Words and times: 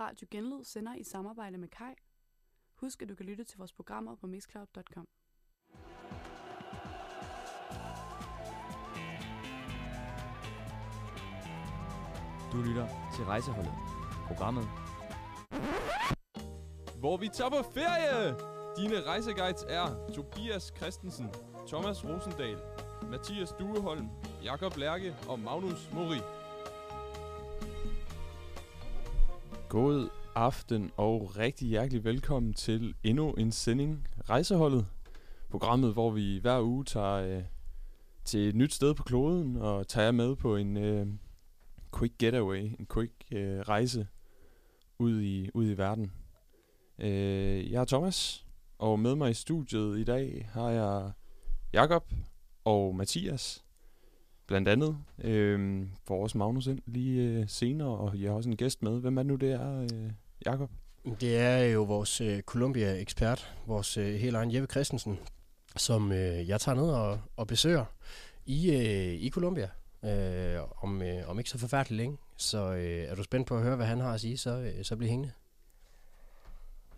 Radio 0.00 0.26
Genlyd 0.30 0.64
sender 0.64 0.94
i 0.94 1.02
samarbejde 1.02 1.58
med 1.58 1.68
Kai. 1.68 1.94
Husk, 2.74 3.02
at 3.02 3.08
du 3.08 3.14
kan 3.14 3.26
lytte 3.26 3.44
til 3.44 3.58
vores 3.58 3.72
programmer 3.72 4.14
på 4.14 4.26
mixcloud.com. 4.26 5.08
Du 12.52 12.62
lytter 12.62 12.88
til 13.16 13.24
Rejseholdet. 13.24 13.72
Programmet 14.26 14.64
hvor 17.00 17.16
vi 17.16 17.28
tager 17.28 17.50
på 17.50 17.62
ferie. 17.74 18.34
Dine 18.76 19.02
rejseguides 19.02 19.64
er 19.68 20.12
Tobias 20.14 20.72
Christensen, 20.76 21.30
Thomas 21.68 22.04
Rosendal, 22.04 22.58
Mathias 23.10 23.52
Dueholm, 23.58 24.08
Jakob 24.44 24.76
Lærke 24.76 25.16
og 25.28 25.38
Magnus 25.38 25.90
Mori. 25.92 26.20
God 29.70 30.08
aften 30.34 30.90
og 30.96 31.36
rigtig 31.36 31.68
hjertelig 31.68 32.04
velkommen 32.04 32.54
til 32.54 32.94
endnu 33.04 33.32
en 33.32 33.52
sending 33.52 34.08
Rejseholdet. 34.30 34.86
Programmet, 35.50 35.92
hvor 35.92 36.10
vi 36.10 36.38
hver 36.38 36.62
uge 36.62 36.84
tager 36.84 37.14
øh, 37.14 37.42
til 38.24 38.48
et 38.48 38.54
nyt 38.54 38.74
sted 38.74 38.94
på 38.94 39.02
kloden 39.02 39.56
og 39.56 39.88
tager 39.88 40.10
med 40.10 40.36
på 40.36 40.56
en 40.56 40.76
øh, 40.76 41.06
quick 41.98 42.18
getaway, 42.18 42.60
en 42.78 42.86
quick 42.94 43.12
øh, 43.32 43.60
rejse 43.60 44.06
ud 44.98 45.20
i, 45.20 45.50
ud 45.54 45.70
i 45.70 45.78
verden. 45.78 46.12
Øh, 46.98 47.72
jeg 47.72 47.80
er 47.80 47.84
Thomas, 47.84 48.46
og 48.78 49.00
med 49.00 49.14
mig 49.14 49.30
i 49.30 49.34
studiet 49.34 49.98
i 49.98 50.04
dag 50.04 50.48
har 50.52 50.70
jeg 50.70 51.12
Jakob 51.72 52.12
og 52.64 52.96
Mathias, 52.96 53.64
blandt 54.50 54.68
andet. 54.68 54.96
Øh, 55.18 55.86
får 56.04 56.22
også 56.22 56.38
Magnus 56.38 56.66
ind 56.66 56.80
lige 56.86 57.22
øh, 57.22 57.48
senere, 57.48 57.88
og 57.88 58.20
jeg 58.20 58.30
har 58.30 58.36
også 58.36 58.48
en 58.48 58.56
gæst 58.56 58.82
med. 58.82 59.00
Hvem 59.00 59.18
er 59.18 59.22
det 59.22 59.26
nu, 59.26 59.36
det 59.36 59.52
er, 59.52 59.80
øh, 59.82 60.10
Jakob? 60.46 60.70
Det 61.20 61.38
er 61.38 61.58
jo 61.58 61.82
vores 61.82 62.20
øh, 62.20 62.40
Columbia-ekspert, 62.40 63.54
vores 63.66 63.96
øh, 63.96 64.14
helt 64.14 64.36
egen 64.36 64.54
Jeppe 64.54 64.66
Christensen, 64.70 65.18
som 65.76 66.12
øh, 66.12 66.48
jeg 66.48 66.60
tager 66.60 66.76
ned 66.76 66.90
og, 66.90 67.20
og 67.36 67.46
besøger 67.46 67.84
i, 68.46 68.70
øh, 68.70 69.14
i 69.14 69.30
Columbia 69.30 69.68
øh, 70.04 70.60
om, 70.82 71.02
øh, 71.02 71.28
om 71.28 71.38
ikke 71.38 71.50
så 71.50 71.58
forfærdeligt 71.58 71.96
længe. 71.96 72.18
Så 72.36 72.72
øh, 72.72 73.04
er 73.10 73.14
du 73.14 73.22
spændt 73.22 73.46
på 73.46 73.56
at 73.56 73.62
høre, 73.62 73.76
hvad 73.76 73.86
han 73.86 74.00
har 74.00 74.14
at 74.14 74.20
sige, 74.20 74.36
så, 74.36 74.50
øh, 74.50 74.84
så 74.84 74.96
bliv 74.96 75.08
hængende. 75.08 75.32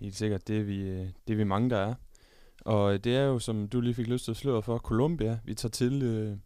Helt 0.00 0.16
sikkert, 0.16 0.48
det 0.48 0.61
er 0.61 0.64
vi, 0.64 0.81
øh, 0.81 1.09
det 1.28 1.33
er 1.33 1.37
vi 1.37 1.44
mange, 1.44 1.70
der 1.70 1.78
er. 1.78 1.94
Og 2.61 3.05
det 3.05 3.16
er 3.16 3.25
jo, 3.25 3.39
som 3.39 3.69
du 3.69 3.81
lige 3.81 3.94
fik 3.94 4.06
lyst 4.06 4.25
til 4.25 4.31
at 4.31 4.37
sløre 4.37 4.62
for, 4.62 4.78
Colombia, 4.78 5.39
vi 5.44 5.55
tager 5.55 5.70
til, 5.70 6.03
øh, 6.03 6.37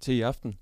til 0.00 0.14
i 0.14 0.20
aften. 0.20 0.58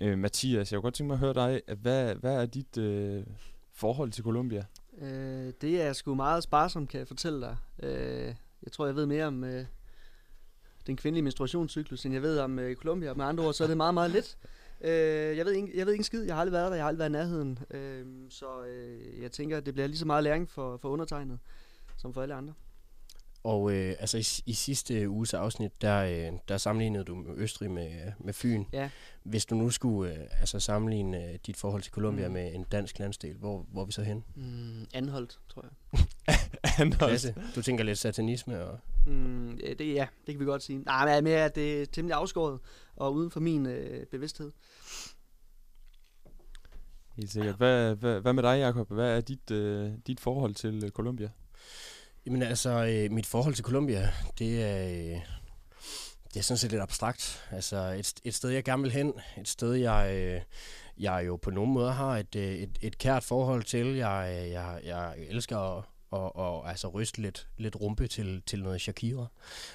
Øh, 0.00 0.18
Mathias, 0.18 0.72
jeg 0.72 0.78
kunne 0.78 0.82
godt 0.82 0.94
tænke 0.94 1.08
mig 1.08 1.14
at 1.14 1.18
høre 1.18 1.34
dig. 1.34 1.76
Hvad, 1.76 2.14
hvad 2.14 2.42
er 2.42 2.46
dit 2.46 2.78
øh, 2.78 3.26
forhold 3.72 4.10
til 4.12 4.24
Colombia? 4.24 4.64
Øh, 4.98 5.52
det 5.60 5.82
er 5.82 5.92
sgu 5.92 6.14
meget 6.14 6.42
sparsomt, 6.42 6.88
kan 6.88 6.98
jeg 6.98 7.08
fortælle 7.08 7.40
dig. 7.40 7.56
Øh, 7.82 8.34
jeg 8.62 8.72
tror, 8.72 8.86
jeg 8.86 8.96
ved 8.96 9.06
mere 9.06 9.26
om 9.26 9.44
øh, 9.44 9.64
den 10.86 10.96
kvindelige 10.96 11.22
menstruationscyklus, 11.22 12.04
end 12.04 12.14
jeg 12.14 12.22
ved 12.22 12.38
om 12.38 12.58
øh, 12.58 12.76
Colombia. 12.76 13.14
Med 13.14 13.24
andre 13.24 13.44
ord, 13.44 13.54
så 13.54 13.64
er 13.64 13.68
det 13.68 13.76
meget, 13.76 13.94
meget 13.94 14.10
lidt. 14.10 14.38
Øh, 14.80 15.36
jeg, 15.36 15.46
ved 15.46 15.52
ikke, 15.52 15.78
jeg 15.78 15.86
ved 15.86 15.92
ikke 15.92 16.00
en 16.00 16.04
skid. 16.04 16.22
Jeg 16.22 16.34
har 16.34 16.40
aldrig 16.40 16.52
været 16.52 16.70
der. 16.70 16.76
Jeg 16.76 16.84
har 16.84 16.88
aldrig 16.88 16.98
været 16.98 17.10
i 17.10 17.12
nærheden. 17.12 17.58
Øh, 17.70 18.06
så 18.28 18.64
øh, 18.64 19.22
jeg 19.22 19.32
tænker, 19.32 19.56
at 19.56 19.66
det 19.66 19.74
bliver 19.74 19.86
lige 19.86 19.98
så 19.98 20.06
meget 20.06 20.24
læring 20.24 20.50
for, 20.50 20.76
for 20.76 20.88
undertegnet 20.88 21.38
som 21.96 22.14
for 22.14 22.22
alle 22.22 22.34
andre. 22.34 22.54
Og 23.42 23.72
øh, 23.72 23.94
altså 23.98 24.18
i, 24.18 24.50
i 24.50 24.52
sidste 24.52 25.08
uges 25.08 25.34
afsnit, 25.34 25.82
der, 25.82 25.98
øh, 26.02 26.38
der 26.48 26.58
sammenlignede 26.58 27.04
du 27.04 27.24
Østrig 27.36 27.70
med, 27.70 28.12
med 28.18 28.32
Fyn. 28.32 28.64
Ja. 28.72 28.90
Hvis 29.22 29.46
du 29.46 29.54
nu 29.54 29.70
skulle 29.70 30.14
øh, 30.14 30.26
altså 30.40 30.60
sammenligne 30.60 31.24
øh, 31.24 31.38
dit 31.46 31.56
forhold 31.56 31.82
til 31.82 31.92
Colombia 31.92 32.28
mm. 32.28 32.34
med 32.34 32.54
en 32.54 32.64
dansk 32.64 32.98
landsdel, 32.98 33.36
hvor, 33.36 33.66
hvor 33.72 33.82
er 33.82 33.86
vi 33.86 33.92
så 33.92 34.02
hen? 34.02 34.24
Mm, 34.34 34.86
Anholdt, 34.94 35.38
tror 35.48 35.64
jeg. 35.64 35.98
Anholdt. 36.78 37.10
Klasse. 37.10 37.34
Du 37.54 37.62
tænker 37.62 37.84
lidt 37.84 37.98
satanisme 37.98 38.64
og... 38.64 38.78
Mm, 39.06 39.60
det, 39.78 39.94
ja, 39.94 40.06
det 40.26 40.34
kan 40.34 40.40
vi 40.40 40.44
godt 40.44 40.62
sige. 40.62 40.78
Nej, 40.78 41.04
men 41.04 41.10
jeg 41.10 41.16
er 41.16 41.22
mere, 41.22 41.44
at 41.44 41.54
det 41.54 41.82
er 41.82 41.86
temmelig 41.86 42.16
afskåret 42.16 42.58
og 42.96 43.14
uden 43.14 43.30
for 43.30 43.40
min 43.40 43.66
øh, 43.66 44.06
bevidsthed. 44.06 44.50
Helt 47.16 47.30
sikkert. 47.30 47.56
Hvad, 47.56 47.94
hvad, 47.94 48.20
hvad 48.20 48.32
med 48.32 48.42
dig, 48.42 48.58
Jacob? 48.58 48.92
Hvad 48.92 49.16
er 49.16 49.20
dit, 49.20 49.50
øh, 49.50 49.90
dit 50.06 50.20
forhold 50.20 50.54
til 50.54 50.84
øh, 50.84 50.90
Colombia? 50.90 51.30
Jamen 52.26 52.42
altså, 52.42 52.70
øh, 52.84 53.12
mit 53.12 53.26
forhold 53.26 53.54
til 53.54 53.64
Colombia, 53.64 54.10
det 54.38 54.62
er, 54.62 54.88
øh, 54.88 55.20
det 56.34 56.38
er 56.38 56.42
sådan 56.42 56.58
set 56.58 56.70
lidt 56.70 56.82
abstrakt. 56.82 57.48
Altså 57.50 57.76
et, 57.76 58.14
et 58.24 58.34
sted, 58.34 58.50
jeg 58.50 58.64
gerne 58.64 58.82
vil 58.82 58.92
hen. 58.92 59.12
Et 59.38 59.48
sted, 59.48 59.72
jeg, 59.74 60.14
øh, 60.14 60.40
jeg 60.98 61.26
jo 61.26 61.36
på 61.36 61.50
nogen 61.50 61.72
måde 61.72 61.92
har 61.92 62.16
et, 62.16 62.36
et, 62.36 62.78
et 62.80 62.98
kært 62.98 63.24
forhold 63.24 63.62
til. 63.62 63.96
Jeg, 63.96 64.48
jeg, 64.52 64.80
jeg 64.84 65.14
elsker 65.18 65.58
at, 65.58 65.84
og, 66.10 66.36
og 66.36 66.68
altså 66.68 66.88
ryste 66.88 67.22
lidt, 67.22 67.48
lidt 67.56 67.80
rumpe 67.80 68.06
til, 68.06 68.42
til 68.46 68.62
noget 68.62 68.80
Shakira. 68.80 69.26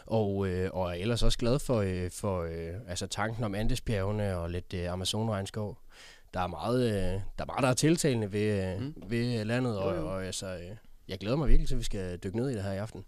Og, 0.05 0.47
øh, 0.47 0.69
og 0.73 0.89
er 0.89 0.93
ellers 0.93 1.23
også 1.23 1.37
glad 1.37 1.59
for, 1.59 1.81
øh, 1.81 2.11
for 2.11 2.43
øh, 2.43 2.73
altså 2.87 3.07
tanken 3.07 3.43
om 3.43 3.55
Andesbjergene 3.55 4.37
og 4.37 4.49
lidt 4.49 4.73
øh, 4.73 4.91
Amazonregnskov. 4.91 5.77
Der 6.33 6.39
er 6.39 6.47
meget, 6.47 6.83
øh, 6.89 6.93
der 6.93 7.21
er 7.39 7.45
meget, 7.45 7.63
der 7.63 7.69
er 7.69 7.73
tiltalende 7.73 8.31
ved, 8.31 8.73
øh, 8.73 8.81
mm. 8.81 8.93
ved 9.07 9.45
landet, 9.45 9.77
og, 9.77 10.03
og 10.03 10.25
altså, 10.25 10.47
øh, 10.47 10.75
jeg 11.07 11.19
glæder 11.19 11.35
mig 11.35 11.49
virkelig 11.49 11.67
til, 11.67 11.75
at 11.75 11.79
vi 11.79 11.83
skal 11.83 12.17
dykke 12.17 12.37
ned 12.37 12.49
i 12.49 12.53
det 12.53 12.63
her 12.63 12.71
i 12.71 12.77
aften. 12.77 13.05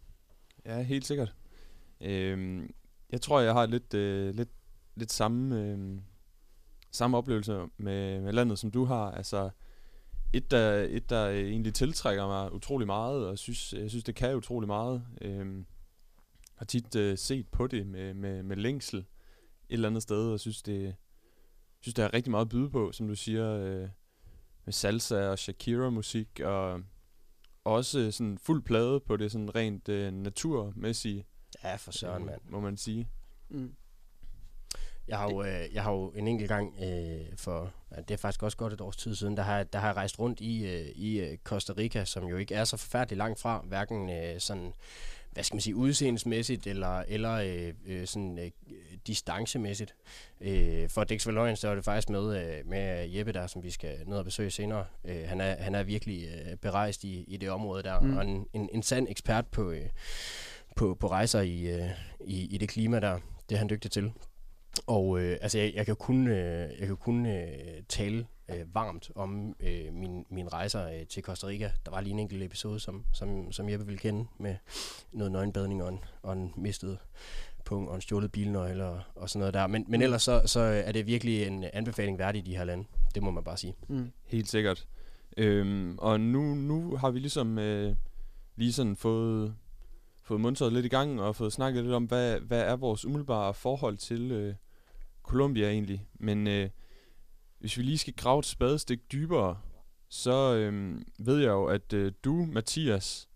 Ja, 0.66 0.82
helt 0.82 1.06
sikkert. 1.06 1.34
Øhm, 2.02 2.74
jeg 3.10 3.22
tror, 3.22 3.40
jeg 3.40 3.54
har 3.54 3.66
lidt, 3.66 3.94
øh, 3.94 4.36
lidt, 4.36 4.50
lidt 4.96 5.12
samme, 5.12 5.62
øh, 5.62 6.00
samme 6.92 7.18
oplevelse 7.18 7.66
med, 7.78 8.22
med 8.22 8.34
landet, 8.34 8.60
som 8.60 8.72
du 8.72 8.86
har. 8.86 9.12
Altså, 9.12 9.50
et 10.34 10.52
der, 10.52 10.74
et, 10.74 11.10
der 11.10 11.30
egentlig 11.30 11.74
tiltrækker 11.74 12.28
mig 12.28 12.54
utrolig 12.54 12.88
meget, 12.88 13.28
og 13.28 13.38
synes, 13.38 13.74
jeg 13.74 13.90
synes 13.90 14.04
det 14.04 14.16
kan 14.16 14.36
utrolig 14.36 14.68
meget. 14.68 15.04
Øhm, 15.22 15.66
har 16.56 16.66
tit 16.66 16.96
øh, 16.96 17.18
set 17.18 17.48
på 17.48 17.68
det 17.68 17.88
med, 17.88 18.14
med, 18.14 18.44
med 18.44 18.56
længsel 18.56 19.00
et 19.00 19.06
eller 19.70 19.90
andet 19.90 20.04
sted, 20.04 20.32
og 20.32 20.40
synes, 20.40 20.62
det, 20.62 20.96
synes, 21.82 21.94
det 21.94 22.06
er 22.06 22.14
rigtig 22.14 22.32
meget 22.32 22.46
at 22.46 22.50
byde 22.50 22.70
på, 22.70 22.92
som 22.92 23.08
du 23.08 23.16
siger, 23.16 23.54
øh, 23.54 23.90
med 24.66 24.74
salsa 24.74 25.30
og 25.30 25.40
Shakira-musik, 25.40 26.40
og 26.40 26.82
også 27.68 28.12
sådan 28.12 28.38
fuld 28.38 28.64
plade 28.64 29.00
på 29.00 29.18
det 29.18 29.32
sådan 29.32 29.56
rent 29.56 29.90
øh, 29.90 30.14
naturmæssige. 30.14 31.26
Ja, 31.64 31.76
for 31.76 31.92
søren, 31.92 32.26
mand. 32.26 32.42
Må 32.50 32.60
man 32.60 32.78
sige. 32.78 33.08
Mm. 33.50 33.76
Jeg 35.08 35.18
har 35.18 35.30
jo, 35.30 35.44
øh, 35.44 35.74
jeg 35.74 35.84
har 35.84 35.92
jo 35.92 36.10
en 36.10 36.28
enkelt 36.28 36.50
gang 36.50 36.76
øh, 36.84 37.38
for, 37.38 37.72
ja, 37.92 38.02
det 38.02 38.12
er 38.12 38.18
faktisk 38.18 38.44
også 38.44 38.58
godt 38.58 38.74
et 38.74 38.82
års 38.82 38.98
tid 38.98 39.16
siden, 39.16 39.38
der 39.38 39.44
har, 39.44 39.64
der 39.64 39.80
har 39.80 39.88
jeg 39.88 39.96
rejst 39.96 40.20
rundt 40.20 40.40
i, 40.40 40.66
øh, 40.66 40.88
i 40.96 41.20
øh, 41.20 41.38
Costa 41.44 41.74
Rica, 41.78 42.06
som 42.06 42.24
jo 42.24 42.38
ikke 42.38 42.56
er 42.56 42.64
så 42.64 42.78
forfærdeligt 42.78 43.18
langt 43.18 43.40
fra, 43.40 43.64
hverken 43.68 44.10
øh, 44.10 44.40
sådan, 44.40 44.74
hvad 45.32 45.44
skal 45.44 45.56
man 45.56 45.62
sige, 45.62 45.76
udseendemæssigt 45.76 46.68
eller, 46.68 47.04
eller 47.08 47.34
øh, 47.34 47.74
øh, 47.86 48.08
sådan 48.08 48.40
øh, 48.40 48.52
distancemæssigt. 49.08 49.96
Øh, 50.42 50.90
for 50.90 51.04
Dix 51.04 51.28
Valøjen, 51.28 51.56
så 51.56 51.68
er 51.68 51.76
det 51.76 51.84
faktisk 51.84 52.10
med, 52.10 52.38
øh, 52.38 52.68
med 52.70 53.10
Jeppe 53.10 53.32
der, 53.34 53.48
som 53.48 53.64
vi 53.64 53.72
skal 53.72 53.98
ned 54.06 54.18
og 54.18 54.26
besøge 54.26 54.52
senere. 54.52 54.86
Øh, 55.06 55.24
han, 55.26 55.42
er, 55.42 55.64
han 55.64 55.76
er 55.76 55.84
virkelig 55.84 56.28
øh, 56.28 56.56
berejst 56.56 57.04
i, 57.04 57.24
i 57.28 57.38
det 57.38 57.50
område 57.50 57.84
der, 57.84 58.00
mm. 58.00 58.18
og 58.18 58.26
en, 58.26 58.48
en, 58.54 58.70
en 58.74 58.84
sand 58.84 59.08
ekspert 59.10 59.48
på, 59.48 59.72
øh, 59.72 59.90
på, 60.76 60.98
på 61.00 61.08
rejser 61.08 61.42
i, 61.42 61.62
øh, 61.62 61.90
i, 62.26 62.56
i 62.56 62.58
det 62.58 62.70
klima 62.70 63.00
der. 63.00 63.20
Det 63.50 63.56
er 63.56 63.60
han 63.60 63.70
dygtig 63.70 63.92
til. 63.92 64.12
Og 64.88 65.20
øh, 65.20 65.38
altså, 65.42 65.58
jeg, 65.58 65.74
jeg 65.76 65.86
kan 65.86 65.96
kun, 65.96 66.28
øh, 66.28 66.80
jeg 66.80 66.88
kan 66.88 66.98
kun 66.98 67.26
øh, 67.26 67.48
tale 67.90 68.26
øh, 68.50 68.76
varmt 68.76 69.12
om 69.16 69.56
øh, 69.60 69.94
min, 69.94 70.26
min 70.30 70.54
rejser 70.54 70.88
øh, 70.88 71.08
til 71.08 71.24
Costa 71.24 71.48
Rica. 71.48 71.72
Der 71.86 71.92
var 71.92 72.02
lige 72.02 72.14
en 72.14 72.20
enkelt 72.20 72.44
episode, 72.44 72.80
som, 72.80 73.06
som, 73.14 73.52
som 73.52 73.70
jeg 73.70 73.88
vil 73.88 74.00
kende, 74.00 74.28
med 74.40 74.56
noget 75.12 75.32
nøgenbadning 75.32 75.84
og 75.84 75.90
en, 75.90 76.00
og 76.22 76.34
en 76.34 76.54
mistet 76.56 76.98
pung 77.66 77.90
og 77.90 77.96
en 77.96 78.02
stjålet 78.02 78.32
bilnøgle 78.32 78.86
og, 78.86 79.02
og 79.16 79.30
sådan 79.30 79.40
noget 79.40 79.54
der. 79.54 79.68
Men, 79.68 79.86
men 79.88 80.02
ellers 80.02 80.24
så, 80.24 80.42
så 80.46 80.60
er 80.60 80.92
det 80.92 81.08
virkelig 81.08 81.44
en 81.44 81.66
anbefaling 81.74 82.18
værdig 82.18 82.40
i 82.40 82.52
de 82.52 82.58
her 82.58 82.64
lande. 82.64 82.88
Det 83.16 83.24
må 83.24 83.32
man 83.32 83.44
bare 83.44 83.58
sige. 83.58 83.76
Mm. 83.88 84.12
Helt 84.26 84.50
sikkert. 84.50 84.88
Øhm, 85.38 85.98
og 85.98 86.20
nu, 86.20 86.56
nu 86.56 86.96
har 86.96 87.12
vi 87.12 87.20
ligesom 87.20 87.60
øh, 87.60 87.96
lige 88.56 88.74
sådan 88.74 88.96
fået, 88.96 89.56
fået 90.22 90.42
mundtaget 90.42 90.74
lidt 90.74 90.86
i 90.86 90.90
gang 90.90 91.22
og 91.22 91.36
fået 91.36 91.54
snakket 91.54 91.84
lidt 91.84 91.94
om, 91.94 92.04
hvad, 92.04 92.40
hvad 92.40 92.62
er 92.62 92.76
vores 92.76 93.06
umiddelbare 93.06 93.54
forhold 93.54 93.98
til, 93.98 94.32
øh, 94.32 94.56
Colombia 95.28 95.70
egentlig. 95.70 96.08
Men 96.14 96.48
øh, 96.48 96.70
hvis 97.60 97.78
vi 97.78 97.84
lige 97.84 97.98
skal 97.98 98.14
grave 98.14 98.40
et 98.40 98.46
spadestik 98.46 99.12
dybere, 99.12 99.60
så 100.10 100.56
øhm, 100.56 101.04
ved 101.20 101.38
jeg 101.38 101.50
jo, 101.50 101.66
at 101.66 101.94
øh, 101.94 102.12
du, 102.24 102.46
Mathias, 102.46 103.30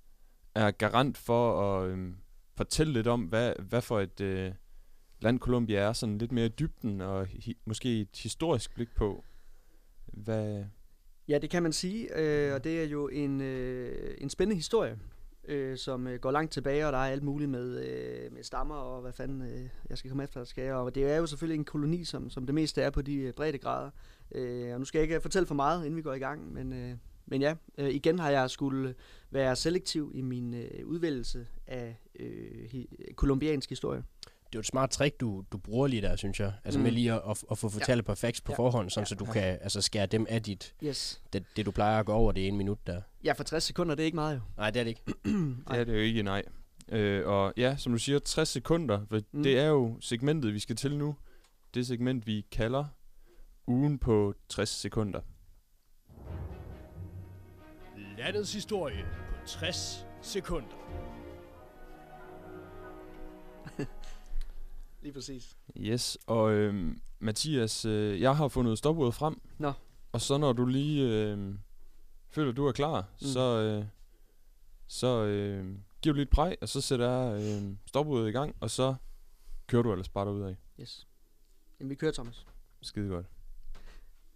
er 0.56 0.71
garant 0.71 1.18
for 1.18 1.62
at 1.62 1.89
øhm, 1.89 2.15
fortælle 2.57 2.94
lidt 2.94 3.07
om, 3.07 3.21
hvad, 3.21 3.53
hvad 3.59 3.81
for 3.81 4.00
et 4.00 4.21
øh, 4.21 4.51
land 5.21 5.39
Colombia 5.39 5.79
er, 5.79 5.94
sådan 5.94 6.18
lidt 6.18 6.31
mere 6.31 6.45
i 6.45 6.50
dybden, 6.50 7.01
og 7.01 7.27
hi- 7.27 7.62
måske 7.65 8.01
et 8.01 8.19
historisk 8.23 8.75
blik 8.75 8.95
på. 8.95 9.23
Hvad... 10.13 10.65
Ja, 11.27 11.38
det 11.38 11.50
kan 11.50 11.63
man 11.63 11.74
sige, 11.74 12.17
øh, 12.19 12.53
og 12.53 12.63
det 12.63 12.83
er 12.83 12.88
jo 12.88 13.07
en, 13.07 13.41
øh, 13.41 14.15
en 14.17 14.29
spændende 14.29 14.56
historie 14.56 15.00
øh, 15.47 15.77
som 15.77 16.07
øh, 16.07 16.19
går 16.19 16.31
langt 16.31 16.51
tilbage, 16.51 16.88
og 16.88 16.93
der 16.93 16.97
er 16.97 17.11
alt 17.11 17.23
muligt 17.23 17.49
med, 17.49 17.85
øh, 17.85 18.33
med 18.33 18.43
stammer 18.43 18.75
og 18.75 19.01
hvad 19.01 19.13
fanden 19.13 19.41
øh, 19.41 19.69
jeg 19.89 19.97
skal 19.97 20.09
komme 20.09 20.23
efter, 20.23 20.43
skal 20.43 20.63
jeg. 20.63 20.73
Og 20.73 20.95
det 20.95 21.11
er 21.11 21.17
jo 21.17 21.25
selvfølgelig 21.25 21.59
en 21.59 21.65
koloni, 21.65 22.03
som, 22.03 22.29
som 22.29 22.45
det 22.45 22.55
meste 22.55 22.81
er 22.81 22.89
på 22.89 23.01
de 23.01 23.15
øh, 23.15 23.33
brede 23.33 23.57
grader. 23.57 23.89
Øh, 24.35 24.73
og 24.73 24.79
nu 24.79 24.85
skal 24.85 24.99
jeg 24.99 25.03
ikke 25.03 25.15
øh, 25.15 25.21
fortælle 25.21 25.47
for 25.47 25.55
meget, 25.55 25.85
inden 25.85 25.97
vi 25.97 26.01
går 26.01 26.13
i 26.13 26.19
gang, 26.19 26.53
men, 26.53 26.73
øh, 26.73 26.95
men 27.25 27.41
ja, 27.41 27.55
øh, 27.77 27.89
igen 27.89 28.19
har 28.19 28.29
jeg 28.29 28.49
skulle 28.49 28.95
være 29.31 29.55
selektiv 29.55 30.11
i 30.13 30.21
min 30.21 30.53
øh, 30.53 30.85
udvælgelse 30.88 31.47
af 31.67 31.99
øh, 32.19 32.69
hi- 32.73 33.13
kolumbiansk 33.15 33.69
historie. 33.69 34.03
Det 34.51 34.56
er 34.56 34.59
jo 34.59 34.62
et 34.62 34.65
smart 34.65 34.89
trick, 34.89 35.19
du, 35.19 35.44
du 35.51 35.57
bruger 35.57 35.88
lige 35.88 36.01
der, 36.01 36.15
synes 36.15 36.39
jeg. 36.39 36.53
Altså 36.63 36.80
Mm. 36.80 36.83
med 36.83 36.92
lige 36.92 37.13
at, 37.13 37.21
at, 37.30 37.44
at 37.51 37.57
få 37.57 37.69
fortalt 37.69 38.00
et 38.00 38.06
par 38.06 38.15
facts 38.15 38.42
på 38.42 38.51
Ja. 38.51 38.57
forhånd, 38.57 38.89
sådan 38.89 39.01
Ja. 39.01 39.06
så 39.06 39.15
du 39.15 39.25
kan 39.25 39.44
altså, 39.44 39.81
skære 39.81 40.06
dem 40.06 40.25
af 40.30 40.44
dit, 40.44 40.74
Yes. 40.83 41.21
det, 41.33 41.44
det, 41.56 41.65
du 41.65 41.71
plejer 41.71 42.00
at 42.00 42.06
gå 42.06 42.13
over 42.13 42.31
det 42.31 42.48
ene 42.48 42.57
minut 42.57 42.88
der. 42.88 43.01
Ja, 43.24 43.33
for 43.33 43.44
60 43.44 43.63
sekunder, 43.63 43.95
det 43.95 44.03
er 44.03 44.06
ikke 44.06 44.15
meget 44.15 44.36
jo. 44.36 44.42
Nej, 44.57 44.69
det 44.71 44.80
er 44.80 44.83
det 44.83 44.89
ikke. 44.89 45.03
Det 45.71 45.80
er 45.80 45.83
det 45.83 45.94
jo 45.94 46.00
ikke, 46.00 46.24
nej. 46.24 46.44
Øh, 46.89 47.27
og 47.27 47.53
ja, 47.57 47.75
som 47.77 47.92
du 47.92 47.98
siger, 47.98 48.19
60 48.19 48.50
sekunder, 48.50 49.06
for 49.09 49.19
mm. 49.31 49.44
det 49.44 49.59
er 49.59 49.65
jo 49.65 49.98
segmentet, 50.01 50.53
vi 50.53 50.59
skal 50.59 50.75
til 50.75 50.98
nu. 50.98 51.15
Det 51.74 51.88
segment, 51.88 52.27
vi 52.27 52.45
kalder 52.51 52.86
ugen 53.68 54.00
på 54.00 54.33
60 54.50 54.69
sekunder. 54.69 55.19
Landets 58.18 58.53
historie 58.53 59.06
på 59.30 59.48
60 59.48 60.06
sekunder. 60.21 60.75
Lige 65.01 65.13
præcis. 65.13 65.57
Yes, 65.77 66.18
og 66.27 66.51
øh, 66.51 66.95
Mathias, 67.19 67.86
øh, 67.86 68.21
jeg 68.21 68.38
har 68.38 68.48
fundet 68.48 68.77
stopuret 68.77 69.13
frem. 69.13 69.42
Nå. 69.57 69.74
Og 70.12 70.21
så 70.21 70.38
når 70.38 70.53
du 70.53 70.65
lige 70.65 71.03
øh, 71.03 71.56
føler, 72.30 72.51
du 72.51 72.65
er 72.68 72.71
klar, 72.71 73.01
Mm. 73.21 73.27
så, 73.27 73.39
øh, 73.62 73.86
så 74.88 75.24
øh, 75.25 75.75
giver 76.01 76.13
du 76.13 76.18
lidt 76.18 76.30
præg, 76.30 76.57
og 76.62 76.69
så 76.69 76.81
sætter 76.81 77.09
jeg 77.12 77.42
øh, 77.62 77.75
stopuret 77.86 78.30
i 78.30 78.31
gang, 78.31 78.56
og 78.59 78.69
så 78.71 78.95
kører 79.68 79.83
du 79.83 79.92
ellers 79.92 80.09
bare 80.09 80.25
derud 80.25 80.42
af. 80.42 80.56
Yes. 80.80 81.07
Jamen, 81.80 81.89
vi 81.89 81.95
kører, 81.95 82.12
Thomas. 82.12 82.45
Skide 82.81 83.07
godt. 83.09 83.25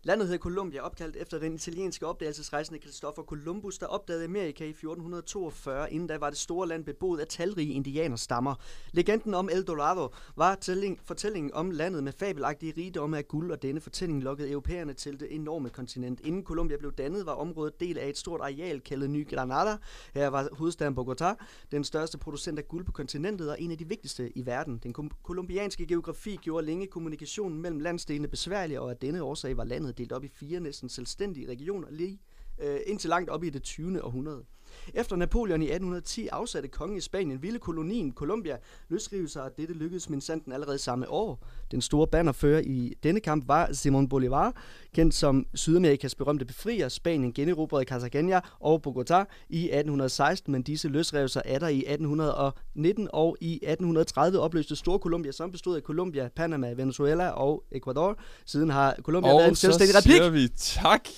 Landet 0.07 0.27
hed 0.27 0.37
Colombia, 0.37 0.81
opkaldt 0.81 1.15
efter 1.15 1.39
den 1.39 1.53
italienske 1.53 2.07
opdagelsesrejsende 2.07 2.79
Christopher 2.79 3.23
Columbus, 3.23 3.77
der 3.77 3.85
opdagede 3.85 4.25
Amerika 4.25 4.65
i 4.65 4.69
1442. 4.69 5.93
Inden 5.93 6.07
da 6.07 6.17
var 6.17 6.29
det 6.29 6.39
store 6.39 6.67
land 6.67 6.85
beboet 6.85 7.19
af 7.19 7.27
talrige 7.27 7.73
indianerstammer. 7.73 8.55
Legenden 8.91 9.33
om 9.33 9.49
El 9.51 9.63
Dorado 9.63 10.09
var 10.35 10.55
tælling, 10.55 10.99
fortællingen 11.03 11.53
om 11.53 11.71
landet 11.71 12.03
med 12.03 12.11
fabelagtige 12.11 12.73
rigdomme 12.77 13.17
af 13.17 13.27
guld, 13.27 13.51
og 13.51 13.61
denne 13.61 13.81
fortælling 13.81 14.23
lokkede 14.23 14.51
europæerne 14.51 14.93
til 14.93 15.19
det 15.19 15.35
enorme 15.35 15.69
kontinent. 15.69 16.19
Inden 16.19 16.43
Colombia 16.43 16.77
blev 16.77 16.93
dannet, 16.93 17.25
var 17.25 17.33
området 17.33 17.79
del 17.79 17.97
af 17.97 18.09
et 18.09 18.17
stort 18.17 18.41
areal 18.41 18.81
kaldet 18.81 19.09
Ny 19.09 19.29
Granada. 19.29 19.77
Her 20.13 20.27
var 20.27 20.49
hovedstaden 20.51 20.97
Bogotá, 20.99 21.45
den 21.71 21.83
største 21.83 22.17
producent 22.17 22.59
af 22.59 22.67
guld 22.67 22.85
på 22.85 22.91
kontinentet 22.91 23.49
og 23.49 23.61
en 23.61 23.71
af 23.71 23.77
de 23.77 23.87
vigtigste 23.87 24.37
i 24.37 24.45
verden. 24.45 24.79
Den 24.83 24.93
kolumbianske 25.23 25.85
geografi 25.85 26.35
gjorde 26.41 26.65
længe 26.65 26.87
kommunikationen 26.87 27.61
mellem 27.61 27.79
landsdelene 27.79 28.27
besværlig, 28.27 28.79
og 28.79 28.89
af 28.89 28.97
denne 28.97 29.23
årsag 29.23 29.57
var 29.57 29.63
landet 29.63 29.94
delt 29.97 30.11
op 30.11 30.23
i 30.23 30.27
fire 30.27 30.59
næsten 30.59 30.89
selvstændige 30.89 31.47
regioner 31.47 31.91
lige 31.91 32.19
øh, 32.57 32.79
indtil 32.85 33.09
langt 33.09 33.29
op 33.29 33.43
i 33.43 33.49
det 33.49 33.63
20. 33.63 34.03
århundrede. 34.03 34.45
Efter 34.93 35.15
Napoleon 35.15 35.61
i 35.61 35.65
1810 35.65 36.27
afsatte 36.27 36.69
kongen 36.69 36.97
i 36.97 37.01
Spanien 37.01 37.41
ville 37.41 37.59
kolonien 37.59 38.13
Colombia 38.13 38.57
løsrive 38.89 39.27
sig, 39.27 39.43
og 39.43 39.51
dette 39.57 39.73
lykkedes 39.73 40.09
minsanden 40.09 40.53
allerede 40.53 40.77
samme 40.77 41.09
år. 41.09 41.47
Den 41.71 41.81
store 41.81 42.07
bannerfører 42.07 42.61
i 42.65 42.93
denne 43.03 43.19
kamp 43.19 43.47
var 43.47 43.73
Simon 43.73 44.09
Bolivar, 44.09 44.61
kendt 44.95 45.13
som 45.15 45.45
Sydamerikas 45.53 46.15
berømte 46.15 46.45
befrier. 46.45 46.89
Spanien 46.89 47.33
generobrede 47.33 47.85
Cartagena 47.85 48.39
og 48.59 48.81
Bogotá 48.87 49.23
i 49.49 49.63
1816, 49.63 50.51
men 50.51 50.61
disse 50.61 50.87
løsrev 50.87 51.27
sig 51.27 51.41
atter 51.45 51.67
i 51.67 51.77
1819 51.77 53.07
og 53.13 53.37
i 53.41 53.53
1830 53.53 54.39
opløste 54.39 54.75
Storcolombia, 54.75 55.31
som 55.31 55.51
bestod 55.51 55.75
af 55.75 55.81
Colombia, 55.81 56.29
Panama, 56.35 56.71
Venezuela 56.71 57.29
og 57.29 57.63
Ecuador. 57.71 58.19
Siden 58.45 58.69
har 58.69 58.95
Colombia 59.03 59.31
været 59.31 59.45
en 59.45 59.49
Og 59.49 59.57
så 59.57 59.61
selvstændig 59.61 59.95
replik. 59.95 60.15
siger 60.15 60.29
vi 60.29 60.47
tak. 60.57 61.09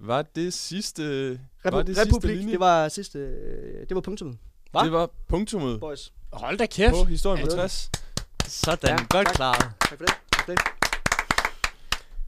Var 0.00 0.22
det 0.22 0.54
sidste... 0.54 1.32
Repu- 1.66 1.70
var 1.70 1.82
det 1.82 1.96
sidste 1.96 2.14
Republik, 2.14 2.36
linje? 2.36 2.52
det 2.52 2.60
var 2.60 2.88
sidste, 2.88 3.18
øh, 3.18 3.80
det 3.88 3.94
var 3.94 4.00
punktummet. 4.00 4.38
Hva? 4.70 4.80
det 4.84 4.92
var 4.92 5.10
punktummet 5.28 5.80
Boys. 5.80 6.12
Hold 6.32 6.58
da 6.58 6.66
kæft! 6.66 6.92
på 6.94 7.04
historien 7.04 7.44
på 7.46 7.50
Ja. 7.56 7.56
60. 7.62 7.90
Sådan, 8.46 8.90
Ja, 8.90 8.96
godt 9.10 9.26
tak. 9.26 9.34
klaret. 9.34 9.60
Tak 9.80 9.98
for 9.98 10.04
det. 10.04 10.14
Tak 10.32 10.44
for 10.44 10.52
det. 10.52 10.60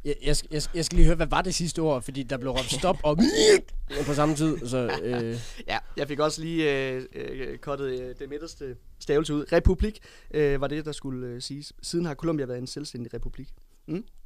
Jeg, 0.05 0.15
jeg, 0.23 0.37
skal- 0.37 0.49
jeg, 0.53 0.63
skal- 0.63 0.77
jeg 0.79 0.85
skal 0.85 0.97
lige 0.97 1.07
høre, 1.07 1.17
hvad 1.17 1.27
var 1.27 1.43
det 1.43 1.55
sidste 1.55 1.79
ord? 1.79 2.03
Fordi 2.03 2.23
der 2.23 2.37
blev 2.37 2.51
råbt 2.51 2.71
stop 2.73 2.97
og 3.05 3.19
på 4.07 4.15
samme 4.15 4.35
tid. 4.37 4.67
Så, 4.67 4.99
øh, 5.03 5.37
Ja, 5.69 5.79
jeg 5.97 6.09
fik 6.09 6.19
også 6.19 6.41
lige 6.43 6.89
øh, 6.91 7.03
øh, 7.15 7.59
kottet 7.59 8.01
øh, 8.01 8.15
det 8.19 8.29
midterste 8.29 8.77
stavelse 9.01 9.35
ud. 9.35 9.45
Republik 9.53 9.99
øh, 10.35 10.61
var 10.61 10.67
det, 10.67 10.85
der 10.85 10.93
skulle 10.93 11.27
øh, 11.27 11.43
siges. 11.43 11.73
Siden 11.83 12.05
har 12.05 12.15
Colombia 12.15 12.47
været 12.47 12.59
en 12.59 12.67
selvstændig 12.67 13.15
republik. 13.15 13.49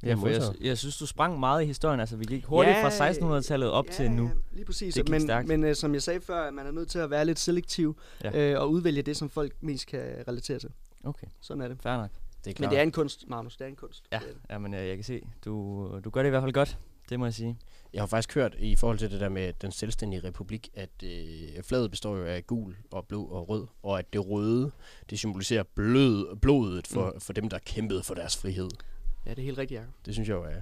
Ja, 0.03 0.13
for 0.13 0.27
jeg, 0.27 0.41
jeg 0.61 0.77
synes, 0.77 0.97
du 0.97 1.05
sprang 1.05 1.39
meget 1.39 1.63
i 1.63 1.65
historien. 1.65 1.99
Altså, 1.99 2.15
vi 2.17 2.25
gik 2.25 2.45
hurtigt 2.45 2.77
Ja, 2.77 2.87
fra 2.87 3.09
1600-tallet 3.39 3.71
op 3.71 3.85
ja, 3.87 3.91
til 3.93 4.11
nu. 4.11 4.31
lige 4.51 4.65
præcis. 4.65 4.93
Det 4.93 5.05
gik 5.05 5.11
men 5.11 5.21
stærkt. 5.21 5.47
men 5.47 5.63
øh, 5.63 5.75
som 5.75 5.93
jeg 5.93 6.01
sagde 6.03 6.21
før, 6.21 6.51
man 6.51 6.67
er 6.67 6.71
nødt 6.71 6.89
til 6.89 6.99
at 6.99 7.09
være 7.09 7.25
lidt 7.25 7.39
selektiv 7.39 7.97
Ja. 8.23 8.51
øh, 8.53 8.61
og 8.61 8.71
udvælge 8.71 9.01
det, 9.01 9.17
som 9.17 9.29
folk 9.29 9.53
mest 9.61 9.87
kan 9.87 10.23
relatere 10.27 10.59
til. 10.59 10.69
Okay, 11.03 11.27
Sådan 11.41 11.61
er 11.63 11.67
det. 11.67 11.77
fair 11.81 11.97
nok. 11.97 12.09
det 12.45 12.49
er 12.51 12.53
klart. 12.53 12.59
Men 12.59 12.69
det 12.69 12.79
er 12.79 12.83
en 12.83 12.91
kunst, 12.91 13.29
Magnus. 13.29 13.57
Det 13.57 13.65
er 13.65 13.69
en 13.69 13.75
kunst. 13.75 14.03
Ja, 14.11 14.19
Det 14.19 14.27
det. 14.27 14.37
jamen, 14.49 14.73
øh, 14.73 14.87
jeg 14.87 14.95
kan 14.97 15.03
se, 15.03 15.21
du, 15.45 15.99
du 16.05 16.09
gør 16.09 16.21
det 16.21 16.29
i 16.29 16.29
hvert 16.29 16.43
fald 16.43 16.53
godt. 16.53 16.77
Det 17.09 17.19
må 17.19 17.25
jeg 17.25 17.33
sige. 17.33 17.57
Jeg 17.93 18.01
har 18.01 18.07
faktisk 18.07 18.35
hørt 18.35 18.55
i 18.59 18.75
forhold 18.75 18.97
til 18.99 19.11
det 19.11 19.19
der 19.19 19.29
med 19.29 19.53
den 19.61 19.71
selvstændige 19.71 20.23
republik, 20.23 20.69
at 20.73 20.89
øh, 21.03 21.63
flaget 21.63 21.91
består 21.91 22.15
jo 22.17 22.25
af 22.25 22.47
gul 22.47 22.75
og 22.91 23.05
blå 23.07 23.23
og 23.23 23.49
rød, 23.49 23.67
og 23.83 23.99
at 23.99 24.13
det 24.13 24.29
røde, 24.29 24.71
det 25.09 25.19
symboliserer 25.19 25.63
blød, 25.75 26.35
blodet 26.35 26.87
for, 26.87 27.11
mm. 27.13 27.19
for 27.21 27.33
dem, 27.33 27.49
der 27.49 27.59
kæmpede 27.65 28.03
for 28.03 28.13
deres 28.13 28.37
frihed. 28.37 28.69
Ja, 29.27 29.31
det 29.31 29.39
er 29.39 29.45
helt 29.45 29.57
rigtigt, 29.57 29.79
Jacob. 29.79 29.93
Det 30.05 30.13
synes 30.13 30.29
jeg 30.29 30.35
jo 30.35 30.43
er 30.43 30.61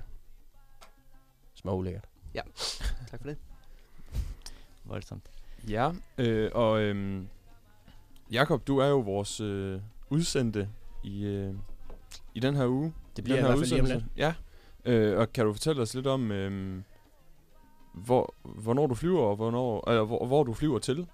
små 1.54 1.76
ulækkert. 1.76 2.06
Tak 3.12 3.22
for 3.22 3.28
det. 3.28 3.38
Voldsomt. 4.86 5.24
Ja, 5.70 5.92
øh, 6.18 6.52
og 6.54 6.82
øhm, 6.82 7.28
Jakob, 8.32 8.68
du 8.68 8.78
er 8.78 8.88
jo 8.88 9.00
vores 9.00 9.40
øh, 9.42 9.82
udsendte 10.10 10.70
i, 11.04 11.26
øh, 11.26 11.54
i 12.34 12.40
den 12.40 12.56
her 12.56 12.68
uge. 12.68 12.94
Det 13.16 13.24
bliver 13.24 13.38
i 13.38 13.42
den 13.42 13.48
her 13.48 13.78
hvert 13.78 13.88
fald. 13.88 14.04
Ja, 14.18 14.34
øh, 14.86 15.20
og 15.20 15.34
kan 15.34 15.46
du 15.46 15.54
fortælle 15.54 15.82
os 15.82 15.94
lidt 15.94 16.08
om, 16.08 16.32
øh, 16.32 16.82
hvor, 17.96 18.36
hvornår 18.44 18.88
du 18.88 18.96
flyver, 18.96 19.22
og 19.22 19.36
hvornår, 19.36 19.90
øh, 19.90 20.04
hvor, 20.04 20.26
hvor 20.26 20.44
du 20.44 20.54
flyver 20.54 20.80
til? 20.80 21.08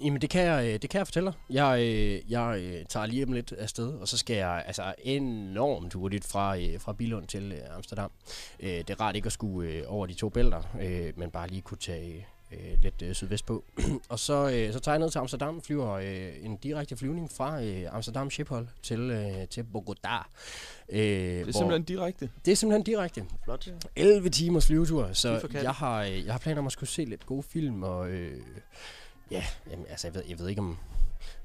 Jamen, 0.00 0.20
det 0.20 0.30
kan 0.30 0.42
jeg, 0.42 0.66
øh, 0.66 0.82
det 0.82 0.90
kan 0.90 0.98
jeg 0.98 1.06
fortælle 1.06 1.26
dig. 1.26 1.54
Jeg, 1.54 1.80
øh, 1.80 2.32
jeg 2.32 2.60
øh, 2.62 2.84
tager 2.86 3.06
lige 3.06 3.24
om 3.24 3.32
lidt 3.32 3.52
afsted, 3.52 3.92
og 3.92 4.08
så 4.08 4.18
skal 4.18 4.36
jeg 4.36 4.64
altså 4.66 4.94
enormt 4.98 5.92
hurtigt 5.92 6.24
fra, 6.24 6.76
fra 6.76 6.92
Bilund 6.92 7.26
til 7.26 7.54
Amsterdam. 7.76 8.10
Det 8.60 8.90
er 8.90 9.00
rart 9.00 9.16
ikke 9.16 9.26
at 9.26 9.32
skulle 9.32 9.88
over 9.88 10.06
de 10.06 10.14
to 10.14 10.28
bælter, 10.28 10.62
men 11.16 11.30
bare 11.30 11.48
lige 11.48 11.62
kunne 11.62 11.78
tage 11.78 12.26
øh, 12.52 12.82
lidt 12.82 13.02
øh, 13.02 13.14
sydvest 13.14 13.46
på. 13.46 13.64
og 14.08 14.18
så, 14.18 14.50
øh, 14.54 14.72
så 14.72 14.78
tager 14.80 14.94
jeg 14.94 14.98
ned 14.98 15.10
til 15.10 15.18
Amsterdam, 15.18 15.62
flyver 15.62 15.90
øh, 15.90 16.44
en 16.44 16.56
direkte 16.56 16.96
flyvning 16.96 17.30
fra 17.32 17.62
øh, 17.62 17.94
Amsterdam 17.94 18.30
Schiphol 18.30 18.68
til, 18.82 19.00
øh, 19.00 19.48
til 19.48 19.66
Bogotá. 19.74 20.24
Øh, 20.88 20.98
Det 20.98 21.48
er 21.48 21.52
simpelthen 21.52 21.82
direkte. 21.82 22.30
det 22.44 22.52
er 22.52 22.56
simpelthen 22.56 22.82
direkte. 22.84 23.24
Flot. 23.44 23.68
11 23.96 24.28
timers 24.30 24.66
flyvetur, 24.66 25.12
så 25.12 25.48
jeg 25.62 25.72
har, 25.72 26.02
øh, 26.02 26.24
jeg 26.26 26.34
har 26.34 26.38
planer 26.38 26.60
om 26.60 26.66
at 26.66 26.72
skulle 26.72 26.90
se 26.90 27.04
lidt 27.04 27.26
gode 27.26 27.42
film, 27.42 27.82
og 27.82 28.10
øh, 28.10 28.40
ja, 29.30 29.44
jamen, 29.70 29.86
altså, 29.88 30.06
jeg 30.06 30.14
ved, 30.14 30.22
jeg 30.28 30.38
ved 30.38 30.48
ikke 30.48 30.60
om, 30.60 30.76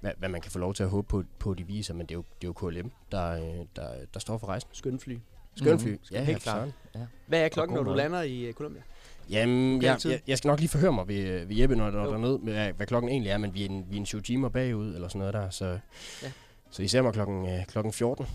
hvad, 0.02 0.12
hvad 0.18 0.30
man 0.30 0.42
kan 0.42 0.52
få 0.52 0.60
lov 0.60 0.74
til 0.74 0.84
at 0.84 0.90
håbe 0.90 1.08
på, 1.08 1.24
på 1.40 1.54
de 1.54 1.68
viser, 1.68 1.94
men 1.94 2.06
det 2.06 2.12
er 2.12 2.18
jo, 2.18 2.24
det 2.42 2.48
er 2.48 2.52
jo 2.62 2.70
KLM, 2.70 2.92
der, 3.12 3.32
øh, 3.32 3.66
der, 3.76 3.90
der 4.14 4.20
står 4.20 4.38
for 4.38 4.48
rejsen. 4.48 4.70
Skøn 4.74 5.00
fly. 5.00 5.18
Skønfly. 5.56 5.90
Mhm. 5.90 6.00
Ja, 6.12 6.24
Helt 6.24 6.30
ja, 6.30 6.52
klart. 6.52 6.72
søren. 6.94 7.08
Hvad 7.28 7.40
er 7.42 7.50
klokken, 7.50 7.76
når 7.76 7.84
du 7.84 7.94
lander 7.94 8.22
i 8.22 8.50
uh, 8.50 8.54
Colombia? 8.54 8.82
Jamen, 9.30 9.82
jeg, 9.82 9.98
jeg, 10.06 10.22
jeg 10.28 10.38
skal 10.38 10.48
nok 10.48 10.60
lige 10.60 10.70
forhøre 10.70 10.92
mig 10.94 11.08
ved, 11.08 11.16
øh, 11.16 11.50
ved 11.50 11.56
Jeppe, 11.56 11.76
når 11.76 11.90
der 11.90 12.04
er 12.04 12.10
dernede, 12.10 12.40
med, 12.44 12.74
hvad, 12.74 12.88
klokken 12.88 13.12
egentlig 13.12 13.32
er, 13.32 13.38
men 13.38 13.54
vi 13.54 13.62
er 13.66 13.70
en, 13.70 13.86
vi 13.90 13.96
er 13.96 14.00
en 14.00 14.06
7 14.06 14.22
timer 14.22 14.50
bagud, 14.50 14.96
eller 14.96 15.08
sådan 15.08 15.20
noget 15.20 15.34
der, 15.34 15.50
så, 15.50 15.80
ja. 16.24 16.32
så 16.70 16.84
I 16.84 16.88
ser 16.88 17.02
mig 17.02 17.14
klokken, 17.14 17.50
øh, 17.50 17.66
klokken 17.66 17.94
14. 17.94 18.26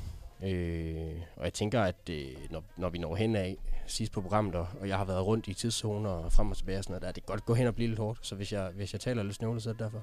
Øh, 0.44 1.12
og 1.36 1.44
jeg 1.44 1.52
tænker, 1.52 1.82
at 1.82 2.10
øh, 2.10 2.24
når, 2.50 2.64
når 2.76 2.88
vi 2.88 2.98
når 2.98 3.16
hen 3.16 3.36
af 3.36 3.56
sidst 3.86 4.12
på 4.12 4.20
programmet, 4.20 4.54
og, 4.54 4.66
og 4.80 4.88
jeg 4.88 4.96
har 4.96 5.04
været 5.04 5.26
rundt 5.26 5.48
i 5.48 5.54
tidszoner 5.54 6.10
og 6.10 6.32
frem 6.32 6.50
og 6.50 6.56
tilbage 6.56 6.78
og 6.78 6.84
sådan 6.84 6.92
noget, 6.92 7.02
der, 7.02 7.12
det 7.12 7.26
kan 7.26 7.32
godt 7.32 7.44
gå 7.44 7.54
hen 7.54 7.66
og 7.66 7.74
blive 7.74 7.88
lidt 7.88 7.98
hårdt, 7.98 8.18
så 8.26 8.34
hvis 8.34 8.52
jeg, 8.52 8.70
hvis 8.74 8.92
jeg 8.92 9.00
taler 9.00 9.22
lidt 9.22 9.34
snøvlet, 9.34 9.62
så 9.62 9.68
er 9.68 9.72
det 9.72 9.80
derfor. 9.80 10.02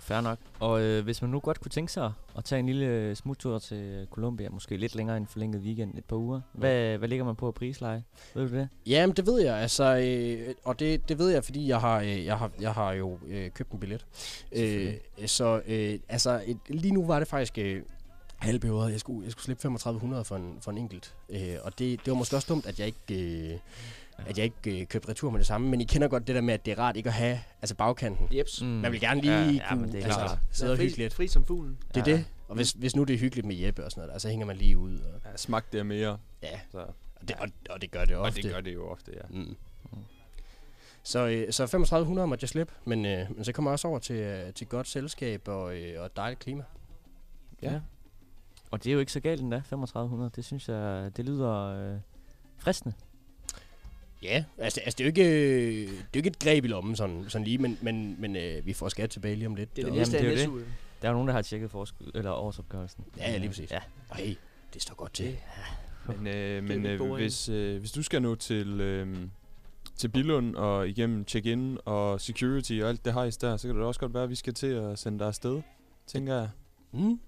Fair 0.00 0.20
nok. 0.20 0.38
Og 0.60 0.80
øh, 0.82 1.04
hvis 1.04 1.22
man 1.22 1.30
nu 1.30 1.40
godt 1.40 1.60
kunne 1.60 1.70
tænke 1.70 1.92
sig 1.92 2.12
at 2.38 2.44
tage 2.44 2.58
en 2.58 2.66
lille 2.66 3.16
smuttur 3.16 3.58
til 3.58 4.06
Colombia, 4.10 4.48
måske 4.50 4.76
lidt 4.76 4.94
længere 4.94 5.16
end 5.16 5.26
forlænget 5.26 5.62
weekend, 5.62 5.98
et 5.98 6.04
par 6.04 6.16
uger, 6.16 6.40
hvad, 6.52 6.98
hvad 6.98 7.08
ligger 7.08 7.24
man 7.24 7.36
på 7.36 7.48
at 7.48 7.54
prisleje? 7.54 8.04
Ved 8.34 8.48
du 8.48 8.56
det? 8.56 8.68
Jamen, 8.86 9.16
det 9.16 9.26
ved 9.26 9.40
jeg, 9.42 9.56
altså, 9.56 9.84
øh, 9.96 10.54
og 10.64 10.80
det, 10.80 11.08
det 11.08 11.18
ved 11.18 11.30
jeg, 11.30 11.44
fordi 11.44 11.68
jeg 11.68 11.80
har, 11.80 12.00
øh, 12.00 12.24
jeg 12.24 12.38
har, 12.38 12.50
jeg 12.60 12.72
har 12.72 12.92
jo 12.92 13.18
øh, 13.26 13.50
købt 13.50 13.70
en 13.70 13.80
billet. 13.80 14.06
Øh, 14.52 14.94
så 15.26 15.62
øh, 15.66 15.98
altså, 16.08 16.42
et, 16.46 16.58
lige 16.68 16.94
nu 16.94 17.06
var 17.06 17.18
det 17.18 17.28
faktisk 17.28 17.58
øh, 17.58 17.82
halvbehøvet. 18.40 18.92
Jeg 18.92 19.00
skulle, 19.00 19.24
jeg 19.24 19.32
skulle 19.32 19.44
slippe 19.44 19.62
3500 19.62 20.24
for 20.24 20.36
en, 20.36 20.58
for 20.60 20.70
en 20.70 20.78
enkelt. 20.78 21.14
Øh, 21.28 21.56
og 21.62 21.78
det, 21.78 22.00
det 22.04 22.10
var 22.10 22.14
måske 22.18 22.36
også 22.36 22.46
dumt, 22.48 22.66
at 22.66 22.78
jeg 22.78 22.86
ikke... 22.86 23.50
Øh, 23.52 23.58
at 24.26 24.38
jeg 24.38 24.44
ikke 24.44 24.80
øh, 24.80 24.86
købte 24.86 25.08
retur 25.08 25.30
med 25.30 25.38
det 25.38 25.46
samme, 25.46 25.68
men 25.68 25.80
I 25.80 25.84
kender 25.84 26.08
godt 26.08 26.26
det 26.26 26.34
der 26.34 26.40
med, 26.40 26.54
at 26.54 26.66
det 26.66 26.72
er 26.72 26.78
rart 26.78 26.96
ikke 26.96 27.08
at 27.08 27.12
have 27.14 27.40
altså 27.62 27.74
bagkanten. 27.74 28.28
Jeps. 28.36 28.62
Mm. 28.62 28.68
Man 28.68 28.92
vil 28.92 29.00
gerne 29.00 29.20
lige 29.20 29.32
ja, 29.34 29.68
kunne 29.70 29.86
ja, 29.86 29.92
det 29.92 30.00
er 30.00 30.04
altså, 30.04 30.20
klart. 30.20 30.38
sidde 30.52 30.72
og 30.72 30.78
fri, 30.78 30.84
hygge 30.84 30.96
lidt. 30.98 31.14
Fri 31.14 31.28
som 31.28 31.44
fuglen. 31.44 31.78
Det 31.94 32.06
er 32.08 32.10
Ja. 32.10 32.16
det. 32.16 32.24
Og 32.48 32.56
hvis, 32.56 32.72
hvis 32.72 32.96
nu 32.96 33.04
det 33.04 33.14
er 33.14 33.18
hyggeligt 33.18 33.46
med 33.46 33.56
Jeppe 33.56 33.84
og 33.84 33.90
sådan 33.90 34.00
noget, 34.00 34.12
der, 34.12 34.18
så 34.18 34.28
hænger 34.28 34.46
man 34.46 34.56
lige 34.56 34.78
ud. 34.78 34.98
Og, 34.98 35.20
Ja, 35.30 35.36
smagt 35.36 35.72
det 35.72 35.86
mere. 35.86 36.18
ja, 36.42 36.60
Så. 36.72 36.78
og 36.78 37.28
det, 37.28 37.36
og, 37.36 37.48
og 37.70 37.80
det 37.82 37.90
gør 37.90 38.04
det 38.04 38.16
Og 38.16 38.22
ofte. 38.22 38.42
det 38.42 38.52
gør 38.52 38.60
det 38.60 38.74
jo 38.74 38.88
ofte, 38.88 39.12
ja. 39.14 39.20
Mm. 39.30 39.56
Så, 41.02 41.26
øh, 41.28 41.52
så 41.52 41.66
3500 41.66 42.26
måtte 42.28 42.42
jeg 42.44 42.48
slippe, 42.48 42.72
men, 42.84 43.04
øh, 43.06 43.26
men 43.36 43.44
så 43.44 43.52
kommer 43.52 43.70
jeg 43.70 43.72
også 43.72 43.88
over 43.88 43.98
til, 43.98 44.16
øh, 44.16 44.52
til 44.52 44.66
godt 44.66 44.88
selskab 44.88 45.48
og, 45.48 45.76
øh, 45.76 46.00
og 46.00 46.06
et 46.06 46.16
dejligt 46.16 46.40
klima. 46.40 46.62
Ja. 47.62 47.80
Og 48.70 48.84
det 48.84 48.90
er 48.90 48.94
jo 48.94 49.00
ikke 49.00 49.12
så 49.12 49.20
galt 49.20 49.40
endda, 49.40 49.56
3500. 49.56 50.30
Det 50.36 50.44
synes 50.44 50.68
jeg, 50.68 51.10
det 51.16 51.24
lyder 51.24 51.52
øh, 51.92 51.98
fristende. 52.58 52.94
Ja, 54.22 54.44
altså, 54.58 54.80
altså 54.80 54.98
det, 54.98 55.00
er 55.00 55.04
jo 55.04 55.08
ikke, 55.08 55.80
det 55.86 55.92
er 55.92 55.96
jo 56.14 56.18
ikke 56.18 56.28
et 56.28 56.38
greb 56.38 56.64
i 56.64 56.68
lommen 56.68 56.96
sådan, 56.96 57.24
sådan 57.28 57.44
lige, 57.44 57.58
men, 57.58 57.78
men, 57.82 58.16
men 58.18 58.36
øh, 58.36 58.66
vi 58.66 58.72
får 58.72 58.88
skat 58.88 59.10
tilbage 59.10 59.34
lige 59.36 59.46
om 59.46 59.54
lidt. 59.54 59.76
Det 59.76 59.82
er 59.82 59.86
det 59.86 59.92
og- 59.92 59.98
næste 59.98 60.18
af 60.18 60.24
er 60.24 60.44
jo. 60.44 60.58
Der 61.02 61.08
er 61.08 61.10
jo 61.10 61.12
nogen, 61.12 61.28
der 61.28 61.34
har 61.34 61.42
tjekket 61.42 61.70
forskud, 61.70 62.10
eller 62.14 62.32
årsopgørelsen. 62.32 63.04
Ja, 63.18 63.30
ja, 63.30 63.36
lige 63.38 63.48
præcis. 63.48 63.70
Ja. 63.70 63.78
Ej, 64.12 64.36
det 64.74 64.82
står 64.82 64.94
godt 64.94 65.12
til. 65.14 65.36
Men, 66.06 66.26
øh, 66.26 66.64
men 66.64 66.86
øh, 66.86 67.12
hvis, 67.14 67.48
øh, 67.48 67.78
hvis 67.78 67.92
du 67.92 68.02
skal 68.02 68.22
nå 68.22 68.34
til, 68.34 68.80
øh, 68.80 69.16
til 69.96 70.08
Billund 70.08 70.54
og 70.56 70.88
igennem 70.88 71.28
check-in 71.28 71.78
og 71.84 72.20
security 72.20 72.72
og 72.82 72.88
alt 72.88 73.04
det 73.04 73.12
hejs 73.12 73.36
der, 73.36 73.56
så 73.56 73.68
kan 73.68 73.76
det 73.76 73.84
også 73.84 74.00
godt 74.00 74.14
være, 74.14 74.22
at 74.22 74.30
vi 74.30 74.34
skal 74.34 74.54
til 74.54 74.66
at 74.66 74.98
sende 74.98 75.18
dig 75.18 75.26
afsted, 75.26 75.62
tænker 76.06 76.34
jeg. 76.34 76.48
Mm. 76.92 77.20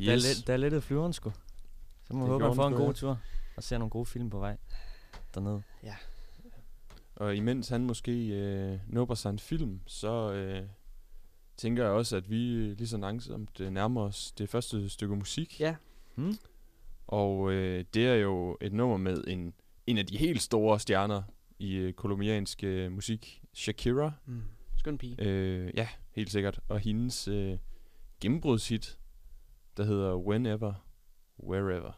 Yes. 0.00 0.06
der, 0.06 0.12
er 0.12 0.16
lidt, 0.16 0.46
der 0.46 0.52
er 0.52 0.56
lidt 0.56 0.74
af 0.74 0.82
flyveren 0.82 1.12
sgu. 1.12 1.32
Så 2.04 2.14
må 2.14 2.24
vi 2.24 2.30
håbe, 2.30 2.46
at 2.46 2.56
får 2.56 2.66
en 2.66 2.74
god 2.74 2.86
ja. 2.86 2.92
tur. 2.92 3.18
Og 3.56 3.62
ser 3.62 3.78
nogle 3.78 3.90
gode 3.90 4.06
film 4.06 4.30
på 4.30 4.38
vej 4.38 4.56
dernede. 5.34 5.62
Og 7.20 7.36
imens 7.36 7.68
han 7.68 7.84
måske 7.84 8.28
øh, 8.28 8.78
nubber 8.86 9.14
sig 9.14 9.30
en 9.30 9.38
film, 9.38 9.80
så 9.86 10.32
øh, 10.32 10.62
tænker 11.56 11.82
jeg 11.82 11.92
også, 11.92 12.16
at 12.16 12.30
vi 12.30 12.52
øh, 12.52 12.78
lige 12.78 12.88
så 12.88 12.96
langsomt 12.96 13.60
øh, 13.60 13.70
nærmer 13.70 14.00
os 14.02 14.32
det 14.32 14.48
første 14.48 14.88
stykke 14.88 15.16
musik. 15.16 15.60
Ja. 15.60 15.76
Hmm? 16.14 16.34
Og 17.06 17.52
øh, 17.52 17.84
det 17.94 18.06
er 18.06 18.14
jo 18.14 18.56
et 18.60 18.72
nummer 18.72 18.96
med 18.96 19.24
en, 19.26 19.54
en 19.86 19.98
af 19.98 20.06
de 20.06 20.16
helt 20.16 20.42
store 20.42 20.80
stjerner 20.80 21.22
i 21.58 21.74
øh, 21.74 21.92
kolumbiansk 21.92 22.64
øh, 22.64 22.92
musik, 22.92 23.42
Shakira. 23.54 24.12
Mm. 24.26 24.42
Skøn 24.76 24.98
pige. 24.98 25.16
Øh, 25.18 25.72
ja, 25.76 25.88
helt 26.10 26.30
sikkert. 26.30 26.60
Og 26.68 26.78
hendes 26.78 27.28
øh, 27.28 27.58
gennembrudshit, 28.20 28.98
der 29.80 29.86
hedder 29.86 30.18
Whenever, 30.18 30.74
Wherever. 31.38 31.94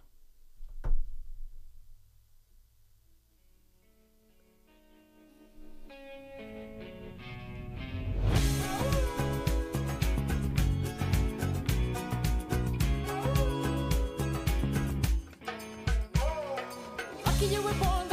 You 17.51 17.61
were 17.61 17.75
born 17.75 18.12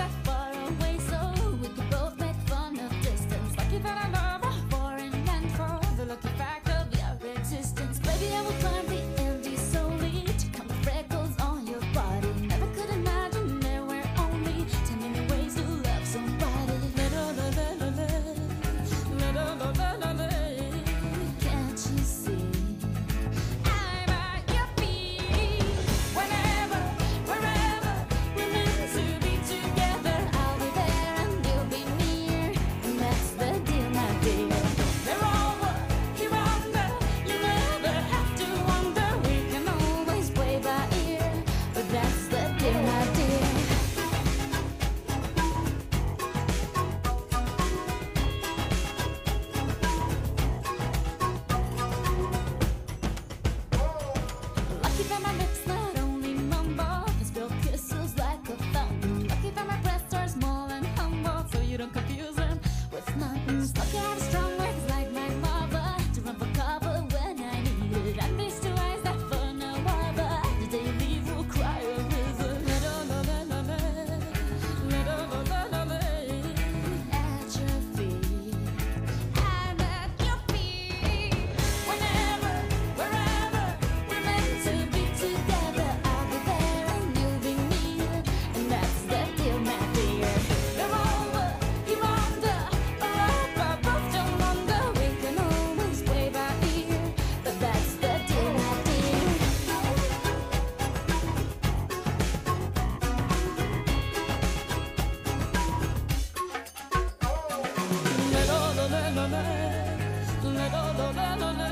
no, 110.68 110.94
no, 110.94 111.12
no, 111.13 111.36
no, 111.38 111.54
no. 111.54 111.69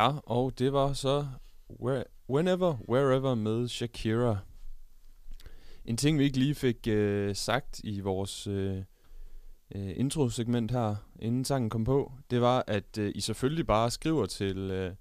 Ja, 0.00 0.12
og 0.26 0.58
det 0.58 0.72
var 0.72 0.92
så 0.92 1.26
where, 1.82 2.04
Whenever, 2.30 2.76
Wherever 2.88 3.34
med 3.34 3.68
Shakira. 3.68 4.38
En 5.84 5.96
ting, 5.96 6.18
vi 6.18 6.24
ikke 6.24 6.38
lige 6.38 6.54
fik 6.54 6.86
øh, 6.88 7.36
sagt 7.36 7.80
i 7.84 8.00
vores 8.00 8.46
øh, 8.46 8.82
introsegment 9.72 9.96
intro-segment 9.96 10.70
her, 10.70 10.96
inden 11.18 11.44
sangen 11.44 11.70
kom 11.70 11.84
på, 11.84 12.12
det 12.30 12.40
var, 12.40 12.64
at 12.66 12.98
øh, 12.98 13.12
I 13.14 13.20
selvfølgelig 13.20 13.66
bare 13.66 13.90
skriver 13.90 14.26
til 14.26 14.56
øh, 14.56 14.94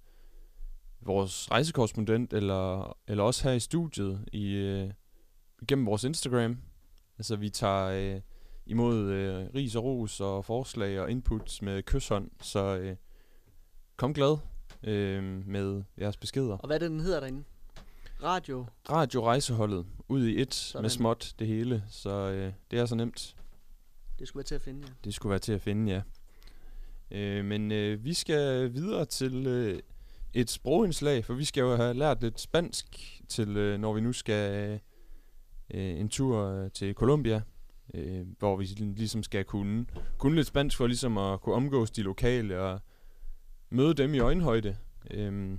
vores 1.02 1.52
rejsekorrespondent, 1.52 2.34
eller, 2.34 2.98
eller 3.08 3.24
også 3.24 3.44
her 3.48 3.56
i 3.56 3.60
studiet, 3.60 4.26
i, 4.34 4.54
øh, 4.54 4.92
gennem 5.68 5.86
vores 5.86 6.04
Instagram. 6.04 6.58
Altså, 7.18 7.36
vi 7.36 7.50
tager 7.50 7.86
øh, 7.86 8.22
imod 8.66 8.98
øh, 8.98 9.48
ris 9.56 9.76
og 9.76 9.84
ros 9.84 10.22
og 10.22 10.46
forslag 10.46 11.00
og 11.00 11.12
inputs 11.12 11.62
med 11.62 11.84
kysshånd, 11.84 12.32
så 12.42 12.78
øh, 12.78 12.96
kom 13.98 14.14
glad 14.14 14.38
øh, 14.84 15.48
med 15.48 15.84
jeres 16.00 16.18
beskeder. 16.18 16.58
Og 16.58 16.68
hvad 16.68 16.76
er 16.76 16.80
det, 16.80 16.92
den 16.92 17.00
hedder 17.00 17.20
derinde? 17.20 17.44
Radio. 18.24 18.66
Radio 18.90 19.26
Rejseholdet, 19.26 19.86
ud 20.08 20.26
i 20.28 20.42
et 20.42 20.54
Sådan. 20.54 20.84
med 20.84 20.90
småt 20.90 21.34
det 21.40 21.48
hele, 21.48 21.84
så 21.90 22.10
øh, 22.10 22.54
det 22.72 22.80
er 22.80 22.86
så 22.86 22.96
nemt. 22.96 23.36
Det 24.20 24.28
skulle 24.28 24.40
være 24.42 24.46
til 24.46 24.56
at 24.56 24.62
finde, 24.62 24.82
ja. 24.88 24.94
Det 25.04 25.14
skulle 25.14 25.30
være 25.30 25.40
til 25.40 25.54
at 25.54 25.62
finde, 25.62 25.92
ja. 25.92 26.02
Øh, 27.12 27.46
men 27.46 27.72
øh, 27.72 28.04
vi 28.04 28.14
skal 28.14 28.74
videre 28.74 29.06
til 29.06 29.48
øh, 29.48 29.80
et 30.34 30.50
sprogindslag, 30.50 31.26
for 31.26 31.34
vi 31.34 31.46
skal 31.46 31.62
jo 31.62 31.76
have 31.76 31.94
lært 31.94 32.22
lidt 32.22 32.40
spansk 32.40 32.86
til, 33.30 33.58
øh, 33.58 33.80
når 33.80 33.94
vi 33.94 34.02
nu 34.02 34.14
skal 34.14 34.80
øh, 35.74 36.00
en 36.00 36.10
tur 36.10 36.46
øh, 36.46 36.72
til 36.72 36.94
Colombia, 36.94 37.42
øh, 37.94 38.28
hvor 38.40 38.56
vi 38.56 38.64
ligesom 38.66 39.24
skal 39.24 39.46
kunne, 39.46 39.86
kunne 40.18 40.36
lidt 40.36 40.48
spansk 40.48 40.78
for 40.78 40.88
ligesom 40.88 41.18
at 41.18 41.42
kunne 41.42 41.56
omgås 41.56 41.92
de 41.92 42.02
lokale 42.02 42.60
og 42.60 42.80
møde 43.70 43.94
dem 43.94 44.14
i 44.14 44.20
øjenhøjde. 44.20 44.78
Øh, 45.12 45.58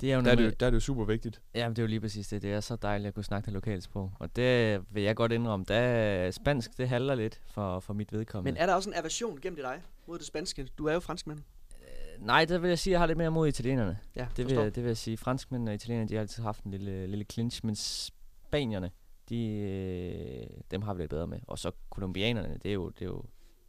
Det 0.00 0.12
er 0.12 0.16
jo 0.16 0.22
der, 0.22 0.30
er 0.30 0.34
det, 0.34 0.60
der 0.60 0.66
er 0.66 0.70
det 0.70 0.74
jo 0.74 0.80
super 0.80 1.04
vigtigt. 1.04 1.40
Jamen, 1.54 1.76
det 1.76 1.82
er 1.82 1.82
jo 1.82 1.88
lige 1.88 2.00
præcis 2.00 2.28
det. 2.28 2.42
Det 2.42 2.52
er 2.52 2.60
så 2.60 2.76
dejligt 2.76 3.08
at 3.08 3.14
kunne 3.14 3.24
snakke 3.24 3.46
det 3.46 3.52
lokalsprog. 3.54 4.12
Og 4.18 4.36
det 4.36 4.80
vil 4.90 5.02
jeg 5.02 5.16
godt 5.16 5.32
indrømme. 5.32 5.64
Der 5.68 6.30
spansk, 6.30 6.78
det 6.78 6.88
halter 6.88 7.14
lidt 7.14 7.40
for, 7.46 7.80
for 7.80 7.94
mit 7.94 8.12
vedkommende. 8.12 8.52
Men 8.52 8.62
er 8.62 8.66
der 8.66 8.74
også 8.74 8.90
en 8.90 8.96
aversion 8.96 9.38
gennem 9.40 9.56
dig 9.56 9.82
mod 10.06 10.18
det 10.18 10.26
spanske? 10.26 10.68
Du 10.78 10.86
er 10.86 10.92
jo 10.94 11.00
franskmand. 11.00 11.38
Øh, 11.82 12.26
Nej, 12.26 12.44
det 12.44 12.62
vil 12.62 12.68
jeg 12.68 12.78
sige, 12.78 12.90
at 12.90 12.92
jeg 12.92 13.00
har 13.00 13.06
lidt 13.06 13.18
mere 13.18 13.30
mod 13.30 13.48
italienerne. 13.48 13.98
Ja, 14.16 14.26
Det 14.36 14.46
vil, 14.46 14.54
jeg, 14.54 14.74
det 14.74 14.82
vil 14.82 14.88
jeg 14.88 14.96
sige. 14.96 15.16
Franskmænd 15.16 15.68
og 15.68 15.74
italienerne, 15.74 16.08
de 16.08 16.14
har 16.14 16.20
altid 16.20 16.42
haft 16.42 16.64
en 16.64 16.70
lille, 16.70 17.06
lille 17.06 17.24
clinch, 17.32 17.60
men 17.64 17.74
spanierne, 17.76 18.90
de, 19.28 19.46
øh, 19.48 20.46
dem 20.70 20.82
har 20.82 20.94
vi 20.94 21.02
lidt 21.02 21.10
bedre 21.10 21.26
med. 21.26 21.38
Og 21.46 21.58
så 21.58 21.70
kolumbianerne, 21.90 22.58
det 22.62 22.68
er 22.68 22.74
jo, 22.74 22.88
det 22.88 23.02
er 23.02 23.06
jo 23.06 23.24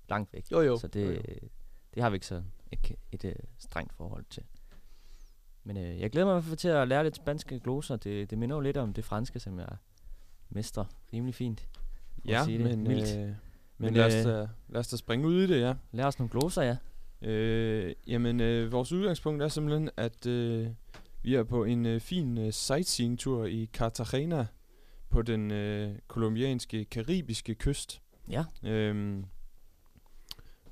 langt 0.09 0.33
væk. 0.33 0.51
Jo, 0.51 0.61
jo. 0.61 0.77
Så 0.77 0.87
det, 0.87 1.05
jo, 1.05 1.11
jo. 1.11 1.47
det 1.93 2.03
har 2.03 2.09
vi 2.09 2.15
ikke 2.15 2.25
så 2.25 2.43
et, 2.83 2.95
et, 3.11 3.25
et 3.25 3.37
strengt 3.57 3.93
forhold 3.93 4.25
til. 4.29 4.43
Men 5.63 5.77
øh, 5.77 5.99
jeg 5.99 6.11
glæder 6.11 6.41
mig 6.49 6.57
til 6.57 6.67
at 6.67 6.87
lære 6.87 7.03
lidt 7.03 7.15
spanske 7.15 7.59
gloser. 7.59 7.95
Det, 7.95 8.29
det 8.29 8.37
minder 8.37 8.55
jo 8.55 8.59
lidt 8.59 8.77
om 8.77 8.93
det 8.93 9.05
franske, 9.05 9.39
som 9.39 9.59
jeg 9.59 9.69
mestrer 10.49 10.85
rimelig 11.13 11.35
fint. 11.35 11.67
Ja, 12.25 12.43
sige 12.45 12.57
det 12.57 12.65
men, 12.77 12.87
mildt. 12.87 13.17
øh, 13.17 13.23
men, 13.23 13.35
Men, 13.77 13.93
lad, 13.93 14.05
os 14.05 14.25
øh, 14.25 14.31
da, 14.31 14.47
lad 14.69 14.79
os 14.79 14.87
da 14.87 14.97
springe 14.97 15.27
ud 15.27 15.41
i 15.41 15.47
det, 15.47 15.61
ja. 15.61 15.73
Lær 15.91 16.05
os 16.05 16.19
nogle 16.19 16.29
gloser, 16.29 16.61
ja. 16.61 16.77
Øh, 17.21 17.95
jamen, 18.07 18.39
øh, 18.39 18.71
vores 18.71 18.91
udgangspunkt 18.91 19.43
er 19.43 19.47
simpelthen, 19.47 19.89
at 19.97 20.25
øh, 20.25 20.67
vi 21.21 21.35
er 21.35 21.43
på 21.43 21.63
en 21.63 21.85
øh, 21.85 22.01
fin 22.01 22.37
øh, 22.37 22.53
sightseeing-tur 22.53 23.45
i 23.45 23.69
Cartagena 23.73 24.47
på 25.09 25.21
den 25.21 25.51
øh, 25.51 25.95
kolumbianske, 26.07 26.85
karibiske 26.85 27.55
kyst. 27.55 28.01
Ja. 28.29 28.45
Øhm, 28.63 29.25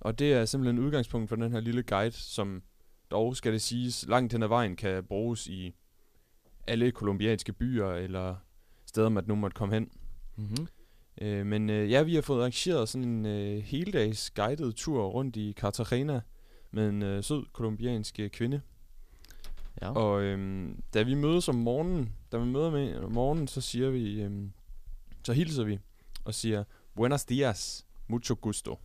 og 0.03 0.19
det 0.19 0.33
er 0.33 0.45
simpelthen 0.45 0.85
udgangspunkt 0.85 1.29
for 1.29 1.35
den 1.35 1.51
her 1.51 1.59
lille 1.59 1.83
guide, 1.83 2.11
som 2.11 2.63
dog, 3.11 3.35
skal 3.35 3.53
det 3.53 3.61
siges, 3.61 4.05
langt 4.07 4.33
hen 4.33 4.43
ad 4.43 4.47
vejen 4.47 4.75
kan 4.75 5.03
bruges 5.03 5.47
i 5.47 5.75
alle 6.67 6.91
kolumbianske 6.91 7.53
byer 7.53 7.91
eller 7.91 8.35
steder, 8.85 9.09
man 9.09 9.23
nu 9.27 9.35
måtte 9.35 9.55
komme 9.55 9.73
hen. 9.73 9.91
Mm-hmm. 10.35 10.67
Øh, 11.21 11.45
men 11.45 11.69
øh, 11.69 11.91
ja, 11.91 12.03
vi 12.03 12.15
har 12.15 12.21
fået 12.21 12.39
arrangeret 12.39 12.89
sådan 12.89 13.07
en 13.07 13.25
øh, 13.25 13.63
heldags 13.63 14.31
guided 14.31 14.73
tur 14.73 15.05
rundt 15.05 15.35
i 15.35 15.53
Cartagena 15.57 16.21
med 16.71 16.89
en 16.89 17.01
øh, 17.01 17.23
sød 17.23 17.45
kolumbiansk 17.53 18.19
øh, 18.19 18.29
kvinde. 18.29 18.61
Ja. 19.81 19.89
Og 19.89 20.21
øhm, 20.21 20.83
da 20.93 21.01
vi 21.01 21.13
mødes 21.13 21.49
om 21.49 21.55
morgenen, 21.55 22.15
da 22.31 22.37
vi 22.37 22.45
møder 22.45 22.71
med 22.71 22.95
om 22.95 23.11
morgenen, 23.11 23.47
så 23.47 23.61
siger 23.61 23.89
vi, 23.89 24.21
øhm, 24.21 24.51
så 25.23 25.33
hilser 25.33 25.63
vi 25.63 25.79
og 26.25 26.33
siger, 26.33 26.63
Buenos 26.95 27.25
dias, 27.25 27.85
mucho 28.07 28.35
gusto. 28.41 28.79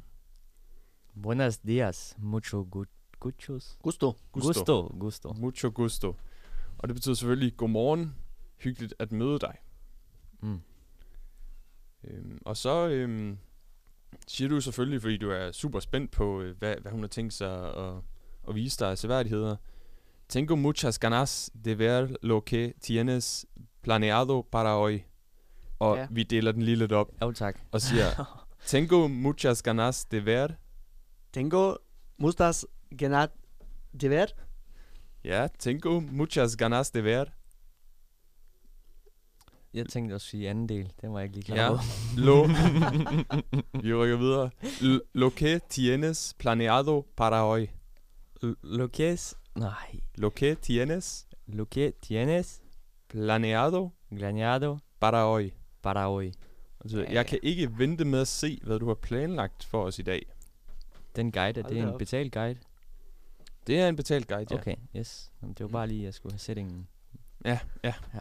Buenos 1.23 1.59
dias. 1.59 2.17
Mucho 2.19 2.67
gu- 2.77 3.19
guchos. 3.21 3.79
Gusto. 3.83 4.17
Gusto. 4.33 4.89
Gusto. 5.01 5.33
Mucho 5.39 5.71
gusto. 5.75 6.17
Og 6.79 6.89
det 6.89 6.95
betyder 6.95 7.15
selvfølgelig, 7.15 7.57
godmorgen, 7.57 8.15
hyggeligt 8.57 8.95
at 8.99 9.13
møde 9.13 9.39
dig. 9.39 9.57
Mm. 10.41 10.61
Øhm, 12.05 12.39
og 12.45 12.57
så 12.57 12.89
øhm, 12.89 13.39
siger 14.29 14.49
du 14.49 14.61
selvfølgelig, 14.61 15.03
fordi 15.03 15.17
du 15.17 15.31
er 15.31 15.53
super 15.53 15.81
spændt 15.81 16.11
på, 16.11 16.41
øh, 16.41 16.57
hvad, 16.59 16.75
hvad 16.83 16.93
hun 16.93 17.01
har 17.01 17.09
tænkt 17.09 17.33
sig 17.35 17.77
at, 17.77 17.95
at 18.49 18.55
vise 18.55 18.79
dig 18.79 18.91
af 18.91 18.99
seværdigheder. 18.99 19.57
Tengo 20.29 20.55
muchas 20.57 20.99
ganas 20.99 21.51
de 21.65 21.79
ver 21.79 22.09
lo 22.23 22.43
que 22.47 22.73
tienes 22.81 23.47
planeado 23.83 24.43
para 24.43 24.75
hoy. 24.77 24.99
Og 25.79 25.97
Ja. 25.97 26.07
vi 26.11 26.23
deler 26.23 26.53
den 26.53 26.63
lige 26.63 26.77
lidt 26.77 26.93
op 26.93 27.11
Jo, 27.23 27.33
tak. 27.33 27.61
og 27.73 27.81
siger, 27.81 28.07
Tengo 28.67 29.07
muchas 29.09 29.63
ganas 29.63 30.05
de 30.05 30.25
ver. 30.27 30.49
Tengo 31.39 31.77
mustas 32.19 32.67
genat 32.99 33.31
de 34.01 34.09
ver. 34.11 34.27
Ja, 35.25 35.47
tengo 35.59 36.01
muchas 36.01 36.57
ganas 36.57 36.91
de 36.91 37.05
ver. 37.05 37.25
Jeg 39.75 39.87
tænkte 39.87 40.15
at 40.15 40.21
sige 40.21 40.51
anden 40.51 40.69
del. 40.69 40.93
Den 41.01 41.13
var 41.13 41.19
jeg 41.21 41.25
ikke 41.27 41.37
lige 41.37 41.45
klar 41.45 41.57
Ja. 41.57 41.71
over. 41.71 41.81
Lo. 42.17 42.43
vi 43.83 43.95
rykker 43.95 44.17
videre. 44.17 44.51
L- 44.81 45.01
lo 45.15 45.31
que 45.37 45.59
tienes 45.69 46.35
planeado 46.39 47.03
para 47.17 47.43
hoy. 47.45 47.67
Lo 48.63 48.89
que 48.89 49.13
es... 49.13 49.35
Nej. 49.57 50.01
Lo 50.17 50.31
que 50.31 50.55
tienes 50.55 51.27
Lo 51.47 51.65
que 51.65 51.93
tienes 52.03 52.63
planeado 53.09 53.91
planeado 54.17 54.79
para 55.01 55.27
hoy. 55.27 55.53
para 55.83 56.09
hoy. 56.09 56.33
Altså, 56.81 56.99
Ja. 57.01 57.13
jeg 57.13 57.27
kan 57.27 57.39
ikke 57.43 57.79
vente 57.79 58.05
med 58.05 58.21
at 58.21 58.29
se, 58.29 58.59
hvad 58.65 58.79
du 58.79 58.87
har 58.87 58.95
planlagt 58.95 59.65
for 59.65 59.85
os 59.85 59.99
i 59.99 60.03
dag. 60.03 60.23
Den 61.17 61.33
guide, 61.33 61.61
er 61.61 61.65
det 61.69 61.79
en 61.79 61.99
betalt 61.99 62.33
guide? 62.33 62.61
Det 63.67 63.81
er 63.81 63.89
en 63.89 63.97
betalt 63.97 64.29
guide, 64.29 64.47
ja. 64.51 64.57
Okay, 64.61 64.77
yes. 64.97 65.33
Jamen, 65.43 65.55
det 65.55 65.61
var 65.61 65.69
Mm. 65.69 65.73
bare 65.73 65.87
lige, 65.87 66.01
at 66.01 66.05
jeg 66.05 66.15
skulle 66.15 66.33
have 66.33 66.39
settingen. 66.39 66.89
Ja, 67.45 67.59
ja. 67.85 67.95
Ja. 68.15 68.21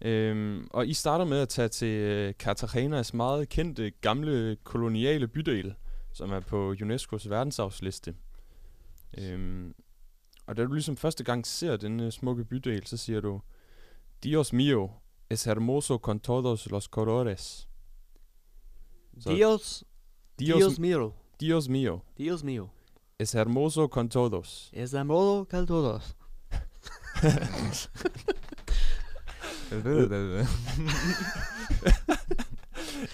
Øhm, 0.00 0.68
og 0.70 0.86
I 0.86 0.94
starter 0.94 1.24
med 1.24 1.38
at 1.40 1.48
tage 1.48 1.68
til 1.68 1.88
øh, 1.88 2.34
Cartagenas 2.34 3.14
meget 3.14 3.48
kendte 3.48 3.90
gamle 3.90 4.56
koloniale 4.64 5.28
bydel, 5.28 5.74
som 6.12 6.30
er 6.32 6.40
på 6.40 6.72
UNESCO's 6.80 7.28
verdensarvsliste. 7.28 8.14
Øhm, 9.18 9.74
og 10.46 10.56
da 10.56 10.64
du 10.64 10.72
ligesom 10.72 10.96
første 10.96 11.24
gang 11.24 11.46
ser 11.46 11.76
denne 11.76 12.10
smukke 12.12 12.44
bydel, 12.44 12.86
så 12.86 12.96
siger 12.96 13.20
du, 13.20 13.40
Dios 14.24 14.52
mío, 14.52 14.88
es 15.30 15.44
hermoso 15.44 15.96
con 15.98 16.20
todos 16.20 16.66
los 16.70 16.84
colores. 16.84 17.68
Så, 19.20 19.30
Dios, 19.34 19.84
Dios, 20.38 20.58
Dios 20.58 20.78
mío. 20.78 21.12
Dios 21.42 21.68
mío, 21.68 22.02
Dios 22.16 22.44
mío. 22.44 22.70
es 23.18 23.34
hermoso 23.34 23.88
con 23.88 24.08
todos. 24.08 24.70
Es 24.72 24.94
modo 24.94 25.44
cal 25.44 25.66
todos. 25.66 26.14
Er 29.70 29.82
det 29.82 30.48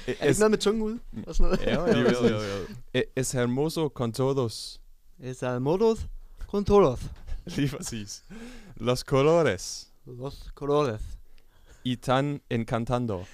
ikke 0.07 0.39
noget 0.39 0.51
med 0.51 0.59
tunge 0.59 0.85
ud? 0.85 0.99
Og 1.27 1.35
sådan 1.35 1.51
noget? 1.51 1.67
Ja, 1.67 1.75
jo, 1.75 2.09
jo, 2.09 2.29
jo, 2.29 2.43
jo. 2.43 2.67
E- 2.95 3.03
Es 3.17 3.33
hermoso 3.33 3.89
con 3.89 4.13
todos. 4.13 4.81
Es 5.19 5.43
modos 5.61 6.07
con 6.49 6.65
todos. 6.65 7.01
Lige 7.47 7.69
præcis. 7.77 8.25
Los 8.77 9.01
colores. 9.01 9.89
Los 10.07 10.51
colores. 10.55 11.01
Y 11.85 11.97
tan 11.97 12.41
encantando. 12.51 13.25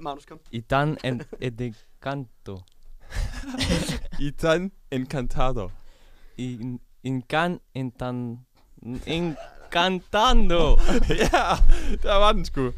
Magnus, 0.00 0.26
kom. 0.26 0.38
I 0.52 0.60
dan 0.60 0.98
en 1.04 1.22
edicanto. 1.40 2.62
Y 4.20 4.30
tan 4.30 4.72
encantado. 4.90 5.70
I 6.36 6.78
incan 7.02 7.60
entan... 7.74 8.38
Encantando. 9.06 10.78
ja, 11.32 11.56
der 12.02 12.14
var 12.14 12.32
den 12.32 12.44
sgu. 12.44 12.72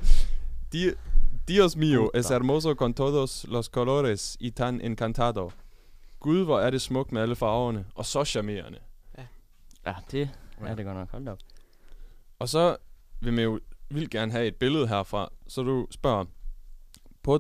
Di 0.73 0.93
Dios 1.49 1.77
mío, 1.77 2.11
es 2.15 2.31
hermoso 2.31 2.75
con 2.75 2.95
todos 2.95 3.45
los 3.45 3.69
colores 3.69 4.37
y 4.41 4.51
tan 4.51 4.81
encantado. 4.81 5.53
Gud, 6.21 6.45
hvor 6.45 6.61
er 6.61 6.71
det 6.71 6.81
smukt 6.81 7.13
med 7.13 7.23
alle 7.23 7.37
farverne, 7.37 7.85
og 7.95 8.07
så 8.07 8.25
charmerende. 8.25 8.79
ja, 9.87 9.95
det 10.11 10.31
er 10.61 10.75
det 10.75 10.85
godt 10.85 10.97
nok. 10.97 11.11
Hold 11.11 11.29
op. 11.29 11.39
Og 12.39 12.49
så 12.49 12.77
vil 13.21 13.33
man 13.33 13.45
jo 13.45 13.61
vildt 13.91 14.11
gerne 14.11 14.33
have 14.33 14.47
et 14.47 14.57
billede 14.57 14.89
herfra, 14.89 15.29
så 15.49 15.63
du 15.63 15.87
spørger, 15.91 16.25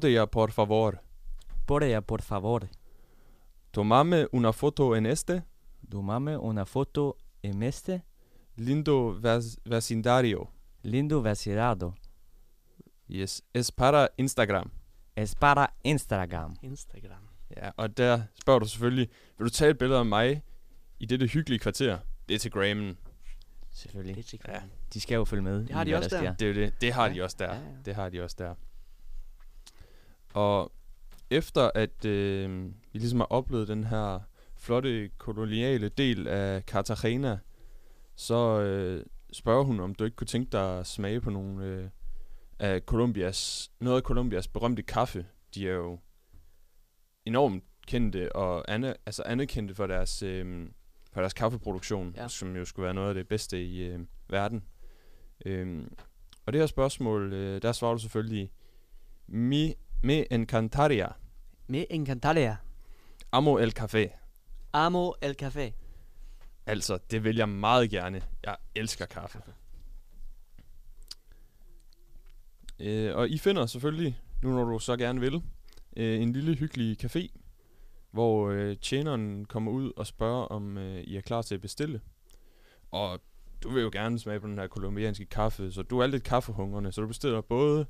ya 0.04 0.24
por 0.24 0.46
favor, 0.46 0.94
Por 1.66 2.00
por 2.06 2.22
favor. 2.22 2.68
tomame 3.72 4.26
una 4.32 4.52
foto 4.52 4.94
en 4.96 5.06
este 5.06 5.42
Tomame 5.92 6.36
una 6.38 6.64
foto 6.64 7.16
en 7.42 7.62
este 7.62 8.02
lindo 8.56 9.12
vec- 9.20 9.56
vecindario. 9.70 10.48
lindo 10.82 11.20
vecindario. 11.22 11.92
Yes, 13.08 13.42
es 13.54 13.70
para 13.70 14.08
Instagram. 14.18 14.70
Es 15.16 15.34
para 15.34 15.66
Instagram. 15.84 16.56
Instagram. 16.62 17.22
Ja, 17.56 17.70
og 17.76 17.96
der 17.96 18.22
spørger 18.40 18.58
du 18.60 18.66
selvfølgelig, 18.68 19.08
vil 19.38 19.44
du 19.44 19.50
tage 19.50 19.70
et 19.70 19.78
billede 19.78 19.98
af 19.98 20.06
mig 20.06 20.42
i 20.98 21.06
dette 21.06 21.26
hyggelige 21.26 21.58
kvarter? 21.58 21.98
Det 22.28 22.34
er 22.34 22.38
til 22.38 22.50
Grammen. 22.50 22.98
Selvfølgelig. 23.70 24.16
Det 24.16 24.40
er 24.44 24.52
Ja. 24.52 24.60
De 24.94 25.00
skal 25.00 25.14
jo 25.14 25.24
følge 25.24 25.42
med. 25.42 25.60
Det 25.66 25.70
har 25.70 25.84
de 25.84 25.94
også 25.96 26.10
der. 26.10 26.34
Det 26.34 26.50
er 26.50 26.54
det. 26.54 26.80
Det 26.80 26.92
har 26.92 27.06
Ja. 27.08 27.14
de 27.14 27.22
også 27.22 27.36
der. 27.38 27.54
Ja, 27.54 27.60
ja. 27.60 27.76
Det 27.84 27.94
har 27.94 28.08
de 28.08 28.22
også 28.24 28.36
der. 28.38 28.54
Og 30.34 30.72
efter 31.30 31.70
at 31.74 32.04
øh, 32.04 32.64
vi 32.92 32.98
ligesom 32.98 33.20
har 33.20 33.26
oplevet 33.26 33.68
den 33.68 33.84
her 33.84 34.20
flotte 34.56 35.08
koloniale 35.18 35.88
del 35.88 36.28
af 36.28 36.62
Cartagena, 36.62 37.38
så 38.16 38.60
øh, 38.60 39.04
spørger 39.32 39.64
hun, 39.64 39.80
om 39.80 39.94
du 39.94 40.04
ikke 40.04 40.16
kunne 40.16 40.26
tænke 40.26 40.52
dig 40.52 40.78
at 40.78 40.86
smage 40.86 41.20
på 41.20 41.30
nogle 41.30 41.64
øh, 41.64 41.88
af 42.58 42.80
Colombias, 42.80 43.70
noget 43.80 43.96
af 43.96 44.02
Colombias 44.02 44.48
berømte 44.48 44.82
kaffe. 44.82 45.26
De 45.54 45.68
er 45.68 45.74
jo 45.74 45.98
enormt 47.24 47.64
kendte 47.86 48.36
og 48.36 48.72
ane, 48.72 48.94
altså 49.06 49.22
anerkendte 49.22 49.74
for 49.74 49.86
deres, 49.86 50.22
øh, 50.22 50.68
for 51.12 51.20
deres 51.20 51.32
kaffeproduktion, 51.32 52.14
Ja. 52.16 52.28
som 52.28 52.56
jo 52.56 52.64
skulle 52.64 52.84
være 52.84 52.94
noget 52.94 53.08
af 53.08 53.14
det 53.14 53.28
bedste 53.28 53.64
i 53.64 53.82
øh, 53.82 54.00
verden. 54.30 54.64
Øh, 55.46 55.84
og 56.46 56.52
det 56.52 56.60
her 56.60 56.66
spørgsmål, 56.66 57.32
øh, 57.32 57.62
der 57.62 57.72
svarer 57.72 57.92
du 57.92 57.98
selvfølgelig, 57.98 58.52
mi 59.26 59.74
me 60.02 60.32
encantaria 60.32 61.08
Me 61.68 61.86
encantaría. 61.92 62.56
amo 63.32 63.58
el 63.58 63.72
café. 63.74 64.08
Amo 64.72 65.14
el 65.22 65.36
café. 65.42 65.72
Altså, 66.66 66.98
det 67.10 67.24
vil 67.24 67.36
jeg 67.36 67.48
meget 67.48 67.90
gerne. 67.90 68.22
Jeg 68.44 68.56
elsker 68.74 69.06
kaffe. 69.06 69.38
Øh, 72.80 73.16
og 73.16 73.28
I 73.28 73.38
finder 73.38 73.66
selvfølgelig, 73.66 74.20
nu 74.42 74.50
når 74.50 74.64
du 74.64 74.78
så 74.78 74.96
gerne 74.96 75.20
vil, 75.20 75.42
øh, 75.96 76.22
en 76.22 76.32
lille 76.32 76.54
hyggelig 76.56 77.04
café, 77.04 77.28
hvor 78.10 78.48
øh, 78.48 78.76
tjeneren 78.76 79.44
kommer 79.44 79.72
ud 79.72 79.92
og 79.96 80.06
spørger, 80.06 80.44
om 80.44 80.78
øh, 80.78 81.00
I 81.00 81.16
er 81.16 81.20
klar 81.20 81.42
til 81.42 81.54
at 81.54 81.60
bestille. 81.60 82.00
Og 82.90 83.20
du 83.62 83.70
vil 83.70 83.82
jo 83.82 83.90
gerne 83.92 84.18
smage 84.18 84.40
på 84.40 84.46
den 84.46 84.58
her 84.58 84.66
kolumbianske 84.66 85.26
kaffe, 85.26 85.72
så 85.72 85.82
du 85.82 85.98
er 85.98 86.06
lidt 86.06 86.22
kaffehungrende, 86.22 86.92
så 86.92 87.00
du 87.00 87.06
bestiller 87.06 87.40
både 87.40 87.86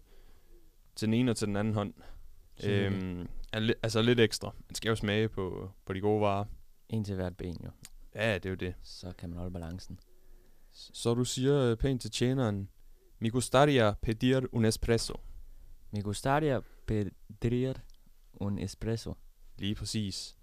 til 0.96 1.06
den 1.06 1.14
ene 1.14 1.30
og 1.30 1.36
til 1.36 1.48
den 1.48 1.56
anden 1.56 1.74
hånd. 1.74 1.94
Selvfølgelig. 2.56 3.28
Øhm, 3.52 3.76
altså 3.82 4.02
lidt 4.02 4.20
ekstra. 4.20 4.54
Man 4.68 4.74
skal 4.74 4.88
jo 4.88 4.94
smage 4.96 5.28
på, 5.28 5.70
på 5.86 5.92
de 5.92 6.00
gode 6.00 6.20
varer. 6.20 6.44
En 6.88 7.04
til 7.04 7.14
hvert 7.14 7.36
ben, 7.36 7.56
jo. 7.64 7.70
Ja, 8.14 8.34
det 8.34 8.46
er 8.46 8.50
jo 8.50 8.56
det. 8.56 8.74
Så 8.82 9.12
kan 9.18 9.28
man 9.28 9.38
holde 9.38 9.52
balancen. 9.52 10.00
Så 10.72 11.14
du 11.14 11.24
siger 11.24 11.70
øh, 11.70 11.76
pænt 11.76 12.00
til 12.00 12.10
tjeneren, 12.10 12.68
Mi 13.18 13.30
gustaría 13.30 13.94
pedir 13.94 14.48
un 14.52 14.64
espresso. 14.64 15.20
Me 15.90 16.02
gustaría 16.02 16.62
pedir 16.86 17.82
un 18.40 18.58
espresso 18.58 19.16
Lige 19.58 19.74
præcis. 19.74 20.36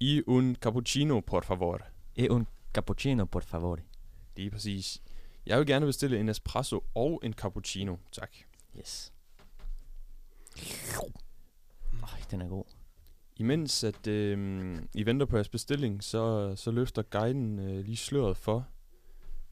Y 0.00 0.22
un 0.26 0.56
cappuccino, 0.56 1.20
por 1.20 1.44
favor. 1.44 1.84
y 2.16 2.28
un 2.28 2.46
cappuccino, 2.72 3.26
por 3.26 3.42
favor. 3.42 3.78
Lige 4.36 4.50
præcis. 4.50 5.02
Jeg 5.46 5.58
vil 5.58 5.66
gerne 5.66 5.86
bestille 5.86 6.20
en 6.20 6.28
espresso 6.28 6.84
og 6.94 7.20
en 7.22 7.32
cappuccino, 7.32 7.96
tak. 8.12 8.30
Yes. 8.78 9.12
Øj, 12.02 12.20
den 12.30 12.40
er 12.40 12.48
god. 12.48 12.64
Imens 13.36 13.84
at 13.84 14.06
øh, 14.06 14.76
I 14.94 15.06
venter 15.06 15.26
på 15.26 15.36
jeres 15.36 15.48
bestilling, 15.48 16.04
så, 16.04 16.52
så 16.56 16.70
løfter 16.70 17.02
guiden 17.02 17.58
øh, 17.58 17.84
lige 17.84 17.96
sløret 17.96 18.36
for, 18.36 18.66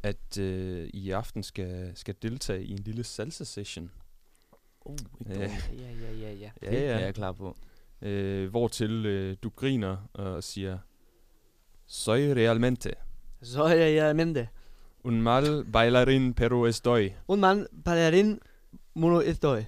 at 0.02 0.38
øh, 0.38 0.88
I 0.94 0.98
i 0.98 1.10
aften 1.10 1.42
skal, 1.42 1.92
skal 1.94 2.14
deltage 2.22 2.64
i 2.64 2.72
en 2.72 2.78
lille 2.78 3.04
salsa-session. 3.04 3.90
Uh, 4.84 4.96
Ja. 5.28 5.40
Ja, 5.40 5.48
ja, 6.00 6.12
ja, 6.12 6.32
ja. 6.32 6.50
Det 6.60 6.86
er 6.86 6.98
jeg 6.98 7.14
klar 7.14 7.32
på. 7.32 7.56
Øh, 8.02 8.50
hvortil 8.50 9.06
øh, 9.06 9.36
du 9.42 9.48
griner 9.48 9.96
og 10.12 10.44
siger, 10.44 10.78
Soy 11.86 12.18
realmente 12.18 12.90
Så 13.42 13.62
er 13.62 13.74
jeg 13.74 14.02
realmente. 14.02 14.48
un 15.04 15.22
mal 15.22 15.64
bailarín, 15.76 16.34
pero 16.34 16.66
estoy. 16.66 17.10
Un 17.28 17.40
man 17.40 17.66
bailarín 17.88 18.38
mono 18.94 19.20
estoy. 19.20 19.62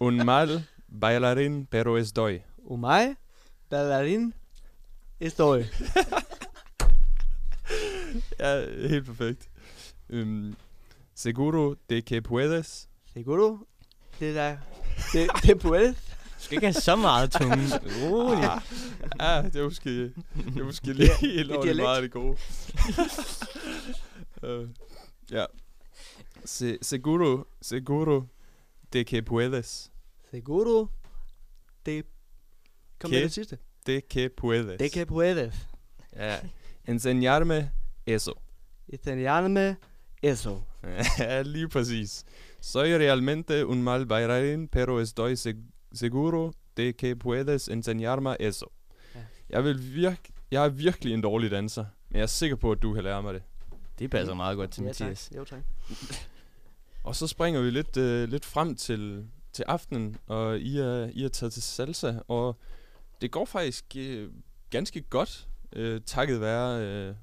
Un 0.00 0.24
mal 0.24 0.64
bailarín, 0.86 1.66
pero 1.66 1.98
estoy. 1.98 2.42
Un 2.58 2.80
mig 2.80 3.16
bailarín 3.68 4.34
estoy. 5.20 5.66
Ja, 8.38 8.60
helt 8.88 9.04
perfekt. 9.06 9.48
Um, 10.08 10.54
seguro 11.14 11.76
de 11.90 12.02
que 12.02 12.22
puedes. 12.22 12.88
Seguro? 13.12 13.66
Det 14.20 14.34
der... 14.34 14.56
Det, 15.12 15.28
det 15.42 15.58
puedes. 15.58 15.96
Du 15.96 16.42
skal 16.44 16.54
ikke 16.56 16.66
have 16.66 16.74
så 16.74 16.96
meget 16.96 17.30
tunge. 17.32 17.56
Rolig. 18.02 18.44
Ah, 18.44 18.60
ah, 19.18 19.44
det 19.44 19.56
er 19.56 19.64
måske, 19.64 19.90
det 19.90 20.14
er 20.60 20.64
måske 20.64 20.92
lige 20.92 21.10
helt 21.20 21.48
dialekt. 21.50 21.76
meget 21.76 21.96
af 21.96 22.02
det 22.02 22.10
gode. 22.12 22.36
uh, 24.42 24.68
ja. 25.36 25.44
Se, 26.44 26.78
seguro, 26.82 27.44
seguro 27.62 28.22
de 28.98 29.04
que 29.04 29.22
puedes. 29.22 29.90
Seguro? 30.30 30.88
Det... 31.86 32.04
Kom 32.98 33.10
med 33.10 33.18
Que? 33.18 33.24
det 33.24 33.32
sidste. 33.32 33.58
De 33.86 34.00
que 34.00 34.28
puedes. 34.28 34.78
Det 34.78 34.92
kan 34.92 35.06
puedes. 35.06 35.54
Ja. 36.16 36.36
Enseñarme 36.88 37.70
eso. 38.06 38.32
Italianerne 38.88 39.76
eso. 40.22 40.62
ja, 41.18 41.42
lige 41.42 41.68
præcis. 41.68 42.24
Soy 42.60 42.86
realmente 42.98 43.66
un 43.66 43.82
mal 43.82 44.06
bailarín, 44.06 44.68
pero 44.68 45.00
estoy 45.00 45.32
seg- 45.36 45.72
seguro 45.92 46.52
de 46.76 46.92
que 46.92 47.16
puedes 47.16 47.68
enseñarme 47.68 48.36
eso. 48.40 48.66
Ja. 49.14 49.20
Jeg, 49.50 49.64
vil 49.64 49.94
virk 49.94 50.30
jeg 50.50 50.64
er 50.64 50.68
virkelig 50.68 51.14
en 51.14 51.20
dårlig 51.22 51.50
danser, 51.50 51.84
men 52.08 52.16
jeg 52.16 52.22
er 52.22 52.26
sikker 52.26 52.56
på, 52.56 52.72
at 52.72 52.82
du 52.82 52.94
kan 52.94 53.04
lære 53.04 53.22
mig 53.22 53.34
det. 53.34 53.42
Det 53.98 54.10
passer 54.10 54.34
meget 54.34 54.56
godt 54.56 54.70
til 54.70 54.84
Ja, 54.84 54.92
tak. 54.92 55.00
Mathias. 55.08 55.30
Jo, 55.36 55.44
tak. 55.44 55.60
Og 57.06 57.16
så 57.16 57.26
springer 57.26 57.60
vi 57.60 57.70
lidt, 57.70 57.96
øh, 57.96 58.28
lidt 58.28 58.44
frem 58.44 58.76
til, 58.76 59.26
til 59.52 59.62
aftenen, 59.62 60.16
og 60.26 60.58
I 60.58 60.78
er, 60.78 61.10
I 61.12 61.24
er 61.24 61.28
taget 61.28 61.52
til 61.52 61.62
salsa, 61.62 62.14
og 62.28 62.56
det 63.20 63.30
går 63.30 63.44
faktisk 63.44 63.84
øh, 63.96 64.30
ganske 64.70 65.00
godt, 65.00 65.48
øh, 65.72 66.00
takket 66.00 66.40
være 66.40 66.82
øh, 66.82 67.14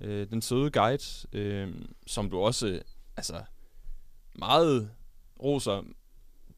øh, 0.00 0.30
den 0.30 0.42
søde 0.42 0.70
guide, 0.70 1.02
øh, 1.32 1.74
som 2.06 2.30
du 2.30 2.38
også 2.38 2.66
øh, 2.66 2.80
altså, 3.16 3.42
meget 4.34 4.90
roser 5.42 5.82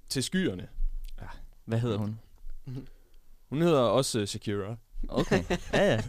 til 0.08 0.22
skyerne. 0.22 0.68
Hvad 1.64 1.78
hedder 1.78 1.98
hun? 1.98 2.18
Hun 3.48 3.62
hedder 3.62 3.80
også 3.80 4.20
øh, 4.20 4.26
Shakira. 4.26 4.76
Okay. 5.08 5.44
Ja, 5.72 5.92
ja. 5.92 6.02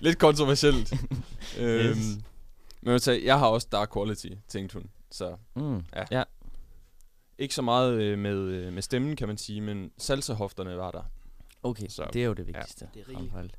Lidt 0.00 0.18
kontroversielt. 0.18 0.92
øhm, 1.58 1.98
Yes. 1.98 2.18
Men 2.80 2.92
jeg, 2.92 3.00
sige, 3.00 3.24
jeg 3.24 3.38
har 3.38 3.46
også 3.46 3.68
dark 3.72 3.92
quality, 3.92 4.28
tænkte 4.48 4.74
hun. 4.74 4.90
Så 5.16 5.36
Mm. 5.54 5.84
Ja. 5.96 6.04
ja. 6.10 6.22
ikke 7.38 7.54
så 7.54 7.62
meget 7.62 7.92
øh, 8.02 8.18
med, 8.18 8.34
øh, 8.36 8.72
med 8.72 8.82
stemmen, 8.82 9.16
kan 9.16 9.28
man 9.28 9.36
sige, 9.38 9.60
men 9.60 9.90
salsahofterne 9.98 10.76
var 10.76 10.90
der. 10.90 11.02
Okay, 11.62 11.88
Så, 11.88 12.10
det 12.12 12.22
er 12.22 12.26
jo 12.26 12.32
det 12.32 12.46
vigtigste. 12.46 12.88
det 12.94 13.02
er 13.02 13.30
for 13.30 13.38
alt. 13.38 13.58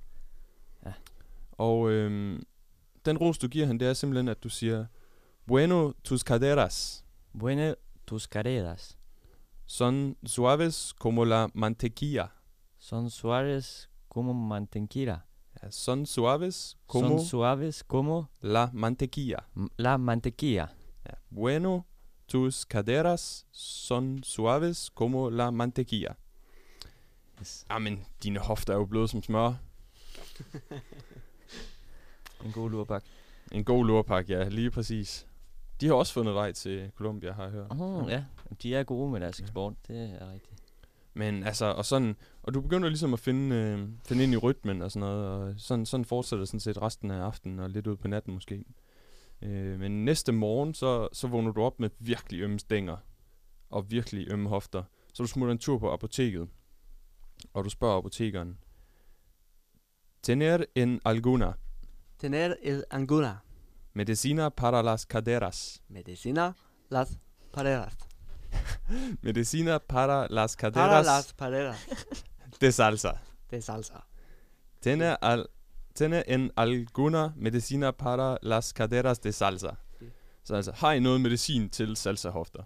Og 1.52 1.92
øhm, 1.92 2.44
den 3.06 3.18
ros, 3.18 3.38
du 3.38 3.48
giver 3.48 3.66
han, 3.66 3.80
det 3.80 3.88
er 3.88 3.94
simpelthen, 3.94 4.28
at 4.28 4.44
du 4.44 4.50
siger, 4.50 4.86
Bueno 5.48 5.94
tus 6.04 6.22
caderas 6.22 7.06
Bueno, 7.40 7.74
tus 8.08 8.24
carreras 8.24 8.98
son 9.66 10.16
suaves 10.26 10.94
como 11.00 11.24
la 11.26 11.48
mantequilla. 11.54 12.28
son 12.80 13.10
suaves 13.10 13.90
como 14.10 14.34
mantequilla. 14.34 15.18
Ja, 15.64 15.72
son 15.72 16.06
suaves 16.06 16.78
como 16.88 17.08
Son 17.10 17.26
suaves 17.26 17.84
como 17.84 18.26
la 18.42 18.70
mantequilla. 18.74 19.40
la 19.78 19.98
mantequilla. 19.98 20.68
Ja. 21.08 21.14
Bueno 21.36 21.84
tus 22.28 22.66
caderas 22.66 23.46
son 23.52 24.24
suaves 24.24 24.90
como 24.90 25.30
la 25.30 25.52
mantequilla. 25.52 26.18
Yes. 27.40 27.66
Jamen, 27.70 28.06
dine 28.24 28.40
hofter 28.40 28.74
er 28.74 28.78
jo 28.78 28.86
bløde 28.86 29.08
som 29.08 29.24
smør. 29.24 29.54
En 32.46 32.52
god 32.52 32.70
lurbak. 32.70 33.04
En 33.52 33.64
god 33.64 33.86
lurpak, 33.86 34.30
ja, 34.30 34.48
lige 34.48 34.72
præcis. 34.72 35.28
De 35.82 35.88
har 35.88 35.94
også 35.94 36.14
fundet 36.14 36.36
vej 36.36 36.52
til 36.52 36.92
Colombia, 36.96 37.32
har 37.32 37.44
jeg 37.44 37.52
hørt. 37.52 37.68
Oh, 37.70 38.10
ja, 38.10 38.24
de 38.64 38.76
er 38.76 38.84
gode 38.84 39.12
med 39.12 39.20
deres 39.20 39.40
eksport. 39.40 39.74
Det 39.88 40.16
er 40.22 40.32
rigtigt. 40.32 40.64
Men 41.14 41.44
altså, 41.44 41.66
og 41.66 41.86
sådan, 41.86 42.16
og 42.44 42.54
du 42.54 42.62
begynder 42.62 42.90
ligesom 42.90 43.14
at 43.14 43.20
finde, 43.20 43.56
øh, 43.56 43.90
finde 44.06 44.24
ind 44.24 44.34
i 44.34 44.38
rytmen 44.38 44.82
og 44.82 44.92
sådan 44.92 45.00
noget, 45.10 45.26
og 45.28 45.54
sådan, 45.58 45.86
sådan 45.86 46.06
fortsætter 46.06 46.46
sådan 46.46 46.60
set 46.60 46.82
resten 46.82 47.12
af 47.12 47.22
aftenen 47.22 47.60
og 47.60 47.70
lidt 47.70 47.88
ud 47.88 47.96
på 47.96 48.08
natten 48.08 48.34
måske. 48.34 48.66
Øh, 49.42 49.80
men 49.80 50.06
næste 50.06 50.32
morgen, 50.32 50.74
så, 50.74 51.10
så 51.14 51.28
vågner 51.28 51.52
du 51.52 51.62
op 51.62 51.80
med 51.80 51.90
virkelig 52.00 52.42
ømme 52.42 52.60
stænger 52.60 52.98
og 53.70 53.92
virkelig 53.92 54.32
ømme 54.32 54.50
hofter. 54.50 54.84
Så 55.14 55.24
du 55.24 55.28
smutter 55.28 55.52
en 55.52 55.58
tur 55.58 55.78
på 55.78 55.92
apoteket, 55.94 56.50
og 57.54 57.64
du 57.64 57.70
spørger 57.70 57.98
apotekeren, 57.98 58.58
Tener 60.24 60.66
en 60.76 61.02
alguna 61.06 61.54
Tener 62.20 62.56
el 62.64 62.84
anguna. 62.92 63.38
medicina 63.94 64.50
para 64.50 64.82
las 64.84 65.06
caderas. 65.06 65.82
Medicina 65.90 66.54
las 66.90 67.18
paredes. 67.54 67.94
Medicina 69.24 69.78
para 69.80 70.28
las 70.30 70.56
Para 70.56 70.72
caderas 70.72 71.06
las 71.06 71.34
paredes. 71.34 71.88
de 72.62 72.72
salsa. 72.72 73.12
Er 73.52 73.62
salsa. 73.62 74.06
Tiene, 74.82 75.16
al, 75.22 75.48
tiene 75.98 76.24
en 76.28 76.52
alguna 76.56 77.34
medicina 77.36 77.92
para 77.92 78.38
las 78.42 78.74
caderas 78.74 79.20
de 79.20 79.32
salsa. 79.32 79.76
Mm. 80.02 80.12
Så 80.44 80.56
altså, 80.56 80.72
har 80.72 80.94
I 80.94 81.00
noget 81.00 81.22
medicin 81.22 81.70
til 81.70 81.96
salsahofter? 81.96 82.64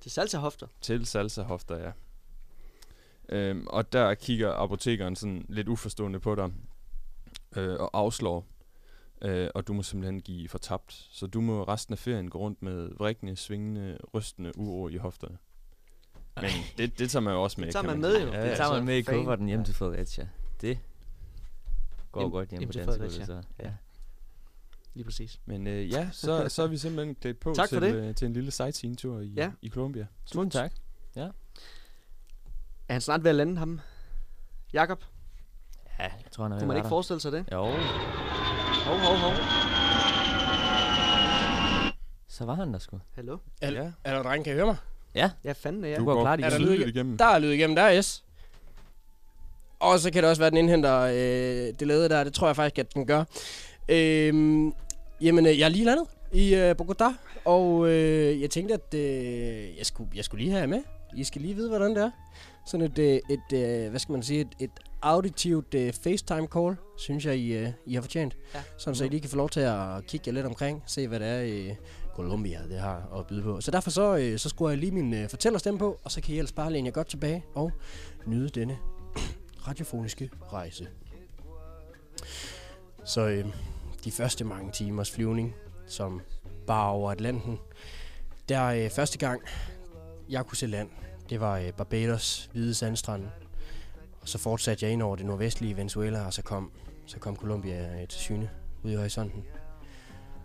Til 0.00 0.10
salsa-hofter. 0.10 0.66
Til 0.80 1.06
salsahofter, 1.06 1.78
ja. 1.78 1.92
Øhm, 3.28 3.66
og 3.66 3.92
der 3.92 4.14
kigger 4.14 4.52
apotekeren 4.52 5.16
sådan 5.16 5.46
lidt 5.48 5.68
uforstående 5.68 6.20
på 6.20 6.34
dig, 6.34 6.52
øh, 7.56 7.74
og 7.80 7.90
afslår. 7.92 8.46
Øh, 9.22 9.48
og 9.54 9.66
du 9.68 9.72
må 9.72 9.82
simpelthen 9.82 10.20
give 10.20 10.48
fortabt. 10.48 11.08
Så 11.10 11.26
du 11.26 11.40
må 11.40 11.64
resten 11.64 11.92
af 11.92 11.98
ferien 11.98 12.30
gå 12.30 12.38
rundt 12.38 12.62
med 12.62 12.90
vrikkende, 12.98 13.36
svingende, 13.36 13.98
rystende 14.14 14.58
uro 14.58 14.88
i 14.88 14.96
hofterne. 14.96 15.38
Men 16.36 16.50
det, 16.78 16.98
det 16.98 17.10
tager 17.10 17.20
man 17.20 17.34
jo 17.34 17.42
også 17.42 17.60
med. 17.60 17.66
Det 17.66 17.72
tager 17.72 17.82
kan 17.82 17.90
man 17.90 18.00
med, 18.00 18.22
jo. 18.22 18.32
Ja, 18.32 18.48
det 18.48 18.56
tager 18.56 18.72
man 18.72 18.84
med 18.84 18.96
i 18.96 19.02
kufferten 19.02 19.46
hjem 19.46 19.64
til 19.64 19.74
Fredericia. 19.74 20.28
Det 20.60 20.78
går 22.22 22.28
godt 22.28 22.48
hjem, 22.48 22.58
hjem 22.58 22.68
på 22.68 22.72
dansk 22.72 22.88
Fredericia. 22.88 23.24
så. 23.26 23.42
Ja. 23.62 23.70
Lige 24.94 25.04
præcis. 25.04 25.40
Men 25.46 25.66
øh, 25.66 25.90
ja, 25.90 26.08
så, 26.12 26.48
så 26.48 26.62
er 26.62 26.66
vi 26.66 26.76
simpelthen 26.76 27.14
klædt 27.14 27.40
på 27.40 27.54
Tak 27.54 27.68
for 27.68 27.80
til, 27.80 27.82
det. 27.94 28.08
øh, 28.08 28.14
til 28.14 28.26
en 28.26 28.32
lille 28.32 28.50
sightseeing-tur 28.50 29.20
i, 29.20 29.26
Ja. 29.36 29.50
i 29.62 29.68
Colombia. 29.68 30.06
Tusind 30.26 30.50
tak. 30.50 30.72
Er 32.88 32.92
han 32.92 33.00
snart 33.00 33.22
ved 33.24 33.30
at 33.30 33.34
lande 33.36 33.56
ham? 33.56 33.80
Jakob, 34.72 35.04
Ja, 35.98 36.02
jeg 36.04 36.12
tror, 36.30 36.44
han 36.44 36.52
er 36.52 36.56
ved 36.56 36.60
kunne 36.60 36.68
man 36.68 36.76
ikke 36.76 36.84
der. 36.84 36.88
forestille 36.88 37.20
sig 37.20 37.32
det? 37.32 37.44
Jo, 37.52 37.58
Hov, 37.64 38.98
hov, 38.98 39.16
hov. 39.16 39.32
så 42.28 42.44
var 42.44 42.54
han 42.54 42.72
der 42.72 42.78
sgu. 42.78 43.00
Hallo? 43.14 43.38
Er, 43.62 43.70
Ja. 43.70 43.92
er 44.04 44.14
der 44.14 44.22
dreng, 44.22 44.44
kan 44.44 44.52
I 44.52 44.56
høre 44.56 44.66
mig? 44.66 44.76
Ja, 45.14 45.30
Ja, 45.44 45.52
fanden 45.52 45.84
er 45.84 45.88
jeg. 45.88 45.98
du 46.00 46.04
går 46.04 46.20
klart 46.22 46.40
Er 46.40 46.48
der 46.50 46.56
igennem. 46.58 46.78
lyd 46.78 46.86
igennem. 46.86 47.18
Der 47.18 47.24
er 47.24 47.38
lyd 47.38 47.50
igennem, 47.50 47.76
der 47.76 47.82
er 47.82 48.02
S. 48.02 48.24
Og 49.84 50.00
så 50.00 50.10
kan 50.10 50.22
det 50.22 50.30
også 50.30 50.40
være, 50.40 50.46
at 50.46 50.52
den 50.52 50.58
indhenter 50.58 51.00
øh, 51.00 51.74
det 51.80 51.86
lavede 51.86 52.08
der. 52.08 52.24
Det 52.24 52.34
tror 52.34 52.46
jeg 52.46 52.56
faktisk, 52.56 52.78
at 52.78 52.94
den 52.94 53.06
gør. 53.06 53.24
Øhm, 53.88 54.72
jamen, 55.20 55.46
øh, 55.46 55.58
jeg 55.58 55.64
er 55.64 55.68
lige 55.68 55.84
landet 55.84 56.06
i 56.32 56.54
øh, 56.54 56.74
Bogotá, 56.82 57.12
og 57.44 57.88
øh, 57.88 58.40
jeg 58.40 58.50
tænkte, 58.50 58.74
at 58.74 58.94
øh, 58.94 59.78
jeg, 59.78 59.86
skulle, 59.86 60.10
jeg 60.14 60.24
skulle 60.24 60.44
lige 60.44 60.50
have 60.50 60.60
jer 60.60 60.66
med. 60.66 60.82
I 61.16 61.24
skal 61.24 61.42
lige 61.42 61.54
vide, 61.54 61.68
hvordan 61.68 61.90
det 61.90 62.02
er. 62.02 62.10
Sådan 62.66 62.86
et, 62.86 62.98
øh, 62.98 63.20
et 63.30 63.52
øh, 63.52 63.90
hvad 63.90 64.00
skal 64.00 64.12
man 64.12 64.22
sige, 64.22 64.40
et, 64.40 64.48
et 64.60 64.70
auditivt 65.02 65.74
øh, 65.74 65.92
FaceTime 65.92 66.46
call, 66.46 66.76
synes 66.98 67.26
jeg, 67.26 67.36
I, 67.36 67.52
øh, 67.52 67.68
I 67.86 67.94
har 67.94 68.02
fortjent. 68.02 68.36
Ja. 68.54 68.62
Sådan, 68.78 68.94
så 68.94 69.04
I 69.04 69.08
lige 69.08 69.20
kan 69.20 69.30
få 69.30 69.36
lov 69.36 69.50
til 69.50 69.60
at 69.60 70.06
kigge 70.06 70.28
jer 70.28 70.32
lidt 70.32 70.46
omkring, 70.46 70.82
se 70.86 71.08
hvad 71.08 71.20
det 71.20 71.28
er 71.28 71.40
i 71.40 71.74
Colombia, 72.16 72.60
det 72.70 72.78
har 72.78 73.18
at 73.18 73.26
byde 73.26 73.42
på. 73.42 73.60
Så 73.60 73.70
derfor 73.70 73.90
så, 73.90 74.16
øh, 74.16 74.38
så 74.38 74.48
skruer 74.48 74.70
jeg 74.70 74.78
lige 74.78 74.92
min 74.92 75.14
øh, 75.14 75.28
fortællerstemme 75.28 75.78
på, 75.78 76.00
og 76.04 76.10
så 76.10 76.20
kan 76.20 76.34
I 76.34 76.38
ellers 76.38 76.52
bare 76.52 76.72
læne 76.72 76.86
jer 76.86 76.92
godt 76.92 77.08
tilbage 77.08 77.44
og 77.54 77.72
nyde 78.26 78.48
denne 78.48 78.78
radiofoniske 79.68 80.30
rejse. 80.52 80.88
Så 83.04 83.28
øh, 83.28 83.46
de 84.04 84.12
første 84.12 84.44
mange 84.44 84.72
timers 84.72 85.10
flyvning, 85.10 85.54
som 85.86 86.20
bare 86.66 86.90
over 86.90 87.10
Atlanten, 87.10 87.58
der 88.48 88.64
øh, 88.64 88.90
første 88.90 89.18
gang, 89.18 89.42
jeg 90.28 90.46
kunne 90.46 90.56
se 90.56 90.66
land, 90.66 90.90
det 91.30 91.40
var 91.40 91.58
øh, 91.58 91.72
Barbados 91.72 92.50
hvide 92.52 92.74
sandstrand. 92.74 93.24
Og 94.20 94.28
så 94.28 94.38
fortsatte 94.38 94.84
jeg 94.84 94.92
ind 94.92 95.02
over 95.02 95.16
det 95.16 95.26
nordvestlige 95.26 95.76
Venezuela, 95.76 96.26
og 96.26 96.32
så 96.32 96.42
kom, 96.42 96.72
så 97.06 97.18
kom 97.18 97.36
Colombia 97.36 98.00
øh, 98.00 98.08
til 98.08 98.20
syne 98.20 98.50
ude 98.82 98.92
i 98.92 98.96
horisonten. 98.96 99.44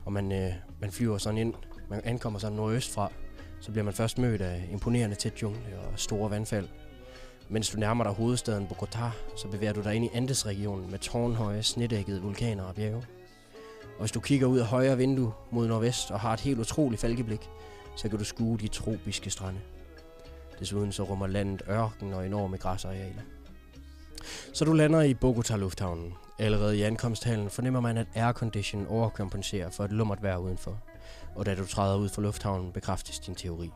Og 0.05 0.13
man, 0.13 0.32
øh, 0.32 0.53
man 0.82 0.91
flyver 0.91 1.17
sådan 1.17 1.38
ind, 1.38 1.53
man 1.89 2.01
ankommer 2.03 2.39
sådan 2.39 2.55
nordøst 2.55 2.93
fra, 2.93 3.12
så 3.60 3.71
bliver 3.71 3.84
man 3.84 3.93
først 3.93 4.17
mødt 4.17 4.41
af 4.41 4.67
imponerende 4.71 5.15
tæt 5.15 5.41
jungle 5.41 5.79
og 5.79 5.99
store 5.99 6.29
vandfald. 6.29 6.67
Mens 7.51 7.69
du 7.69 7.79
nærmer 7.79 8.03
dig 8.03 8.13
hovedstaden 8.13 8.67
Bogotá, 8.71 9.09
så 9.35 9.47
bevæger 9.47 9.73
du 9.73 9.81
dig 9.81 9.95
ind 9.95 10.05
i 10.05 10.09
Andesregionen 10.13 10.91
med 10.91 10.99
tårnhøje, 10.99 11.63
snedækkede 11.63 12.21
vulkaner 12.21 12.63
og 12.63 12.75
bjerge. 12.75 13.03
Og 13.93 13.99
hvis 13.99 14.12
du 14.12 14.19
kigger 14.19 14.47
ud 14.47 14.59
af 14.59 14.65
højre 14.65 14.97
vindue 14.97 15.33
mod 15.51 15.67
nordvest 15.67 16.12
og 16.12 16.19
har 16.19 16.33
et 16.33 16.39
helt 16.39 16.59
utroligt 16.59 17.01
falkeblik, 17.01 17.49
så 17.95 18.09
kan 18.09 18.19
du 18.19 18.23
skue 18.23 18.57
de 18.57 18.67
tropiske 18.67 19.29
strande. 19.29 19.59
Desuden 20.59 20.91
så 20.91 21.03
rummer 21.03 21.27
landet 21.27 21.62
ørken 21.69 22.13
og 22.13 22.25
enorme 22.25 22.57
græsarealer. 22.57 23.21
Så 24.53 24.65
du 24.65 24.73
lander 24.73 25.01
i 25.01 25.13
Bogota 25.13 25.55
Lufthavnen. 25.55 26.13
Allerede 26.39 26.77
i 26.77 26.81
ankomsthallen 26.81 27.49
fornemmer 27.49 27.79
man, 27.79 27.97
at 27.97 28.07
aircondition 28.15 28.88
overkompenserer 28.88 29.69
for 29.69 29.83
et 29.83 29.91
lummert 29.91 30.23
vejr 30.23 30.38
udenfor. 30.38 30.77
Og 31.35 31.45
da 31.45 31.55
du 31.55 31.65
træder 31.65 31.97
ud 31.97 32.09
fra 32.09 32.21
lufthavnen, 32.21 32.71
bekræftes 32.71 33.19
din 33.19 33.35
teori. 33.35 33.71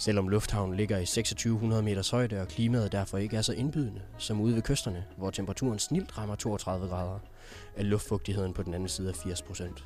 Selvom 0.00 0.28
lufthavnen 0.28 0.76
ligger 0.76 0.98
i 0.98 1.06
2600 1.06 1.82
meters 1.82 2.10
højde, 2.10 2.40
og 2.40 2.48
klimaet 2.48 2.92
derfor 2.92 3.18
ikke 3.18 3.36
er 3.36 3.42
så 3.42 3.52
indbydende 3.52 4.02
som 4.18 4.40
ude 4.40 4.54
ved 4.54 4.62
kysterne, 4.62 5.04
hvor 5.16 5.30
temperaturen 5.30 5.78
snilt 5.78 6.18
rammer 6.18 6.34
32 6.34 6.88
grader, 6.88 7.18
er 7.76 7.82
luftfugtigheden 7.82 8.52
på 8.52 8.62
den 8.62 8.74
anden 8.74 8.88
side 8.88 9.08
af 9.08 9.14
80 9.14 9.42
procent. 9.42 9.84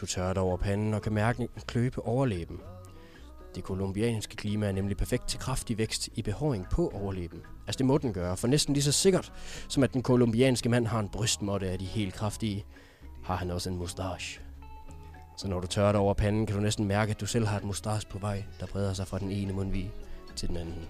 Du 0.00 0.06
tørrer 0.06 0.32
dig 0.32 0.42
over 0.42 0.56
panden 0.56 0.94
og 0.94 1.02
kan 1.02 1.12
mærke 1.12 1.42
en 1.42 1.48
kløe 1.66 1.90
på 1.90 2.00
overlæben. 2.00 2.60
Det 3.54 3.64
kolumbianske 3.64 4.36
klima 4.36 4.66
er 4.66 4.72
nemlig 4.72 4.96
perfekt 4.96 5.28
til 5.28 5.38
kraftig 5.38 5.78
vækst 5.78 6.08
i 6.14 6.22
behåring 6.22 6.66
på 6.70 6.88
overlæben. 6.94 7.40
Altså 7.66 7.78
det 7.78 7.86
må 7.86 7.98
den 7.98 8.12
gøre, 8.12 8.36
for 8.36 8.48
næsten 8.48 8.74
lige 8.74 8.84
så 8.84 8.92
sikkert, 8.92 9.32
som 9.68 9.82
at 9.82 9.92
den 9.92 10.02
kolumbianske 10.02 10.68
mand 10.68 10.86
har 10.86 11.00
en 11.00 11.08
brystmåtte 11.08 11.68
af 11.70 11.78
de 11.78 11.84
helt 11.84 12.14
kraftige, 12.14 12.64
har 13.24 13.36
han 13.36 13.50
også 13.50 13.70
en 13.70 13.76
mustache. 13.76 14.49
Så 15.40 15.48
når 15.48 15.60
du 15.60 15.66
tørrer 15.66 15.92
dig 15.92 16.00
over 16.00 16.14
panden, 16.14 16.46
kan 16.46 16.56
du 16.56 16.62
næsten 16.62 16.88
mærke, 16.88 17.10
at 17.10 17.20
du 17.20 17.26
selv 17.26 17.46
har 17.46 17.56
et 17.56 17.64
mustache 17.64 18.08
på 18.10 18.18
vej, 18.18 18.44
der 18.60 18.66
breder 18.66 18.92
sig 18.92 19.06
fra 19.06 19.18
den 19.18 19.30
ene 19.30 19.52
mundvig 19.52 19.92
til 20.36 20.48
den 20.48 20.56
anden. 20.56 20.88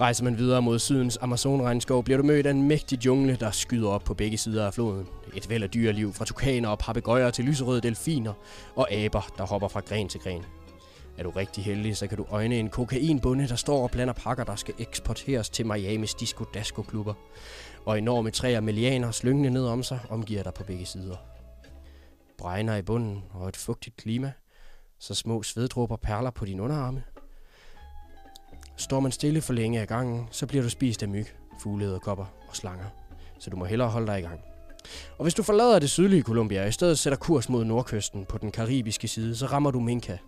Rejser 0.00 0.24
man 0.24 0.38
videre 0.38 0.62
mod 0.62 0.78
sydens 0.78 1.18
Amazonregnskov, 1.20 2.04
bliver 2.04 2.16
du 2.16 2.22
mødt 2.22 2.46
af 2.46 2.50
en 2.50 2.68
mægtig 2.68 3.06
jungle, 3.06 3.36
der 3.40 3.50
skyder 3.50 3.88
op 3.88 4.04
på 4.04 4.14
begge 4.14 4.38
sider 4.38 4.66
af 4.66 4.74
floden. 4.74 5.06
Et 5.34 5.50
væld 5.50 5.62
af 5.62 5.70
dyreliv, 5.70 6.12
fra 6.12 6.24
tukaner 6.24 6.68
og 6.68 6.78
papegøjer 6.78 7.30
til 7.30 7.44
lyserøde 7.44 7.80
delfiner 7.80 8.32
og 8.76 8.92
aber, 8.92 9.34
der 9.38 9.46
hopper 9.46 9.68
fra 9.68 9.80
gren 9.80 10.08
til 10.08 10.20
gren. 10.20 10.44
Er 11.18 11.22
du 11.22 11.30
rigtig 11.30 11.64
heldig, 11.64 11.96
så 11.96 12.06
kan 12.06 12.18
du 12.18 12.26
øjne 12.30 12.58
en 12.58 12.68
kokainbunde, 12.68 13.48
der 13.48 13.56
står 13.56 13.82
og 13.82 13.90
blander 13.90 14.14
pakker, 14.14 14.44
der 14.44 14.56
skal 14.56 14.74
eksporteres 14.78 15.50
til 15.50 15.66
Miamis 15.66 16.14
disco-dasko-klubber. 16.14 17.14
Og 17.86 17.98
enorme 17.98 18.30
træer 18.30 18.60
med 18.60 18.72
lianer 18.72 19.10
slyngende 19.10 19.50
ned 19.50 19.66
om 19.66 19.82
sig 19.82 19.98
omgiver 20.10 20.42
dig 20.42 20.54
på 20.54 20.64
begge 20.64 20.86
sider. 20.86 21.16
Bregner 22.40 22.76
i 22.76 22.82
bunden 22.82 23.24
og 23.30 23.48
et 23.48 23.56
fugtigt 23.56 23.96
klima, 23.96 24.32
så 24.98 25.14
små 25.14 25.42
sveddråber 25.42 25.96
perler 25.96 26.30
på 26.30 26.44
dine 26.44 26.62
underarme. 26.62 27.02
Står 28.76 29.00
man 29.00 29.12
stille 29.12 29.40
for 29.40 29.52
længe 29.52 29.80
af 29.80 29.88
gangen, 29.88 30.28
så 30.30 30.46
bliver 30.46 30.62
du 30.62 30.68
spist 30.68 31.02
af 31.02 31.08
myg, 31.08 31.26
fuglederkopper 31.62 32.24
og 32.48 32.56
slanger. 32.56 32.86
Så 33.38 33.50
du 33.50 33.56
må 33.56 33.64
hellere 33.64 33.88
holde 33.88 34.06
dig 34.06 34.18
i 34.18 34.22
gang. 34.22 34.40
Og 35.18 35.22
hvis 35.22 35.34
du 35.34 35.42
forlader 35.42 35.78
det 35.78 35.90
sydlige 35.90 36.22
Colombia 36.22 36.62
og 36.62 36.68
i 36.68 36.72
stedet 36.72 36.98
sætter 36.98 37.16
kurs 37.16 37.48
mod 37.48 37.64
nordkysten 37.64 38.24
på 38.24 38.38
den 38.38 38.52
karibiske 38.52 39.08
side, 39.08 39.36
så 39.36 39.46
rammer 39.46 39.70
du 39.70 39.80
Minca. 39.80 40.18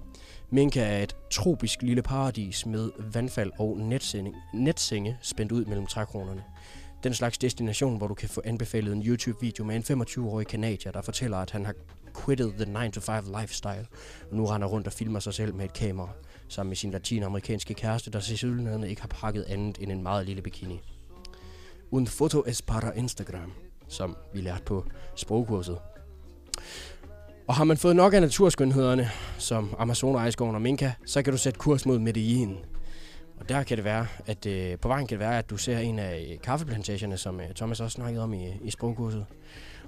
Minca 0.51 0.81
er 0.81 1.03
et 1.03 1.17
tropisk 1.31 1.83
lille 1.83 2.03
paradis 2.03 2.67
med 2.67 2.91
vandfald 3.13 3.51
og 3.59 3.79
netsenge, 3.79 4.35
netsenge 4.55 5.19
spændt 5.23 5.53
ud 5.53 5.65
mellem 5.65 5.87
trækronerne. 5.87 6.45
Den 7.05 7.15
slags 7.15 7.39
destination, 7.39 7.99
hvor 7.99 8.07
du 8.07 8.15
kan 8.15 8.29
få 8.29 8.41
anbefalet 8.45 8.93
en 8.93 9.03
YouTube-video 9.03 9.65
med 9.65 9.91
en 9.91 10.03
25-årig 10.03 10.47
kanadier, 10.47 10.93
der 10.93 11.03
fortæller, 11.03 11.37
at 11.39 11.51
han 11.51 11.67
har 11.67 11.75
quittet 12.25 12.55
the 12.55 12.65
9-to-5 12.65 13.41
lifestyle, 13.41 13.87
og 14.31 14.37
nu 14.37 14.47
render 14.47 14.69
rundt 14.69 14.87
og 14.87 14.93
filmer 14.93 15.21
sig 15.21 15.35
selv 15.35 15.55
med 15.55 15.65
et 15.65 15.73
kamera, 15.73 16.09
sammen 16.49 16.71
med 16.71 16.77
sin 16.77 16.91
latinamerikanske 16.91 17.75
kæreste, 17.75 18.11
der 18.11 18.21
til 18.21 18.85
ikke 18.89 19.01
har 19.01 19.09
pakket 19.09 19.45
andet 19.49 19.79
end 19.81 19.93
en 19.93 20.03
meget 20.03 20.27
lille 20.27 20.43
bikini. 20.43 20.81
Un 21.91 22.07
foto 22.07 22.43
es 22.47 22.63
para 22.63 22.93
Instagram, 22.93 23.53
som 23.89 24.17
vi 24.35 24.41
lærte 24.41 24.65
på 24.65 24.85
sprogkurset. 25.17 25.79
Og 27.49 27.55
har 27.55 27.65
man 27.65 27.77
fået 27.77 27.97
nok 27.97 28.15
af 28.15 28.21
naturskønhederne, 28.21 29.11
som 29.39 29.75
Amazon, 29.79 30.15
Ejskoven 30.15 30.55
og 30.55 30.63
Minka, 30.63 30.93
så 31.07 31.23
kan 31.23 31.33
du 31.33 31.39
sætte 31.39 31.59
kurs 31.59 31.87
mod 31.87 31.99
Medellin. 31.99 32.57
Og 33.43 33.49
der 33.49 33.63
kan 33.63 33.77
det 33.77 33.85
være, 33.85 34.07
at 34.27 34.47
øh, 34.47 34.79
på 34.79 34.89
vejen 34.89 35.07
kan 35.07 35.19
det 35.19 35.27
være, 35.27 35.39
at 35.39 35.51
du 35.51 35.57
ser 35.57 35.79
en 35.79 35.99
af 35.99 36.29
øh, 36.31 36.41
kaffeplantationerne, 36.41 37.19
som 37.19 37.41
øh, 37.41 37.47
Thomas 37.57 37.81
også 37.81 37.95
snakkede 37.95 38.23
om 38.23 38.35
i, 38.35 38.49
i 38.63 38.71
sprogkurset. 38.71 39.27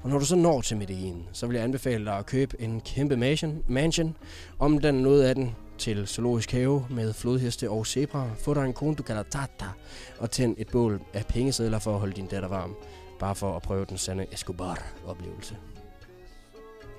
Og 0.02 0.10
når 0.10 0.18
du 0.18 0.24
så 0.24 0.36
når 0.36 0.60
til 0.60 0.76
Medellin, 0.76 1.28
så 1.32 1.46
vil 1.46 1.54
jeg 1.54 1.64
anbefale 1.64 2.04
dig 2.04 2.18
at 2.18 2.26
købe 2.26 2.60
en 2.60 2.80
kæmpe 2.80 3.16
mansion, 3.16 3.64
mansion 3.66 4.16
om 4.58 4.78
den 4.78 4.94
noget 4.94 5.22
af 5.22 5.34
den 5.34 5.56
til 5.78 6.06
zoologisk 6.06 6.52
have 6.52 6.86
med 6.90 7.12
flodheste 7.12 7.70
og 7.70 7.86
zebra. 7.86 8.30
Få 8.38 8.54
dig 8.54 8.64
en 8.64 8.72
kone, 8.72 8.96
du 8.96 9.02
kalder 9.02 9.22
Tata, 9.22 9.66
og 10.18 10.30
tænd 10.30 10.54
et 10.58 10.68
bål 10.68 11.00
af 11.12 11.26
pengesedler 11.26 11.78
for 11.78 11.94
at 11.94 11.98
holde 11.98 12.14
din 12.14 12.26
datter 12.26 12.48
varm. 12.48 12.76
Bare 13.18 13.34
for 13.34 13.56
at 13.56 13.62
prøve 13.62 13.84
den 13.84 13.98
sande 13.98 14.26
Escobar-oplevelse. 14.32 15.56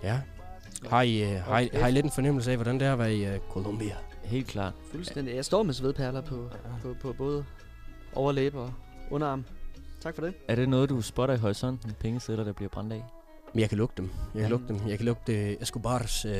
Ja. 0.03 0.19
Har 0.89 1.01
I, 1.01 1.23
øh, 1.23 1.41
har, 1.41 1.59
I, 1.59 1.69
har 1.73 1.87
I 1.87 1.91
lidt 1.91 2.05
en 2.05 2.11
fornemmelse 2.11 2.51
af, 2.51 2.57
hvordan 2.57 2.79
det 2.79 2.87
er 2.87 2.93
at 2.93 2.99
være 2.99 3.15
i 3.15 3.25
øh, 3.25 3.39
Colombia? 3.49 3.95
Helt 4.25 4.47
klart. 4.47 4.73
Fuldstændig. 4.91 5.35
Jeg 5.35 5.45
står 5.45 5.63
med 5.63 5.73
svedperler 5.73 6.21
på, 6.21 6.49
på, 6.81 6.95
på 7.01 7.13
både 7.13 7.45
overlæbe 8.13 8.59
og 8.59 8.73
underarm. 9.11 9.45
Tak 10.01 10.15
for 10.15 10.21
det. 10.21 10.33
Er 10.47 10.55
det 10.55 10.69
noget, 10.69 10.89
du 10.89 11.01
spotter 11.01 11.35
i 11.35 11.37
horisonten? 11.37 11.91
Pengesedler, 11.99 12.43
der 12.43 12.53
bliver 12.53 12.69
brændt 12.69 12.93
af? 12.93 13.03
Men 13.53 13.59
jeg 13.61 13.69
kan 13.69 13.77
lugte 13.77 14.01
dem. 14.01 14.11
Jeg 14.11 14.31
kan 14.33 14.41
Ja. 14.41 14.47
lugte 14.47 14.67
dem. 14.67 14.87
Jeg 14.87 14.97
kan 14.97 15.05
lugte 15.05 15.33
øh, 15.51 15.57
Escobars 15.61 16.25
øh, 16.25 16.31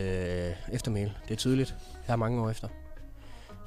eftermæl. 0.73 1.11
Det 1.27 1.31
er 1.31 1.35
tydeligt. 1.35 1.75
Her 2.07 2.15
mange 2.15 2.41
år 2.41 2.49
efter. 2.49 2.67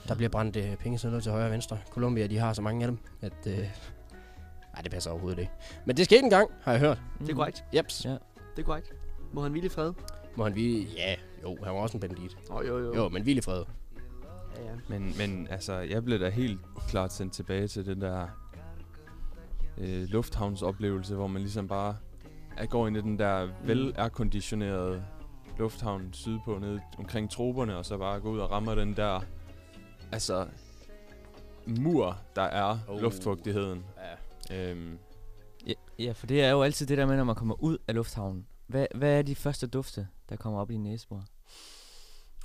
Der 0.09 0.15
bliver 0.15 0.29
brændt 0.29 0.57
øh, 0.57 0.77
pengesedler 0.77 1.21
til 1.21 1.33
højre 1.33 1.47
og 1.47 1.53
venstre. 1.53 1.79
Colombia, 1.91 2.27
de 2.27 2.39
har 2.39 2.53
så 2.53 2.63
mange 2.63 2.85
af 2.85 2.91
dem, 2.91 2.99
at... 3.21 3.33
Øh, 3.47 3.59
nej, 4.73 4.83
det 4.83 4.91
passer 4.93 5.11
overhovedet 5.11 5.39
ikke. 5.39 5.53
Men 5.85 5.97
det 5.97 6.05
skete 6.05 6.23
en 6.25 6.31
gang, 6.31 6.51
har 6.63 6.73
jeg 6.73 6.81
hørt. 6.81 7.01
Det 7.19 7.31
er 7.31 7.35
korrekt. 7.35 7.65
Jeps. 7.77 8.05
Ja. 8.05 8.11
Det 8.11 8.19
er 8.59 8.63
korrekt. 8.63 8.93
Må 9.33 9.43
han 9.43 9.51
hvile 9.53 9.67
i 9.67 9.69
fred? 9.69 9.93
Må 10.37 10.45
han 10.45 10.53
hvile... 10.53 10.89
Ja, 10.97 11.15
jo, 11.43 11.57
han 11.65 11.75
var 11.75 11.81
også 11.81 11.97
en 11.97 12.01
bandit. 12.01 12.37
Oh, 12.51 12.67
jo, 12.67 12.79
jo. 12.79 12.95
Jo, 12.95 13.09
men 13.09 13.23
hvile 13.23 13.39
i 13.39 13.43
fred. 13.43 13.63
Ja. 14.65 14.73
Men, 14.89 15.15
men 15.19 15.47
altså, 15.51 15.75
jeg 15.75 16.05
blev 16.05 16.21
da 16.21 16.29
helt 16.29 16.61
klart 16.89 17.13
sendt 17.13 17.33
tilbage 17.33 17.69
til 17.69 17.87
den 17.87 18.01
der 18.01 18.27
øh, 19.79 20.03
lufthavnsoplevelse, 20.09 21.15
hvor 21.15 21.27
man 21.27 21.43
ligesom 21.43 21.69
bare 21.69 21.97
jeg 22.59 22.69
går 22.69 22.87
ind 22.87 22.97
i 22.97 23.01
den 23.01 23.19
der 23.19 23.49
vel 23.65 23.95
airconditionerede 23.97 25.05
lufthavn 25.59 26.13
sydpå, 26.13 26.59
nede 26.59 26.81
omkring 26.99 27.31
troberne, 27.31 27.77
og 27.77 27.85
så 27.87 27.99
bare 27.99 28.21
gå 28.21 28.31
ud 28.31 28.39
og 28.39 28.51
rammer 28.51 28.75
den 28.75 28.97
der, 28.97 29.21
altså, 30.13 30.47
mur, 31.67 32.19
der 32.37 32.43
er 32.43 32.79
Oh. 32.89 33.01
luftfugtigheden. 33.01 33.85
Ja. 34.51 34.71
Øhm, 34.71 34.99
Ja, 35.67 35.73
ja, 35.99 36.13
for 36.13 36.27
det 36.27 36.43
er 36.45 36.51
jo 36.51 36.63
altid 36.63 36.87
det 36.87 36.99
der 36.99 37.07
med, 37.07 37.17
når 37.17 37.25
man 37.25 37.35
kommer 37.35 37.63
ud 37.63 37.79
af 37.89 37.95
lufthavnen. 37.95 38.47
Hvad, 38.67 38.87
hvad 38.95 39.19
er 39.19 39.23
de 39.23 39.35
første 39.35 39.67
dufte, 39.67 40.09
der 40.29 40.37
kommer 40.37 40.61
op 40.61 40.71
i 40.71 40.75
din 40.75 40.83
næsebor? 40.83 41.25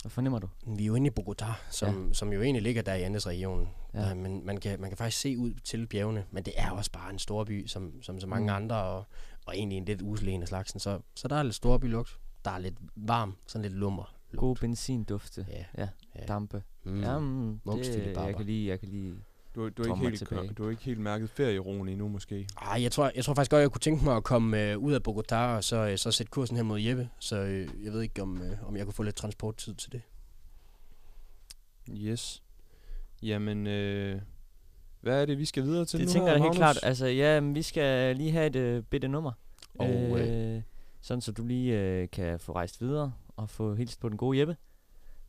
Hvad 0.04 0.10
fornemmer 0.10 0.40
du? 0.40 0.50
Vi 0.68 0.84
er 0.84 0.88
jo 0.88 0.96
inde 0.96 1.08
i 1.08 1.20
Bogotá, 1.20 1.46
som, 1.72 2.08
ja. 2.08 2.14
som 2.14 2.34
jo 2.34 2.42
egentlig 2.42 2.64
ligger 2.64 2.82
der 2.82 2.94
i 2.94 3.02
Andesregionen. 3.02 3.68
Ja. 3.94 4.08
Ja. 4.08 4.14
men 4.14 4.46
man 4.46 4.58
kan, 4.58 4.82
man 4.82 4.90
kan 4.90 4.98
faktisk 4.98 5.22
se 5.22 5.38
ud 5.38 5.54
til 5.64 5.88
bjergene, 5.88 6.26
men 6.32 6.44
det 6.44 6.54
er 6.58 6.72
også 6.72 6.92
bare 6.92 7.10
en 7.10 7.20
stor 7.20 7.44
by, 7.44 7.68
som, 7.68 8.02
som 8.04 8.20
så 8.20 8.28
mange 8.28 8.52
Mm. 8.52 8.56
andre, 8.56 8.76
og, 8.84 9.06
og 9.46 9.56
egentlig 9.58 9.78
en 9.78 9.86
lidt 9.86 10.02
usel 10.02 10.28
en 10.30 10.42
af 10.42 10.48
slagsen. 10.48 10.80
Så, 10.80 11.00
så 11.16 11.28
der 11.28 11.36
er 11.36 11.44
lidt 11.44 11.56
storbylugt. 11.56 12.20
Der 12.46 12.52
er 12.52 12.60
lidt 12.60 12.76
varm, 12.96 13.36
sådan 13.48 13.62
lidt 13.62 13.74
lummer. 13.74 14.16
God 14.36 14.56
benzindufte. 14.56 15.46
Ja. 15.50 15.66
Ja, 15.78 15.88
Ja. 16.16 16.26
dampe. 16.26 16.64
Mm. 16.84 17.02
Jamen, 17.02 17.62
det, 17.66 18.16
jeg 18.16 18.36
kan 18.36 18.46
lide, 18.46 18.68
jeg 18.68 18.80
kan 18.80 18.90
lide. 18.90 19.16
Du, 19.56 19.70
du, 19.70 19.84
er 19.84 19.88
ikke 19.88 20.00
helt, 20.00 20.18
tilbage. 20.18 20.48
du 20.48 20.64
har 20.64 20.72
ikke 20.72 20.84
helt 20.84 21.00
mærket 21.00 21.30
ferieroen 21.30 21.90
endnu, 21.90 22.08
måske. 22.08 22.48
Ej, 22.62 22.82
jeg 22.82 22.92
tror, 22.92 23.12
jeg 23.16 23.26
tror 23.26 23.34
faktisk 23.34 23.52
godt, 23.52 23.62
jeg 23.62 23.72
kunne 23.72 23.80
tænke 23.80 24.04
mig 24.06 24.16
at 24.16 24.24
komme 24.24 24.72
øh, 24.72 24.78
ud 24.78 24.94
af 24.94 25.00
Bogotá, 25.08 25.36
og 25.36 25.64
så, 25.64 25.76
øh, 25.76 25.98
så 25.98 26.12
sætte 26.12 26.30
kursen 26.30 26.58
hen 26.58 26.66
mod 26.66 26.80
Jeppe. 26.80 27.10
Så 27.20 27.36
øh, 27.36 27.70
jeg 27.84 27.94
ved 27.94 28.02
ikke, 28.02 28.22
om, 28.22 28.42
øh, 28.42 28.68
om 28.68 28.76
jeg 28.78 28.86
kunne 28.86 28.94
få 28.94 29.04
lidt 29.04 29.16
transporttid 29.16 29.74
til 29.74 29.92
det. 29.92 30.02
Yes. 31.90 32.44
Jamen, 33.24 33.68
øh, 33.68 34.22
hvad 35.02 35.22
er 35.22 35.26
det, 35.26 35.38
vi 35.38 35.46
skal 35.46 35.64
videre 35.64 35.86
til 35.86 36.00
Det 36.00 36.08
nu 36.08 36.14
tænker 36.14 36.28
her, 36.28 36.36
jeg 36.36 36.44
helt 36.44 36.56
klart. 36.56 36.80
Altså, 36.84 37.06
ja, 37.06 37.40
vi 37.40 37.62
skal 37.62 38.16
lige 38.16 38.32
have 38.32 38.48
et 38.48 38.56
øh, 38.56 38.84
bitte 38.84 39.08
nummer. 39.08 39.32
Og, 39.80 40.20
øh, 40.20 40.62
sådan, 41.02 41.22
så 41.22 41.32
du 41.32 41.46
lige 41.46 41.80
øh, 41.80 42.10
kan 42.10 42.40
få 42.40 42.52
rejst 42.52 42.82
videre 42.82 43.14
og 43.36 43.50
få 43.50 43.76
hilst 43.76 44.00
på 44.00 44.10
den 44.10 44.18
gode 44.18 44.40
Jeppe. 44.40 44.58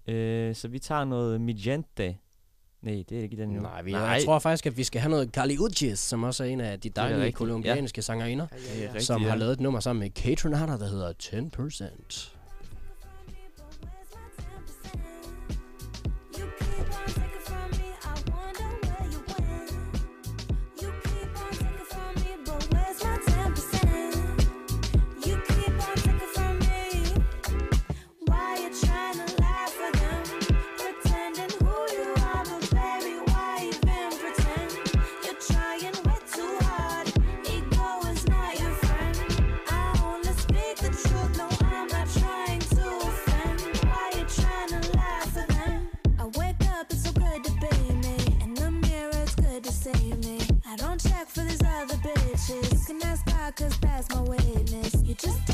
Øh, 0.06 0.54
så 0.54 0.68
vi 0.68 0.78
tager 0.78 1.04
noget 1.04 1.40
Mijente. 1.40 2.16
Nej, 2.84 3.04
det 3.08 3.18
er 3.18 3.22
ikke 3.22 3.36
den 3.36 3.48
endnu. 3.48 3.62
Nej, 3.62 3.82
vi, 3.82 3.92
Nej, 3.92 4.00
jeg 4.00 4.22
tror 4.24 4.38
faktisk, 4.38 4.66
at 4.66 4.76
vi 4.76 4.84
skal 4.84 5.00
have 5.00 5.10
noget 5.10 5.32
Kali 5.32 5.58
Uchis, 5.58 5.98
som 5.98 6.22
også 6.22 6.44
er 6.44 6.48
en 6.48 6.60
af 6.60 6.80
de 6.80 6.90
dejlige 6.90 7.32
kolumbianske 7.32 8.02
sangerinder, 8.02 8.46
Ja, 8.52 8.56
Det 8.56 8.64
ja, 8.74 8.80
ja. 8.80 8.86
rigtigt, 8.86 9.04
som 9.04 9.22
ja. 9.22 9.28
har 9.28 9.36
lavet 9.36 9.52
et 9.52 9.60
nummer 9.60 9.80
sammen 9.80 10.00
med 10.00 10.10
Catronata, 10.10 10.72
der 10.84 10.88
hedder 10.88 11.12
10%. 11.22 12.33
Cause 53.56 53.78
that's 53.78 54.08
my 54.14 54.20
witness. 54.22 54.94
You 55.04 55.14
just 55.14 55.53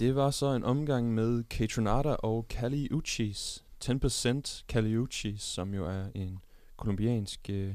det 0.00 0.14
var 0.14 0.30
så 0.30 0.46
en 0.46 0.64
omgang 0.64 1.14
med 1.14 1.44
Catronata 1.50 2.08
og 2.08 2.48
Kali 2.48 2.88
Uchis. 2.92 3.64
10% 3.84 4.64
Kali 4.68 4.96
Uchis, 4.96 5.42
som 5.42 5.74
jo 5.74 5.86
er 5.86 6.04
en 6.14 6.38
kolumbiansk 6.76 7.50
øh, 7.50 7.74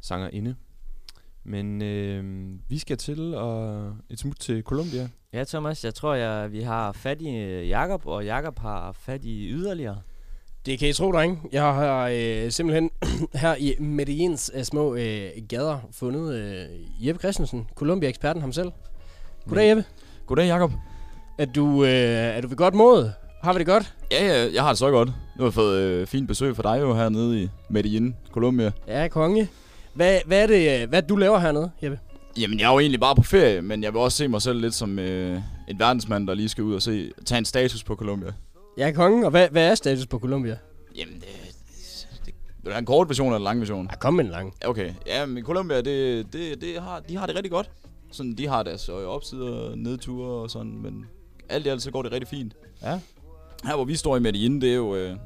sangerinde. 0.00 0.54
Men 1.44 1.82
øh, 1.82 2.50
vi 2.68 2.78
skal 2.78 2.96
til 2.96 3.34
at 3.34 3.92
et 4.10 4.18
smut 4.18 4.36
til 4.40 4.62
Colombia. 4.62 5.08
Ja, 5.32 5.44
Thomas, 5.44 5.84
jeg 5.84 5.94
tror, 5.94 6.14
jeg, 6.14 6.52
vi 6.52 6.60
har 6.60 6.92
fat 6.92 7.22
i 7.22 7.36
øh, 7.36 7.68
Jakob, 7.68 8.06
og 8.06 8.24
Jakob 8.24 8.58
har 8.58 8.92
fat 8.92 9.24
i 9.24 9.48
yderligere. 9.50 10.00
Det 10.66 10.78
kan 10.78 10.88
I 10.88 10.92
tro, 10.92 11.12
drenge. 11.12 11.40
Jeg 11.52 11.62
har 11.62 12.08
øh, 12.14 12.50
simpelthen 12.50 12.90
her 13.42 13.54
i 13.54 13.76
Medellins 13.80 14.50
øh, 14.54 14.64
små 14.64 14.94
øh, 14.94 15.30
gader 15.48 15.78
fundet 15.92 16.34
øh, 16.34 17.06
Jeppe 17.06 17.18
Christensen, 17.18 17.68
Columbia-eksperten 17.74 18.42
ham 18.42 18.52
selv. 18.52 18.72
Goddag, 19.48 19.68
Jeppe. 19.68 19.84
Goddag, 20.26 20.46
Jakob. 20.46 20.70
Er 21.38 21.44
du, 21.44 21.84
øh, 21.84 21.90
er 21.90 22.40
du 22.40 22.48
ved 22.48 22.56
godt 22.56 22.74
mod? 22.74 23.10
Har 23.42 23.52
vi 23.52 23.58
det 23.58 23.66
godt? 23.66 23.94
Ja, 24.10 24.26
ja, 24.26 24.52
jeg 24.52 24.62
har 24.62 24.68
det 24.68 24.78
så 24.78 24.90
godt. 24.90 25.08
Nu 25.08 25.14
har 25.38 25.44
jeg 25.44 25.52
fået 25.52 25.80
øh, 25.80 26.06
fint 26.06 26.28
besøg 26.28 26.56
fra 26.56 26.62
dig 26.62 26.80
jo 26.82 26.94
hernede 26.94 27.42
i 27.42 27.48
Medellin, 27.70 28.16
Colombia. 28.32 28.72
Ja, 28.88 29.08
konge. 29.08 29.48
Hvad, 29.94 30.18
hvad 30.26 30.42
er 30.42 30.46
det, 30.46 30.82
øh, 30.82 30.88
hvad 30.88 31.02
du 31.02 31.16
laver 31.16 31.38
hernede, 31.38 31.70
Jeppe? 31.82 31.98
Jamen, 32.38 32.60
jeg 32.60 32.68
er 32.68 32.72
jo 32.72 32.78
egentlig 32.78 33.00
bare 33.00 33.14
på 33.14 33.22
ferie, 33.22 33.62
men 33.62 33.82
jeg 33.82 33.92
vil 33.92 34.00
også 34.00 34.18
se 34.18 34.28
mig 34.28 34.42
selv 34.42 34.60
lidt 34.60 34.74
som 34.74 34.98
øh, 34.98 35.40
en 35.68 35.78
verdensmand, 35.78 36.26
der 36.26 36.34
lige 36.34 36.48
skal 36.48 36.64
ud 36.64 36.74
og 36.74 36.82
se, 36.82 37.12
tage 37.26 37.38
en 37.38 37.44
status 37.44 37.84
på 37.84 37.94
Colombia. 37.94 38.32
Ja, 38.78 38.92
konge. 38.92 39.24
Og 39.24 39.30
hvad, 39.30 39.48
hvad 39.50 39.70
er 39.70 39.74
status 39.74 40.06
på 40.06 40.18
Columbia? 40.18 40.56
Jamen, 40.96 41.14
det, 41.14 41.26
det, 42.26 42.34
du 42.64 42.70
have 42.70 42.78
en 42.78 42.86
kort 42.86 43.08
version 43.08 43.26
eller 43.26 43.36
en 43.36 43.44
lang 43.44 43.60
version? 43.60 43.88
Ja, 43.90 43.96
kom 43.96 44.14
med 44.14 44.24
en 44.24 44.30
lang. 44.30 44.54
Okay, 44.64 44.92
ja, 45.06 45.26
men 45.26 45.44
Colombia, 45.44 45.76
det, 45.76 46.26
det, 46.32 46.60
det 46.60 46.82
har, 46.82 47.00
de 47.08 47.16
har 47.16 47.26
det 47.26 47.34
rigtig 47.34 47.50
godt. 47.52 47.70
Sådan, 48.12 48.32
de 48.32 48.48
har 48.48 48.62
deres 48.62 48.88
øh, 48.88 48.94
opsider, 48.94 49.74
nedture 49.76 50.42
og 50.42 50.50
sådan, 50.50 50.82
men 50.82 51.04
alt 51.48 51.66
i 51.66 51.68
alt 51.68 51.82
så 51.82 51.90
går 51.90 52.02
det 52.02 52.12
rigtig 52.12 52.28
fint. 52.28 52.56
Ja. 52.82 53.00
Her 53.64 53.74
hvor 53.74 53.84
vi 53.84 53.96
står 53.96 54.16
i 54.16 54.20
Medellin, 54.20 54.60
det 54.60 54.70
er 54.70 54.74
jo 54.74 55.10
uh, 55.10 55.16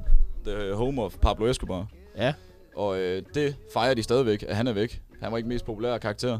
the 0.45 0.73
home 0.73 1.01
of 1.01 1.15
Pablo 1.21 1.45
Escobar. 1.45 1.87
Ja. 2.17 2.33
Og 2.75 2.89
uh, 2.89 2.97
det 3.35 3.55
fejrer 3.73 3.93
de 3.93 4.03
stadigvæk, 4.03 4.43
at 4.47 4.55
han 4.55 4.67
er 4.67 4.73
væk. 4.73 5.01
Han 5.21 5.31
var 5.31 5.37
ikke 5.37 5.49
mest 5.49 5.65
populær 5.65 5.97
karakter. 5.97 6.39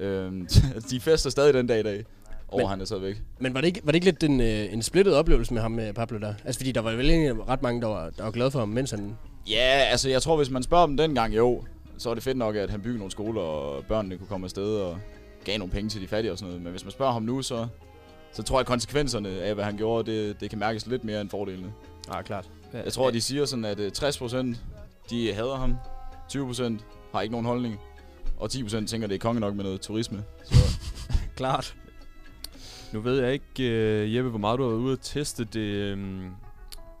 Uh, 0.00 0.04
de 0.90 1.00
fester 1.00 1.30
stadig 1.30 1.54
den 1.54 1.66
dag 1.66 1.80
i 1.80 1.82
dag, 1.82 2.04
over 2.48 2.62
Men- 2.62 2.68
han 2.70 2.80
er 2.80 2.84
taget 2.84 3.02
væk. 3.02 3.22
Men 3.38 3.54
var 3.54 3.60
det 3.60 3.68
ikke, 3.68 3.80
var 3.84 3.92
det 3.92 3.96
ikke 3.96 4.06
lidt 4.06 4.22
en, 4.22 4.40
øh, 4.40 4.72
en 4.72 4.82
splittet 4.82 5.14
oplevelse 5.14 5.54
med 5.54 5.62
ham, 5.62 5.70
med 5.70 5.92
Pablo 5.92 6.18
der? 6.18 6.34
Altså, 6.44 6.58
fordi 6.58 6.72
der 6.72 6.80
var 6.80 6.90
vel 6.90 7.10
egentlig 7.10 7.48
ret 7.48 7.62
mange, 7.62 7.80
der 7.80 7.86
var, 7.86 8.10
der 8.10 8.24
var 8.24 8.30
glade 8.30 8.50
for 8.50 8.58
ham, 8.58 8.68
mens 8.68 8.90
han... 8.90 9.16
Ja, 9.50 9.84
altså 9.90 10.10
jeg 10.10 10.22
tror, 10.22 10.36
hvis 10.36 10.50
man 10.50 10.62
spørger 10.62 10.86
dem 10.86 10.96
dengang, 10.96 11.36
jo, 11.36 11.62
så 11.98 12.10
er 12.10 12.14
det 12.14 12.22
fedt 12.22 12.36
nok, 12.36 12.56
at 12.56 12.70
han 12.70 12.80
byggede 12.80 12.98
nogle 12.98 13.10
skoler, 13.10 13.40
og 13.40 13.84
børnene 13.84 14.18
kunne 14.18 14.26
komme 14.26 14.44
afsted 14.44 14.76
og 14.76 14.98
gav 15.44 15.58
nogle 15.58 15.72
penge 15.72 15.90
til 15.90 16.02
de 16.02 16.08
fattige 16.08 16.32
og 16.32 16.38
sådan 16.38 16.48
noget. 16.48 16.62
Men 16.62 16.70
hvis 16.70 16.84
man 16.84 16.90
spørger 16.90 17.12
ham 17.12 17.22
nu, 17.22 17.42
så, 17.42 17.66
så 18.32 18.42
tror 18.42 18.56
jeg, 18.56 18.60
at 18.60 18.66
konsekvenserne 18.66 19.28
af, 19.28 19.54
hvad 19.54 19.64
han 19.64 19.76
gjorde, 19.76 20.12
det, 20.12 20.40
det 20.40 20.50
kan 20.50 20.58
mærkes 20.58 20.86
lidt 20.86 21.04
mere 21.04 21.20
end 21.20 21.30
fordelene. 21.30 21.72
Ah, 22.08 22.24
klart. 22.24 22.50
Jeg 22.72 22.92
tror, 22.92 23.08
at 23.08 23.14
de 23.14 23.20
siger 23.20 23.44
sådan, 23.44 23.64
at 23.64 23.80
øh, 23.80 23.92
60% 23.98 24.56
de 25.10 25.34
hader 25.34 25.56
ham, 25.56 25.76
20% 26.32 26.82
har 27.12 27.20
ikke 27.20 27.32
nogen 27.32 27.46
holdning, 27.46 27.80
og 28.36 28.50
10% 28.52 28.86
tænker, 28.86 29.06
det 29.06 29.14
er 29.14 29.18
konge 29.18 29.40
nok 29.40 29.54
med 29.54 29.64
noget 29.64 29.80
turisme. 29.80 30.24
Så 30.44 30.54
Klart. 31.36 31.76
Nu 32.92 33.00
ved 33.00 33.22
jeg 33.22 33.32
ikke, 33.32 34.02
uh, 34.04 34.14
Jeppe, 34.14 34.30
hvor 34.30 34.38
meget 34.38 34.58
du 34.58 34.62
har 34.62 34.70
været 34.70 34.80
ude 34.80 34.92
at 34.92 34.98
teste 35.02 35.44
det 35.44 35.92
um, 35.92 36.30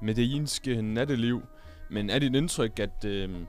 medellинske 0.02 0.82
natteliv. 0.82 1.42
Men 1.90 2.10
er 2.10 2.18
dit 2.18 2.34
indtryk, 2.34 2.78
at, 2.78 3.24
um, 3.24 3.46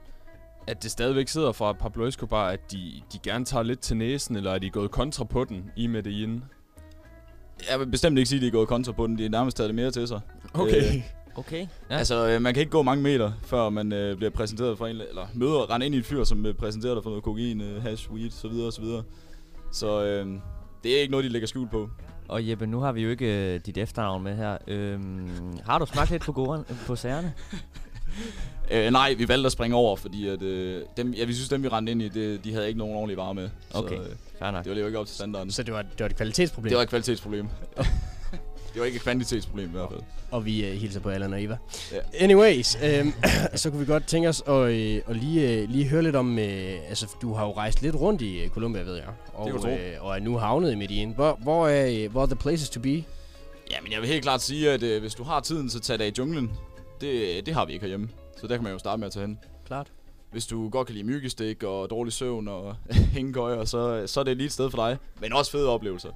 at 0.66 0.82
det 0.82 0.90
stadigvæk 0.90 1.28
sidder 1.28 1.52
fra 1.52 1.72
Pablo 1.72 2.06
Escobar, 2.06 2.48
at 2.48 2.72
de, 2.72 3.02
de 3.12 3.18
gerne 3.22 3.44
tager 3.44 3.62
lidt 3.62 3.80
til 3.80 3.96
næsen, 3.96 4.36
eller 4.36 4.50
er 4.50 4.58
de 4.58 4.70
gået 4.70 4.90
kontra 4.90 5.24
på 5.24 5.44
den 5.44 5.70
i 5.76 5.86
Medellin? 5.86 6.44
Jeg 7.70 7.80
vil 7.80 7.86
bestemt 7.86 8.18
ikke 8.18 8.28
sige, 8.28 8.38
at 8.38 8.42
de 8.42 8.46
er 8.46 8.52
gået 8.52 8.68
kontra 8.68 8.92
på 8.92 9.06
den. 9.06 9.18
De 9.18 9.24
er 9.24 9.28
nærmest 9.28 9.56
taget 9.56 9.68
det 9.68 9.74
mere 9.74 9.90
til 9.90 10.08
sig. 10.08 10.20
Okay. 10.54 10.96
Øh, 10.96 11.02
Okay. 11.36 11.66
Ja. 11.90 11.96
Altså, 11.96 12.28
øh, 12.28 12.42
man 12.42 12.54
kan 12.54 12.60
ikke 12.60 12.70
gå 12.70 12.82
mange 12.82 13.02
meter, 13.02 13.32
før 13.42 13.68
man 13.68 13.92
øh, 13.92 14.16
bliver 14.16 14.30
præsenteret 14.30 14.78
for 14.78 14.86
en, 14.86 14.96
eller 14.96 15.26
møder, 15.34 15.70
rende 15.70 15.86
ind 15.86 15.94
i 15.94 15.98
et 15.98 16.04
fyr, 16.06 16.24
som 16.24 16.46
øh, 16.46 16.54
præsenterer 16.54 16.94
dig 16.94 17.02
for 17.02 17.10
noget 17.10 17.24
kokain, 17.24 17.60
øh, 17.60 17.82
hash, 17.82 18.10
weed, 18.10 18.30
så 18.30 18.48
videre, 18.48 18.72
så 18.72 18.80
videre. 18.80 19.02
Så 19.72 20.04
øh, 20.04 20.26
det 20.84 20.96
er 20.96 21.00
ikke 21.00 21.10
noget, 21.10 21.24
de 21.24 21.28
lægger 21.28 21.48
skjul 21.48 21.68
på. 21.68 21.90
Og 22.28 22.48
Jeppe, 22.48 22.66
nu 22.66 22.80
har 22.80 22.92
vi 22.92 23.02
jo 23.02 23.10
ikke 23.10 23.54
øh, 23.54 23.60
dit 23.66 23.78
efternavn 23.78 24.24
med 24.24 24.36
her. 24.36 24.58
Øhm, 24.68 25.58
har 25.64 25.78
du 25.78 25.86
smagt 25.86 26.10
lidt 26.10 26.22
på, 26.22 26.32
goren, 26.32 26.64
på 26.86 26.96
sagerne? 26.96 27.32
Øh, 28.70 28.92
nej, 28.92 29.14
vi 29.14 29.28
valgte 29.28 29.46
at 29.46 29.52
springe 29.52 29.76
over, 29.76 29.96
fordi 29.96 30.28
at, 30.28 30.42
øh, 30.42 30.82
dem, 30.96 31.12
ja, 31.12 31.24
vi 31.24 31.34
synes, 31.34 31.48
dem 31.48 31.62
vi 31.62 31.68
rendte 31.68 31.92
ind 31.92 32.02
i, 32.02 32.08
det, 32.08 32.44
de 32.44 32.52
havde 32.52 32.68
ikke 32.68 32.78
nogen 32.78 32.96
ordentlige 32.96 33.16
varer 33.16 33.32
med. 33.32 33.50
Okay. 33.74 33.96
Så 33.96 34.02
øh, 34.02 34.08
Fair 34.38 34.50
nok. 34.50 34.64
det 34.64 34.72
var 34.72 34.78
jo 34.78 34.86
ikke 34.86 34.98
op 34.98 35.06
til 35.06 35.14
standarden. 35.14 35.50
Så 35.50 35.62
det 35.62 35.74
var, 35.74 35.82
det 35.82 36.00
var 36.00 36.06
et 36.06 36.16
kvalitetsproblem. 36.16 36.68
Det 36.68 36.76
var 36.76 36.82
et 36.82 36.88
kvalitetsproblem. 36.88 37.48
det 38.74 38.80
var 38.80 38.84
ikke 38.86 38.96
et 38.96 39.02
kvantitetsproblem 39.02 39.68
i 39.68 39.72
hvert 39.72 39.88
fald. 39.90 40.00
Og 40.30 40.44
vi 40.44 40.66
øh, 40.66 40.72
hilser 40.72 41.00
på 41.00 41.08
Allan 41.10 41.32
og 41.32 41.42
Eva. 41.42 41.56
Ja. 41.92 41.98
Anyways, 42.14 42.76
øh, 42.84 43.06
så 43.54 43.70
kunne 43.70 43.80
vi 43.80 43.86
godt 43.86 44.06
tænke 44.06 44.28
os 44.28 44.42
at, 44.46 44.54
øh, 44.54 45.00
at 45.08 45.16
lige, 45.16 45.50
øh, 45.50 45.68
lige 45.68 45.88
høre 45.88 46.02
lidt 46.02 46.16
om... 46.16 46.38
Øh, 46.38 46.88
altså, 46.88 47.06
du 47.22 47.32
har 47.34 47.46
jo 47.46 47.52
rejst 47.52 47.82
lidt 47.82 47.94
rundt 47.94 48.22
i 48.22 48.40
øh, 48.40 48.48
Colombia, 48.48 48.82
ved 48.82 48.94
jeg. 48.94 49.08
Og, 49.34 49.60
tro. 49.62 49.68
øh, 49.68 49.92
og 50.00 50.16
er 50.16 50.20
nu 50.20 50.38
havnet 50.38 50.72
i 50.72 50.74
Medellin. 50.74 51.12
Hvor, 51.14 51.38
hvor, 51.42 51.68
er, 51.68 52.04
øh, 52.04 52.10
hvor 52.10 52.22
er 52.22 52.26
the 52.26 52.36
places 52.36 52.70
to 52.70 52.80
be? 52.80 53.04
Ja, 53.70 53.76
men 53.82 53.92
jeg 53.92 54.00
vil 54.00 54.08
helt 54.08 54.22
klart 54.22 54.42
sige, 54.42 54.70
at 54.70 54.82
øh, 54.82 55.00
hvis 55.00 55.14
du 55.14 55.22
har 55.22 55.40
tiden, 55.40 55.70
så 55.70 55.80
tag 55.80 55.98
dig 55.98 56.08
i 56.08 56.12
junglen. 56.18 56.50
Det, 57.04 57.46
det 57.46 57.54
har 57.54 57.64
vi 57.64 57.72
ikke 57.72 57.82
herhjemme. 57.82 58.08
Så 58.36 58.46
der 58.46 58.56
kan 58.56 58.64
man 58.64 58.72
jo 58.72 58.78
starte 58.78 59.00
med 59.00 59.06
at 59.06 59.12
tage 59.12 59.26
hen. 59.26 59.38
Klart. 59.66 59.92
Hvis 60.30 60.46
du 60.46 60.68
godt 60.68 60.86
kan 60.86 60.94
lide 60.94 61.06
myggestik 61.06 61.62
og 61.62 61.90
dårlig 61.90 62.12
søvn 62.12 62.48
og 62.48 62.76
hængekøjer, 63.14 63.64
så, 63.64 64.06
så 64.06 64.20
er 64.20 64.24
det 64.24 64.36
lige 64.36 64.46
et 64.46 64.52
sted 64.52 64.70
for 64.70 64.88
dig. 64.88 64.98
Men 65.20 65.32
også 65.32 65.50
fede 65.50 65.68
oplevelser. 65.68 66.10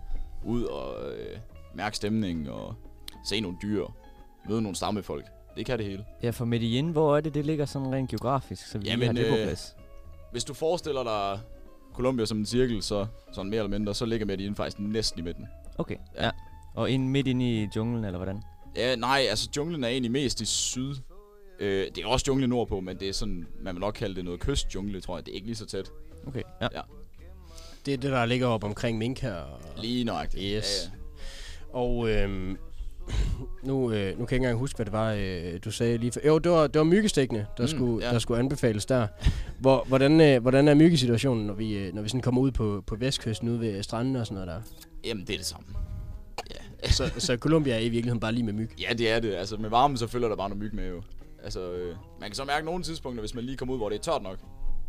Ud 0.45 0.63
og 0.63 1.13
øh, 1.13 1.39
mærke 1.75 1.97
stemningen 1.97 2.49
og 2.49 2.75
se 3.25 3.41
nogle 3.41 3.57
dyr. 3.63 3.87
Møde 4.49 4.63
nogle 4.63 4.77
stammefolk. 4.77 5.25
Det 5.57 5.67
kan 5.67 5.79
det 5.79 5.87
hele. 5.87 6.05
Ja, 6.23 6.31
for 6.31 6.45
Medellin, 6.45 6.91
hvor 6.91 7.17
er 7.17 7.21
det, 7.21 7.35
det 7.35 7.47
ligger 7.47 7.65
sådan 7.65 7.93
rent 7.93 8.11
geografisk, 8.11 8.67
så 8.67 8.79
vi 8.79 8.85
lige 8.85 8.91
Jamen, 8.91 9.07
har 9.07 9.13
det 9.13 9.31
på 9.31 9.37
øh, 9.37 9.45
plads? 9.45 9.77
Hvis 10.33 10.45
du 10.45 10.55
forestiller 10.55 11.03
dig 11.03 11.41
Colombia 11.95 12.27
som 12.27 12.39
en 12.39 12.47
cirkel, 12.47 12.83
så 12.83 13.07
sådan 13.33 13.51
mere 13.51 13.59
eller 13.59 13.79
mindre, 13.79 13.95
så 13.95 14.07
ligger 14.07 14.27
Medellin 14.27 14.55
faktisk 14.55 14.79
næsten 14.79 15.21
i 15.21 15.23
midten. 15.23 15.47
Okay, 15.79 15.97
ja. 16.17 16.25
ja. 16.25 16.31
Og 16.75 16.91
ind 16.91 17.09
midt 17.09 17.27
inde 17.27 17.63
i 17.63 17.69
junglen, 17.77 18.05
eller 18.05 18.19
hvordan? 18.19 18.43
Ja, 18.79 18.97
nej, 18.97 19.27
altså 19.31 19.49
junglen 19.57 19.85
er 19.85 19.89
egentlig 19.89 20.11
mest 20.11 20.41
i 20.41 20.45
syd. 20.45 20.95
Øh, 21.61 21.87
det 21.95 22.05
er 22.05 22.07
også 22.07 22.25
junglen 22.29 22.51
nordpå, 22.51 22.81
men 22.81 22.97
det 23.01 23.09
er 23.09 23.13
sådan, 23.13 23.47
man 23.63 23.75
vil 23.75 23.81
nok 23.81 23.95
kalde 23.95 24.15
det 24.15 24.25
noget 24.25 24.41
kystjungle, 24.41 25.01
tror 25.01 25.17
jeg. 25.17 25.27
Det 25.27 25.33
er 25.33 25.35
ikke 25.35 25.47
lige 25.47 25.57
så 25.57 25.67
tæt. 25.67 25.91
Okay, 26.27 26.43
ja. 26.61 26.69
Ja. 26.75 26.81
Det 27.87 27.95
er 27.95 27.99
det, 27.99 28.11
der 28.11 28.27
ligger 28.27 28.47
op 28.47 28.65
omkring 28.65 28.99
Minka. 28.99 29.33
Og, 29.33 29.61
Lige 29.83 30.05
nøjagtigt. 30.05 30.43
Yes. 30.57 30.91
Ja, 30.93 31.79
ja. 31.79 31.79
og 31.79 32.11
øhm, 32.11 32.57
nu, 33.69 33.93
øh, 33.93 33.93
nu 33.93 33.93
kan 33.93 34.19
jeg 34.19 34.23
ikke 34.23 34.37
engang 34.37 34.59
huske, 34.59 34.77
hvad 34.77 34.87
det 34.87 34.93
var, 34.93 35.13
øh, 35.13 35.59
du 35.65 35.71
sagde 35.71 35.99
lige 35.99 36.13
før. 36.13 36.21
Jo, 36.27 36.39
det 36.39 36.53
var, 36.53 36.67
det 36.67 36.79
var 36.79 36.85
myggestikkene, 36.85 37.47
der, 37.57 37.63
mm, 37.63 37.69
skulle, 37.69 38.07
ja. 38.07 38.13
der 38.13 38.19
skulle 38.19 38.41
anbefales 38.41 38.87
der. 38.87 39.07
Hvor, 39.61 39.85
hvordan, 39.89 40.21
øh, 40.21 40.43
hvordan 40.43 40.69
er 40.69 40.75
myggesituationen, 40.75 41.47
når 41.47 41.55
vi, 41.55 41.73
øh, 41.79 41.95
når 41.95 42.03
vi 42.03 42.09
sådan 42.09 42.21
kommer 42.21 42.41
ud 42.41 42.51
på, 42.51 42.85
på 42.87 42.97
vestkysten 42.97 43.49
ude 43.49 43.61
ved 43.61 43.83
stranden 43.83 44.17
og 44.17 44.27
sådan 44.27 44.35
noget 44.35 44.49
der? 44.49 44.89
Jamen, 45.05 45.27
det 45.27 45.33
er 45.33 45.39
det 45.39 45.47
samme. 45.47 45.67
Så, 46.85 47.11
så 47.19 47.37
Colombia 47.37 47.75
er 47.75 47.79
i 47.79 47.89
virkeligheden 47.89 48.21
bare 48.21 48.33
lige 48.33 48.45
med 48.45 48.53
myg. 48.53 48.71
Ja, 48.81 48.93
det 48.93 49.11
er 49.11 49.21
det. 49.21 49.35
Altså, 49.35 49.57
med 49.57 49.71
varmen, 49.71 49.97
så 49.97 50.07
følger 50.07 50.29
der 50.29 50.37
bare 50.37 50.49
noget 50.49 50.63
myg 50.63 50.75
med 50.75 50.89
jo. 50.89 51.03
Altså, 51.45 51.73
øh, 51.73 51.97
man 52.21 52.29
kan 52.29 52.35
så 52.35 52.45
mærke 52.45 52.67
nogle 52.67 52.83
tidspunkter, 52.85 53.21
hvis 53.23 53.35
man 53.35 53.45
lige 53.45 53.57
kommer 53.57 53.75
ud, 53.75 53.79
hvor 53.79 53.89
det 53.89 53.99
er 53.99 54.03
tørt 54.03 54.23
nok, 54.23 54.39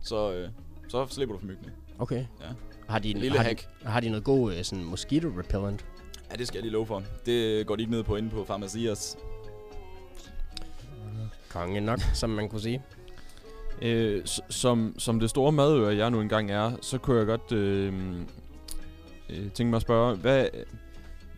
så, 0.01 0.33
øh, 0.33 0.49
så 0.87 1.07
slipper 1.09 1.35
du 1.35 1.39
for 1.39 1.47
myggene. 1.47 1.71
Okay. 1.99 2.25
Ja. 2.41 2.45
Har 2.87 2.99
de, 2.99 3.11
En 3.11 3.17
lille 3.17 3.37
har, 3.37 3.43
hack. 3.43 3.67
de, 3.83 3.87
har 3.87 3.99
de 3.99 4.09
noget 4.09 4.23
god 4.23 4.53
øh, 4.53 4.63
sådan 4.63 4.83
mosquito 4.85 5.27
repellent? 5.39 5.85
Ja, 6.31 6.35
det 6.35 6.47
skal 6.47 6.57
jeg 6.57 6.63
lige 6.63 6.73
love 6.73 6.85
for. 6.85 7.03
Det 7.25 7.67
går 7.67 7.75
de 7.75 7.81
ikke 7.81 7.91
ned 7.91 8.03
på 8.03 8.15
inde 8.15 8.29
på 8.29 8.43
Pharmacias. 8.43 9.17
Konge 11.49 11.81
nok, 11.81 11.99
som 12.13 12.29
man 12.29 12.49
kunne 12.49 12.61
sige. 12.61 12.81
Øh, 13.81 14.21
som, 14.49 14.95
som 14.97 15.19
det 15.19 15.29
store 15.29 15.51
madøre, 15.51 15.95
jeg 15.95 16.11
nu 16.11 16.21
engang 16.21 16.51
er, 16.51 16.71
så 16.81 16.97
kunne 16.97 17.17
jeg 17.17 17.25
godt 17.25 17.51
øh, 17.51 17.93
øh, 19.29 19.51
tænke 19.51 19.69
mig 19.69 19.75
at 19.75 19.81
spørge, 19.81 20.15
hvad, 20.15 20.47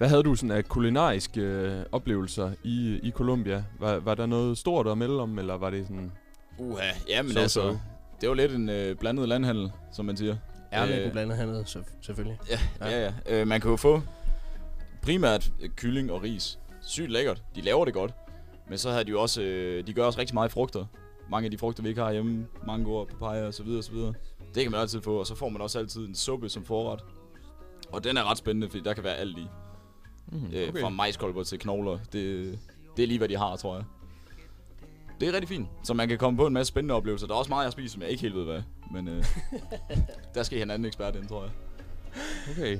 hvad 0.02 0.10
havde 0.10 0.24
du 0.24 0.36
sådan 0.36 0.52
af 0.52 0.66
kulinariske 0.66 1.42
øh, 1.42 1.86
oplevelser 1.92 2.52
i, 2.64 3.00
i 3.04 3.12
Colombia? 3.12 3.64
Var, 3.80 4.00
var 4.00 4.16
der 4.16 4.26
noget 4.26 4.58
stort 4.58 4.88
at 4.88 4.98
melde 4.98 5.20
om, 5.22 5.40
eller 5.40 5.58
var 5.58 5.70
det 5.70 5.88
sådan... 5.88 6.12
Uha, 6.58 6.84
ja, 7.10 7.22
men 7.22 7.32
Så- 7.32 7.40
altså, 7.40 7.62
så. 7.62 7.78
det 8.22 8.30
var 8.30 8.36
lidt 8.36 8.52
en 8.52 8.70
øh, 8.70 8.96
blandet 8.96 9.30
landhandel, 9.30 9.72
som 9.94 10.06
man 10.06 10.18
siger. 10.18 10.36
Er 10.72 10.86
med 10.86 11.06
Øh, 11.06 11.12
blandet 11.12 11.38
hernede, 11.38 11.64
så, 11.66 11.80
selvfølgelig. 12.02 12.40
Ja, 12.50 12.60
ja, 12.90 13.04
ja. 13.04 13.12
Øh, 13.42 13.48
man 13.48 13.62
kan 13.62 13.72
jo 13.72 13.78
få 13.78 14.02
primært 15.02 15.52
øh, 15.62 15.70
kylling 15.70 16.12
og 16.12 16.24
ris. 16.24 16.60
Sygt 16.82 17.12
lækkert. 17.12 17.44
De 17.56 17.62
laver 17.62 17.86
det 17.86 17.94
godt. 17.94 18.14
Men 18.70 18.78
så 18.78 18.92
har 18.92 19.04
de 19.04 19.10
jo 19.12 19.22
også, 19.22 19.42
øh, 19.42 19.88
de 19.88 19.94
gør 19.94 20.04
også 20.06 20.20
rigtig 20.20 20.34
meget 20.34 20.52
frugter. 20.52 20.86
Mange 21.32 21.46
af 21.46 21.52
de 21.52 21.58
frugter, 21.58 21.84
vi 21.84 21.90
ikke 21.90 22.02
har 22.02 22.12
hjemme, 22.12 22.48
mangoer, 22.68 23.06
papaya 23.06 23.48
og 23.48 23.54
så 23.54 23.64
videre, 23.64 23.80
og 23.80 23.84
så 23.84 23.92
videre. 23.92 24.14
Det 24.56 24.64
kan 24.64 24.72
man 24.72 24.82
altid 24.82 25.02
få, 25.02 25.20
og 25.20 25.28
så 25.28 25.36
får 25.36 25.50
man 25.50 25.62
også 25.62 25.80
altid 25.80 26.08
en 26.08 26.16
suppe 26.16 26.50
som 26.50 26.66
forret. 26.66 27.00
Og 27.92 28.04
den 28.04 28.18
er 28.18 28.32
ret 28.32 28.38
spændende, 28.38 28.70
fordi 28.70 28.84
der 28.84 28.94
kan 28.94 29.04
være 29.04 29.16
alt 29.16 29.38
i. 29.38 29.48
Mm. 30.28 30.46
Øh, 30.54 30.70
Okay. 30.70 30.82
Fra 30.82 30.90
majskolber 30.90 31.44
til 31.44 31.60
knogler. 31.60 31.92
Det, 32.14 32.60
det 32.98 33.04
er 33.04 33.08
lige, 33.08 33.18
hvad 33.18 33.30
de 33.30 33.38
har, 33.38 33.56
tror 33.56 33.76
jeg. 33.76 33.84
Det 35.20 35.30
er 35.30 35.34
rigtig 35.34 35.50
fint. 35.50 35.68
Så 35.84 35.94
man 35.94 36.08
kan 36.10 36.18
komme 36.18 36.38
på 36.38 36.48
en 36.48 36.54
masse 36.54 36.68
spændende 36.68 36.94
oplevelser. 36.96 37.28
Der 37.28 37.34
er 37.34 37.38
også 37.38 37.50
meget, 37.50 37.64
jeg 37.66 37.72
spiser, 37.72 37.94
som 37.94 38.02
jeg 38.02 38.10
ikke 38.12 38.22
helt 38.22 38.36
ved, 38.36 38.44
hvad. 38.44 38.62
Men 38.94 39.08
øh, 39.08 39.26
der 40.36 40.44
skal 40.44 40.58
I 40.58 40.60
have 40.60 40.64
en 40.64 40.72
anden 40.72 40.86
ekspert 40.86 41.16
ind, 41.16 41.28
tror 41.28 41.44
jeg. 41.44 41.52
Okay. 42.52 42.80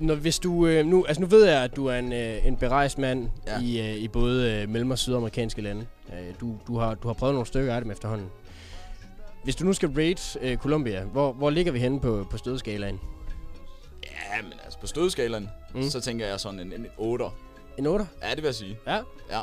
Når, 0.00 0.14
hvis 0.14 0.38
du, 0.38 0.66
øh, 0.66 0.86
nu, 0.86 1.04
altså 1.04 1.20
nu 1.20 1.26
ved 1.26 1.44
jeg, 1.44 1.62
at 1.64 1.76
du 1.76 1.86
er 1.86 1.94
en, 1.94 2.12
øh, 2.12 2.46
en 2.46 2.56
berejst 2.56 2.98
mand 2.98 3.28
Ja. 3.46 3.60
ja. 3.60 3.64
i, 3.64 3.90
øh, 3.92 3.96
i 3.96 4.08
både 4.08 4.52
øh, 4.62 4.68
mellem- 4.68 4.90
og 4.90 4.98
sydamerikanske 4.98 5.62
lande. 5.62 5.86
Øh, 6.12 6.34
du, 6.40 6.56
du, 6.66 6.78
har, 6.78 6.94
du 6.94 7.08
har 7.08 7.14
prøvet 7.14 7.34
nogle 7.34 7.46
stykker 7.46 7.74
af 7.74 7.80
dem 7.82 7.90
efterhånden. 7.90 8.26
Hvis 9.44 9.56
du 9.56 9.64
nu 9.64 9.72
skal 9.72 9.88
rate 9.88 10.38
øh, 10.42 10.56
Colombia, 10.56 11.04
hvor, 11.04 11.32
hvor 11.32 11.50
ligger 11.50 11.72
vi 11.72 11.78
henne 11.78 12.00
på, 12.00 12.26
på 12.30 12.36
stødskalaen? 12.36 13.00
Ja, 14.04 14.42
men 14.42 14.52
altså 14.64 14.78
på 14.78 14.86
stødskalaen, 14.86 15.48
mm. 15.74 15.82
Så 15.82 16.00
tænker 16.00 16.26
jeg 16.26 16.40
sådan 16.40 16.60
en, 16.60 16.72
en 16.72 16.86
8. 16.98 17.24
En 17.78 17.86
8? 17.86 18.08
Ja, 18.22 18.28
det 18.30 18.36
vil 18.36 18.44
jeg 18.44 18.54
sige. 18.54 18.78
Ja. 18.86 19.00
Ja. 19.30 19.40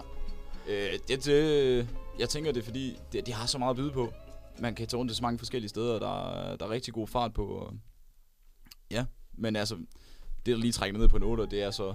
Øh, 0.70 1.00
det, 1.08 1.26
det, 1.26 1.88
jeg 2.20 2.30
tænker, 2.30 2.52
det 2.52 2.60
er 2.62 2.66
fordi, 2.66 2.98
det, 3.14 3.28
de 3.28 3.34
har 3.34 3.48
så 3.48 3.58
meget 3.58 3.70
at 3.70 3.76
byde 3.78 3.92
på. 3.92 4.14
Man 4.60 4.76
kan 4.76 4.88
tage 4.88 4.98
rundt 5.00 5.10
til 5.10 5.16
så 5.16 5.24
mange 5.24 5.38
forskellige 5.40 5.70
steder, 5.70 6.00
der, 6.00 6.30
er- 6.32 6.56
der 6.56 6.66
er 6.66 6.70
rigtig 6.70 6.94
god 6.94 7.08
fart 7.08 7.34
på. 7.34 7.74
Ja, 8.92 9.06
men 9.38 9.56
altså, 9.56 9.76
det 9.76 9.86
der 10.46 10.56
lige 10.56 10.72
trækker 10.72 11.00
ned 11.00 11.08
på 11.08 11.18
en 11.18 11.24
8, 11.24 11.46
det 11.52 11.64
er 11.64 11.72
så... 11.72 11.94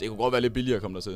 Det 0.00 0.08
kunne 0.08 0.18
godt 0.18 0.32
være 0.32 0.40
lidt 0.40 0.52
billigere 0.52 0.76
at 0.76 0.82
komme 0.82 0.94
der 0.94 1.00
til. 1.00 1.12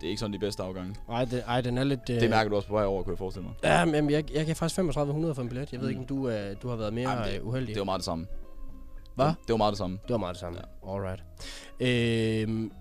Det 0.00 0.06
er 0.06 0.08
ikke 0.08 0.20
sådan 0.20 0.32
de 0.32 0.38
bedste 0.38 0.62
afgange. 0.62 0.94
Ej, 1.10 1.24
det, 1.24 1.42
ej, 1.46 1.60
den 1.60 1.78
er 1.78 1.84
lidt... 1.84 2.00
Øh, 2.10 2.20
Det 2.20 2.30
mærker 2.30 2.48
du 2.50 2.56
også 2.56 2.68
på 2.68 2.74
vej 2.74 2.84
over, 2.84 3.02
kunne 3.02 3.12
jeg 3.12 3.18
forestille 3.18 3.46
mig. 3.46 3.54
Ja, 3.64 3.84
men 3.84 4.10
jeg, 4.10 4.34
jeg 4.34 4.46
kan 4.46 4.56
faktisk 4.56 4.74
3500 4.76 5.34
for 5.34 5.42
en 5.42 5.48
billet. 5.48 5.72
Jeg 5.72 5.80
ved 5.80 5.86
Mm. 5.86 5.90
ikke, 5.90 6.00
om 6.00 6.06
du, 6.06 6.28
øh, 6.28 6.56
du 6.62 6.68
har 6.68 6.76
været 6.76 6.92
mere 6.92 7.08
Ej, 7.08 7.30
men 7.30 7.40
øh, 7.40 7.46
uheldig. 7.46 7.74
Det 7.74 7.78
var 7.80 7.84
meget 7.84 7.98
det 7.98 8.04
samme. 8.04 8.26
Hvad? 9.14 9.26
Det 9.26 9.48
var 9.48 9.56
meget 9.56 9.72
det 9.72 9.78
samme. 9.78 9.98
Det 10.02 10.10
var 10.12 10.18
meget 10.18 10.34
det 10.34 10.40
samme. 10.40 10.58
Ja. 10.86 10.94
Alright. 10.94 11.22
Øhm, 11.80 12.72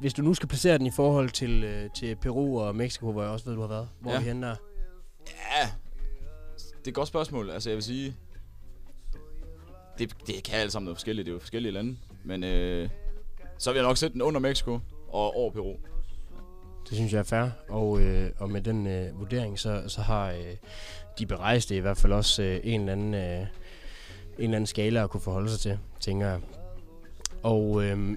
hvis 0.00 0.14
du 0.14 0.22
nu 0.22 0.34
skal 0.34 0.48
placere 0.48 0.78
den 0.78 0.86
i 0.86 0.90
forhold 0.90 1.30
til, 1.30 1.64
øh, 1.64 1.90
til 1.96 2.16
Peru 2.16 2.60
og 2.60 2.76
Mexico, 2.76 3.12
hvor 3.12 3.22
jeg 3.22 3.30
også 3.30 3.44
ved, 3.44 3.54
du 3.54 3.60
har 3.60 3.68
været. 3.68 3.88
Hvor 4.00 4.10
Ja. 4.10 4.16
er 4.16 4.20
vi 4.20 4.26
henne 4.26 4.46
der? 4.46 4.54
Ja, 5.26 5.68
det 6.58 6.86
er 6.86 6.88
et 6.88 6.94
godt 6.94 7.08
spørgsmål. 7.08 7.50
Altså, 7.50 7.70
jeg 7.70 7.74
vil 7.76 7.82
sige... 7.84 8.16
Det, 9.98 10.14
det 10.26 10.42
kan 10.44 10.54
alt 10.58 10.72
sammen 10.72 10.84
noget 10.84 10.96
forskelligt. 10.96 11.26
Det 11.26 11.32
er 11.32 11.34
jo 11.34 11.40
forskellige 11.40 11.72
lande. 11.72 11.96
Men 12.24 12.44
øh, 12.44 12.88
så 13.58 13.70
vil 13.70 13.78
jeg 13.78 13.86
nok 13.86 13.96
sætte 13.96 14.12
den 14.14 14.22
under 14.22 14.40
Mexico 14.40 14.78
og 15.08 15.36
over 15.36 15.50
Peru. 15.50 15.74
Det 16.88 16.96
synes 16.96 17.12
jeg 17.12 17.18
er 17.18 17.22
fair, 17.22 17.48
og, 17.68 18.00
øh, 18.00 18.30
og 18.38 18.50
med 18.50 18.60
den 18.60 18.86
øh, 18.86 19.18
vurdering, 19.20 19.58
så, 19.58 19.82
så 19.88 20.00
har 20.02 20.30
øh, 20.30 20.56
de 21.18 21.26
berejste 21.26 21.76
i 21.76 21.78
hvert 21.80 21.96
fald 21.96 22.12
også 22.12 22.42
øh, 22.42 22.60
en, 22.64 22.80
eller 22.80 22.92
anden, 22.92 23.14
øh, 23.14 23.46
en 24.38 24.44
eller 24.44 24.56
anden 24.56 24.66
skala 24.66 25.04
at 25.04 25.10
kunne 25.10 25.20
forholde 25.20 25.50
sig 25.50 25.60
til, 25.60 25.78
tænker 26.00 26.26
jeg. 26.26 26.40
Og 27.42 27.82
øh, 27.84 28.16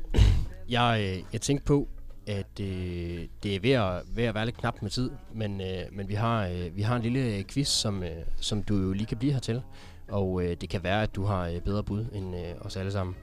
jeg, 0.70 1.24
jeg 1.34 1.41
tænkte 1.41 1.65
på, 1.65 1.88
at 2.28 2.59
øh, 2.61 3.28
det 3.43 3.55
er 3.55 3.59
ved 3.59 3.72
at, 3.72 4.03
ved 4.15 4.24
at 4.24 4.36
være 4.36 4.45
lidt 4.45 4.57
knap 4.57 4.82
med 4.82 4.89
tid, 4.89 5.11
men, 5.34 5.61
øh, 5.61 5.82
men 5.91 6.09
vi, 6.09 6.13
har, 6.13 6.47
øh, 6.47 6.76
vi 6.76 6.82
har 6.82 6.95
en 6.95 7.01
lille 7.01 7.20
øh, 7.20 7.43
quiz, 7.43 7.68
som, 7.68 8.03
øh, 8.03 8.09
som 8.38 8.63
du 8.63 8.76
jo 8.76 8.93
lige 8.93 9.07
kan 9.07 9.18
blive 9.18 9.34
her 9.34 9.39
til. 9.39 9.61
Og 10.07 10.43
øh, 10.43 10.57
det 10.61 10.70
kan 10.70 10.84
være, 10.84 11.03
at 11.03 11.15
du 11.15 11.24
har 11.24 11.47
øh, 11.47 11.61
bedre 11.61 11.84
bud 11.84 12.05
end 12.13 12.36
øh, 12.36 12.53
os 12.61 12.78
alle 12.78 12.91
sammen 12.91 13.15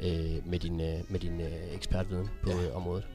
øh, 0.00 0.46
med 0.46 0.58
din, 0.58 0.80
øh, 0.80 0.98
med 1.08 1.20
din 1.20 1.40
øh, 1.40 1.74
ekspertviden 1.74 2.28
på 2.42 2.50
øh, 2.50 2.76
området. 2.76 3.06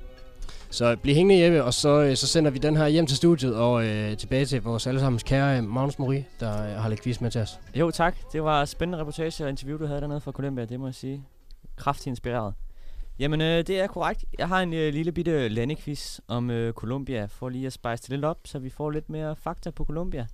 Så 0.69 0.95
bliv 1.01 1.15
hængende 1.15 1.35
hjemme, 1.35 1.63
og 1.63 1.73
så, 1.73 2.01
øh, 2.01 2.15
så 2.15 2.27
sender 2.27 2.51
vi 2.51 2.59
den 2.59 2.77
her 2.77 2.87
hjem 2.87 3.07
til 3.07 3.17
studiet 3.17 3.55
og 3.55 3.85
øh, 3.85 4.17
tilbage 4.17 4.45
til 4.45 4.61
vores 4.61 4.87
allesammens 4.87 5.23
kære 5.23 5.57
øh, 5.57 5.63
Magnus 5.63 5.99
Mori, 5.99 6.23
der 6.39 6.63
øh, 6.63 6.81
har 6.81 6.89
lidt 6.89 7.01
quiz 7.01 7.21
med 7.21 7.31
til 7.31 7.41
os. 7.41 7.59
Jo, 7.75 7.91
tak. 7.91 8.15
Det 8.33 8.43
var 8.43 8.65
spændende 8.65 8.99
reportage 8.99 9.43
og 9.43 9.49
interview, 9.49 9.77
du 9.77 9.85
havde 9.85 10.01
dernede 10.01 10.21
fra 10.21 10.31
Columbia, 10.31 10.65
det 10.65 10.79
må 10.79 10.87
jeg 10.87 10.95
sige. 10.95 11.23
Kraftigt 11.75 12.07
inspireret. 12.07 12.53
Jamen, 13.19 13.41
øh, 13.41 13.67
det 13.67 13.79
er 13.79 13.87
korrekt. 13.87 14.25
Jeg 14.39 14.47
har 14.47 14.61
en 14.61 14.73
øh, 14.73 14.93
lille 14.93 15.11
bitte 15.11 15.47
landequiz 15.49 16.19
om 16.27 16.49
øh, 16.49 16.73
Colombia, 16.73 17.25
for 17.25 17.49
lige 17.49 17.67
at 17.67 17.73
spice 17.73 18.01
det 18.03 18.09
lidt 18.09 18.25
op, 18.25 18.37
så 18.45 18.59
vi 18.59 18.69
får 18.69 18.89
lidt 18.89 19.09
mere 19.09 19.35
fakta 19.35 19.71
på 19.71 19.85
Colombia. 19.85 20.27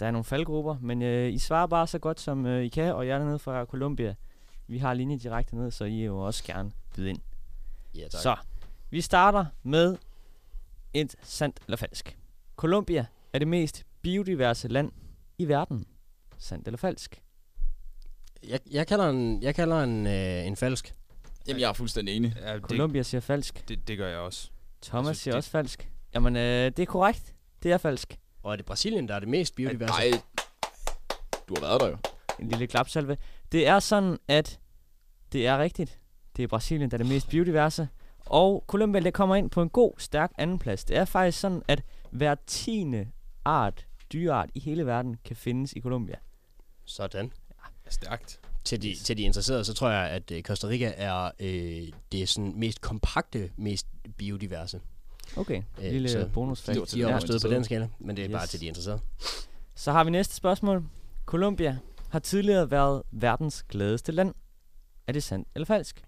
Der 0.00 0.06
er 0.06 0.10
nogle 0.10 0.24
faldgrupper, 0.24 0.76
men 0.80 1.02
øh, 1.02 1.32
I 1.32 1.38
svarer 1.38 1.66
bare 1.66 1.86
så 1.86 1.98
godt, 1.98 2.20
som 2.20 2.46
øh, 2.46 2.64
I 2.64 2.68
kan, 2.68 2.94
og 2.94 3.06
jeg 3.06 3.14
er 3.14 3.18
dernede 3.18 3.38
fra 3.38 3.64
Colombia. 3.64 4.14
Vi 4.66 4.78
har 4.78 4.94
linje 4.94 5.18
direkte 5.18 5.56
ned, 5.56 5.70
så 5.70 5.84
I 5.84 6.00
er 6.00 6.06
jo 6.06 6.18
også 6.18 6.44
gerne 6.44 6.70
byde 6.96 7.10
ind. 7.10 7.18
Ja, 7.94 8.08
Så, 8.10 8.36
vi 8.90 9.00
starter 9.00 9.44
med 9.62 9.96
et 10.94 11.16
sandt 11.22 11.60
eller 11.66 11.76
falsk. 11.76 12.16
Colombia 12.56 13.06
er 13.32 13.38
det 13.38 13.48
mest 13.48 13.84
biodiverse 14.02 14.68
land 14.68 14.92
i 15.38 15.48
verden. 15.48 15.86
Sandt 16.38 16.66
eller 16.68 16.78
falsk? 16.78 17.22
Jeg, 18.48 18.60
jeg 18.70 18.86
kalder 18.86 19.08
en, 19.10 19.42
jeg 19.42 19.54
kalder 19.54 19.80
en, 19.82 20.06
øh, 20.06 20.46
en 20.46 20.56
falsk. 20.56 20.94
Jamen, 21.48 21.60
jeg 21.60 21.68
er 21.68 21.72
fuldstændig 21.72 22.16
enig. 22.16 22.34
Ja, 22.40 22.54
det, 22.54 22.62
Colombia 22.62 23.02
siger 23.02 23.20
falsk. 23.20 23.68
det, 23.68 23.88
det 23.88 23.98
gør 23.98 24.08
jeg 24.08 24.18
også. 24.18 24.50
Thomas 24.82 25.08
Altså, 25.08 25.22
siger 25.22 25.32
det- 25.32 25.36
også 25.36 25.50
falsk. 25.50 25.90
Jamen, 26.14 26.36
øh, 26.36 26.42
det 26.66 26.78
er 26.78 26.86
korrekt. 26.86 27.34
Det 27.62 27.72
er 27.72 27.78
falsk. 27.78 28.18
Og 28.42 28.52
er 28.52 28.56
det 28.56 28.64
Brasilien, 28.66 29.08
der 29.08 29.14
er 29.14 29.18
det 29.20 29.28
mest 29.28 29.54
biodiverse? 29.54 29.92
Nej, 29.92 30.20
du 31.48 31.54
har 31.54 31.60
været 31.60 31.80
der 31.80 31.88
jo. 31.88 31.96
En 32.38 32.48
lille 32.48 32.66
klapsalve. 32.66 33.16
Det 33.52 33.66
er 33.66 33.78
sådan, 33.78 34.18
at 34.28 34.60
det 35.32 35.46
er 35.46 35.58
rigtigt. 35.58 36.00
Det 36.36 36.42
er 36.42 36.46
Brasilien, 36.48 36.90
der 36.90 36.96
er 36.96 36.98
det 36.98 37.06
mest 37.06 37.28
biodiverse. 37.28 37.88
Og 38.30 38.64
Colombia, 38.66 39.00
der 39.00 39.10
kommer 39.10 39.36
ind 39.36 39.50
på 39.50 39.62
en 39.62 39.68
god, 39.68 39.92
stærk 39.98 40.32
andenplads. 40.38 40.84
Det 40.84 40.96
er 40.96 41.04
faktisk 41.04 41.40
sådan, 41.40 41.62
at 41.68 41.82
hver 42.10 42.34
tiende 42.46 43.08
art, 43.44 43.86
dyreart 44.12 44.50
i 44.54 44.60
hele 44.60 44.86
verden, 44.86 45.16
kan 45.24 45.36
findes 45.36 45.72
i 45.72 45.80
Colombia. 45.80 46.14
Sådan. 46.84 47.32
Stærkt. 47.88 48.40
Til 48.64 48.82
de, 48.82 48.94
til 49.04 49.16
de 49.16 49.22
interesserede, 49.22 49.64
så 49.64 49.74
tror 49.74 49.90
jeg, 49.90 50.10
at 50.10 50.30
øh, 50.30 50.42
Costa 50.42 50.66
Rica 50.66 50.92
er 50.96 51.30
øh, 51.40 51.88
det 52.12 52.28
sådan 52.28 52.52
mest 52.56 52.80
kompakte, 52.80 53.50
mest 53.56 53.86
biodiverse. 54.16 54.80
Okay, 55.36 55.62
Øh, 55.82 55.92
lille 55.92 56.08
så 56.08 56.28
bonus 56.34 56.62
det 56.62 56.80
var 56.80 56.84
til 56.86 56.98
De 56.98 57.04
er 57.04 57.08
Ja. 57.08 57.14
også 57.14 57.26
stødt 57.26 57.42
på 57.42 57.48
den 57.48 57.64
skala, 57.64 57.88
men 57.98 58.16
det 58.16 58.24
er 58.24 58.28
yes. 58.30 58.36
bare 58.36 58.46
til 58.46 58.60
de 58.60 58.66
interesserede. 58.66 59.00
Så 59.74 59.92
har 59.92 60.04
vi 60.04 60.10
næste 60.10 60.34
spørgsmål. 60.34 60.84
Colombia 61.26 61.78
har 62.08 62.18
tidligere 62.18 62.70
været 62.70 63.02
verdens 63.10 63.62
gladeste 63.62 64.12
land. 64.12 64.34
Er 65.06 65.12
det 65.12 65.22
sandt 65.22 65.48
eller 65.54 65.66
falsk? 65.66 66.02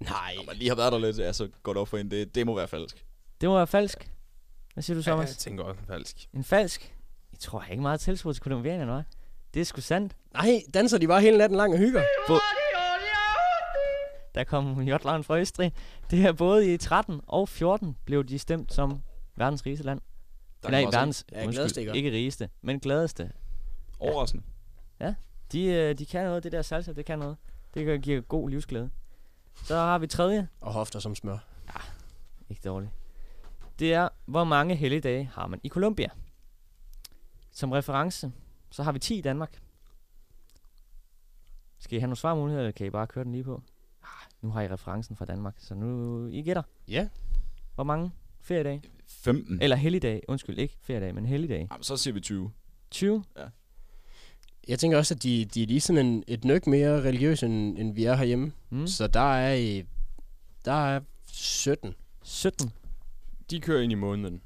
Nej, 0.00 0.34
Når 0.36 0.44
man 0.46 0.56
lige 0.56 0.68
har 0.68 0.76
været 0.76 0.92
der 0.92 0.98
lidt, 0.98 1.18
ja, 1.18 1.32
så 1.32 1.48
går 1.62 1.72
det 1.72 1.80
op 1.80 1.88
for 1.88 1.98
en. 1.98 2.10
Det, 2.10 2.34
det 2.34 2.46
må 2.46 2.56
være 2.56 2.68
falsk. 2.68 3.04
Det 3.40 3.48
må 3.48 3.56
være 3.56 3.66
falsk. 3.66 4.10
Hvad 4.74 4.82
siger 4.82 4.94
du, 4.94 5.00
Ja, 5.06 5.10
Thomas? 5.10 5.28
jeg 5.28 5.36
tænker 5.36 5.64
også 5.64 5.80
falsk. 5.86 6.28
En 6.34 6.44
falsk? 6.44 6.94
Jeg 7.32 7.38
tror 7.38 7.64
ikke 7.70 7.82
meget 7.82 8.00
tiltro 8.00 8.32
til 8.32 8.42
kolumbianerne, 8.42 8.98
hva'? 8.98 9.16
Det 9.54 9.60
er 9.60 9.64
sgu 9.64 9.80
sandt. 9.80 10.16
nej, 10.34 10.62
danser 10.74 10.98
de 10.98 11.08
bare 11.08 11.20
hele 11.20 11.38
natten 11.38 11.56
lang 11.56 11.72
og 11.72 11.78
hygger? 11.78 12.02
Der 14.34 14.44
kom 14.44 14.80
Jotland 14.82 15.24
fra 15.24 15.38
Østrig. 15.38 15.72
Det 16.10 16.24
er 16.24 16.32
både 16.32 16.74
i 16.74 16.76
13 16.76 17.20
og 17.26 17.48
14 17.48 17.96
blev 18.04 18.24
de 18.24 18.38
stemt 18.38 18.72
som 18.72 19.00
verdens 19.36 19.66
rigeste 19.66 19.84
land. 19.86 20.00
Der 20.62 20.70
Nej, 20.70 20.82
verdens, 20.82 21.24
Ja, 21.32 21.44
gladeste, 21.50 21.80
ikke? 21.80 21.96
ikke 21.96 22.10
rigeste, 22.12 22.48
men 22.62 22.80
gladeste. 22.80 23.32
Overraskende. 24.00 24.44
De, 25.52 25.64
øh, 25.64 25.98
de 25.98 26.06
kan 26.06 26.24
noget, 26.24 26.42
det 26.44 26.52
der 26.52 26.62
salsa, 26.62 26.92
det 26.92 27.04
kan 27.06 27.18
noget. 27.18 27.36
Det 27.74 28.02
giver 28.02 28.20
god 28.20 28.50
livsglæde. 28.50 28.90
Så 29.54 29.74
har 29.74 29.98
vi 29.98 30.06
tredje. 30.06 30.48
Og 30.60 30.72
hofter 30.72 30.98
som 30.98 31.14
smør. 31.14 31.38
Ikke 32.48 32.62
dårligt. 32.64 32.92
Det 33.78 33.94
er, 33.94 34.08
hvor 34.26 34.44
mange 34.44 34.74
helligdage 34.74 35.30
har 35.34 35.46
man 35.46 35.60
i 35.62 35.68
Colombia? 35.68 36.08
Som 37.50 37.72
reference, 37.72 38.32
så 38.70 38.82
har 38.82 38.92
vi 38.92 38.98
10 38.98 39.18
i 39.18 39.20
Danmark. 39.20 39.60
Skal 41.78 41.96
I 41.96 42.00
have 42.00 42.06
nogle 42.06 42.16
svarmuligheder, 42.16 42.62
eller 42.62 42.72
kan 42.72 42.86
I 42.86 42.90
bare 42.90 43.06
køre 43.06 43.24
den 43.24 43.32
lige 43.32 43.44
på? 43.44 43.62
Ah, 44.02 44.08
nu 44.40 44.50
har 44.50 44.62
I 44.62 44.68
referencen 44.68 45.16
fra 45.16 45.24
Danmark, 45.24 45.54
så 45.58 45.74
nu 45.74 46.26
I 46.26 46.42
gætter. 46.42 46.62
Ja. 46.88 47.08
Hvor 47.74 47.84
mange 47.84 48.12
feriedage? 48.40 48.82
15. 49.06 49.62
Eller 49.62 49.76
helligdage. 49.76 50.20
Undskyld, 50.28 50.58
ikke 50.58 50.76
feriedage, 50.80 51.12
men 51.12 51.26
helligdage. 51.26 51.68
Jamen, 51.70 51.82
så 51.82 51.96
siger 51.96 52.14
vi 52.14 52.20
20. 52.20 52.52
20. 52.90 53.24
Jeg 54.70 54.78
tænker 54.78 54.98
også, 54.98 55.14
at 55.14 55.22
de, 55.22 55.44
de 55.44 55.62
er 55.62 55.66
lige 55.66 55.80
sådan 55.80 56.06
en, 56.06 56.24
et 56.26 56.44
nøk 56.44 56.66
mere 56.66 57.02
religiøse, 57.02 57.46
end, 57.46 57.78
end 57.78 57.94
vi 57.94 58.04
er 58.04 58.14
herhjemme. 58.14 58.52
Mm. 58.70 58.86
Så 58.86 59.06
der 59.06 59.34
er, 59.34 59.82
der 60.64 60.72
er 60.72 61.00
17. 61.26 61.94
17. 62.22 62.72
De 63.50 63.60
kører 63.60 63.82
ind 63.82 63.92
i 63.92 63.94
måneden. 63.94 64.42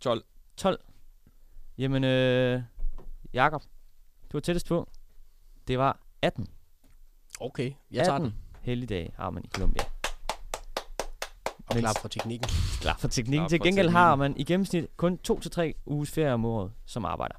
12. 0.00 0.24
12. 0.56 0.80
Jamen, 1.78 2.04
øh, 2.04 2.62
Jakob, 3.32 3.62
du 4.32 4.36
var 4.36 4.40
tættest 4.40 4.66
på. 4.68 4.88
Det 5.68 5.78
var 5.78 6.00
18. 6.22 6.46
Okay, 7.40 7.72
jeg 7.90 8.04
tager 8.04 8.14
18 8.14 8.30
den. 8.30 8.38
helligdage 8.62 9.12
har 9.16 9.30
man 9.30 9.44
i 9.44 9.48
Colombia. 9.48 9.84
Og 11.46 11.76
Mens- 11.76 11.78
klap 11.80 11.98
for 12.00 12.08
teknikken. 12.08 12.48
Klar 12.82 12.96
for 12.98 13.08
teknikken. 13.08 13.40
Klar 13.40 13.48
Til 13.48 13.60
gengæld 13.60 13.88
har 13.88 14.10
teknikken. 14.16 14.32
man 14.32 14.40
i 14.40 14.44
gennemsnit 14.44 14.86
kun 14.96 15.18
2-3 15.30 15.72
uges 15.86 16.10
ferie 16.10 16.32
om 16.32 16.44
året 16.44 16.72
som 16.86 17.04
arbejder. 17.04 17.34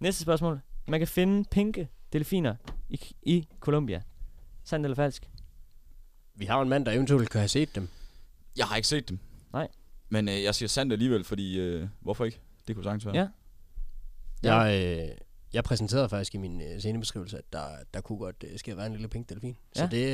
Næste 0.00 0.22
spørgsmål. 0.22 0.60
Man 0.88 1.00
kan 1.00 1.08
finde 1.08 1.44
pinke 1.50 1.88
delfiner 2.12 2.54
i, 2.88 3.00
i 3.22 3.48
Colombia. 3.60 4.02
Sandt 4.64 4.86
eller 4.86 4.94
falsk? 4.96 5.30
Vi 6.34 6.44
har 6.44 6.62
en 6.62 6.68
mand, 6.68 6.86
der 6.86 6.92
eventuelt 6.92 7.30
kan 7.30 7.38
have 7.40 7.48
set 7.48 7.74
dem. 7.74 7.88
Jeg 8.56 8.66
har 8.66 8.76
ikke 8.76 8.88
set 8.88 9.08
dem. 9.08 9.18
Nej. 9.52 9.68
Men 10.08 10.28
øh, 10.28 10.42
jeg 10.42 10.54
siger 10.54 10.68
sandt 10.68 10.92
alligevel, 10.92 11.24
fordi... 11.24 11.58
Øh, 11.58 11.88
hvorfor 12.00 12.24
ikke? 12.24 12.40
Det 12.66 12.74
kunne 12.74 12.84
sagtens 12.84 13.06
være. 13.06 13.16
Ja. 13.16 13.28
Jeg, 14.42 14.98
øh, 15.00 15.08
jeg 15.52 15.64
præsenterede 15.64 16.08
faktisk 16.08 16.34
i 16.34 16.38
min 16.38 16.60
øh, 16.60 16.78
scenebeskrivelse, 16.78 17.38
at 17.38 17.44
der, 17.52 17.64
der 17.94 18.00
kunne 18.00 18.18
godt 18.18 18.44
øh, 18.52 18.58
ske 18.58 18.70
at 18.70 18.76
være 18.76 18.86
en 18.86 18.92
lille 18.92 19.08
pink 19.08 19.28
delfin. 19.28 19.56
Så 19.72 19.82
Ja. 19.82 19.88
det, 19.90 20.06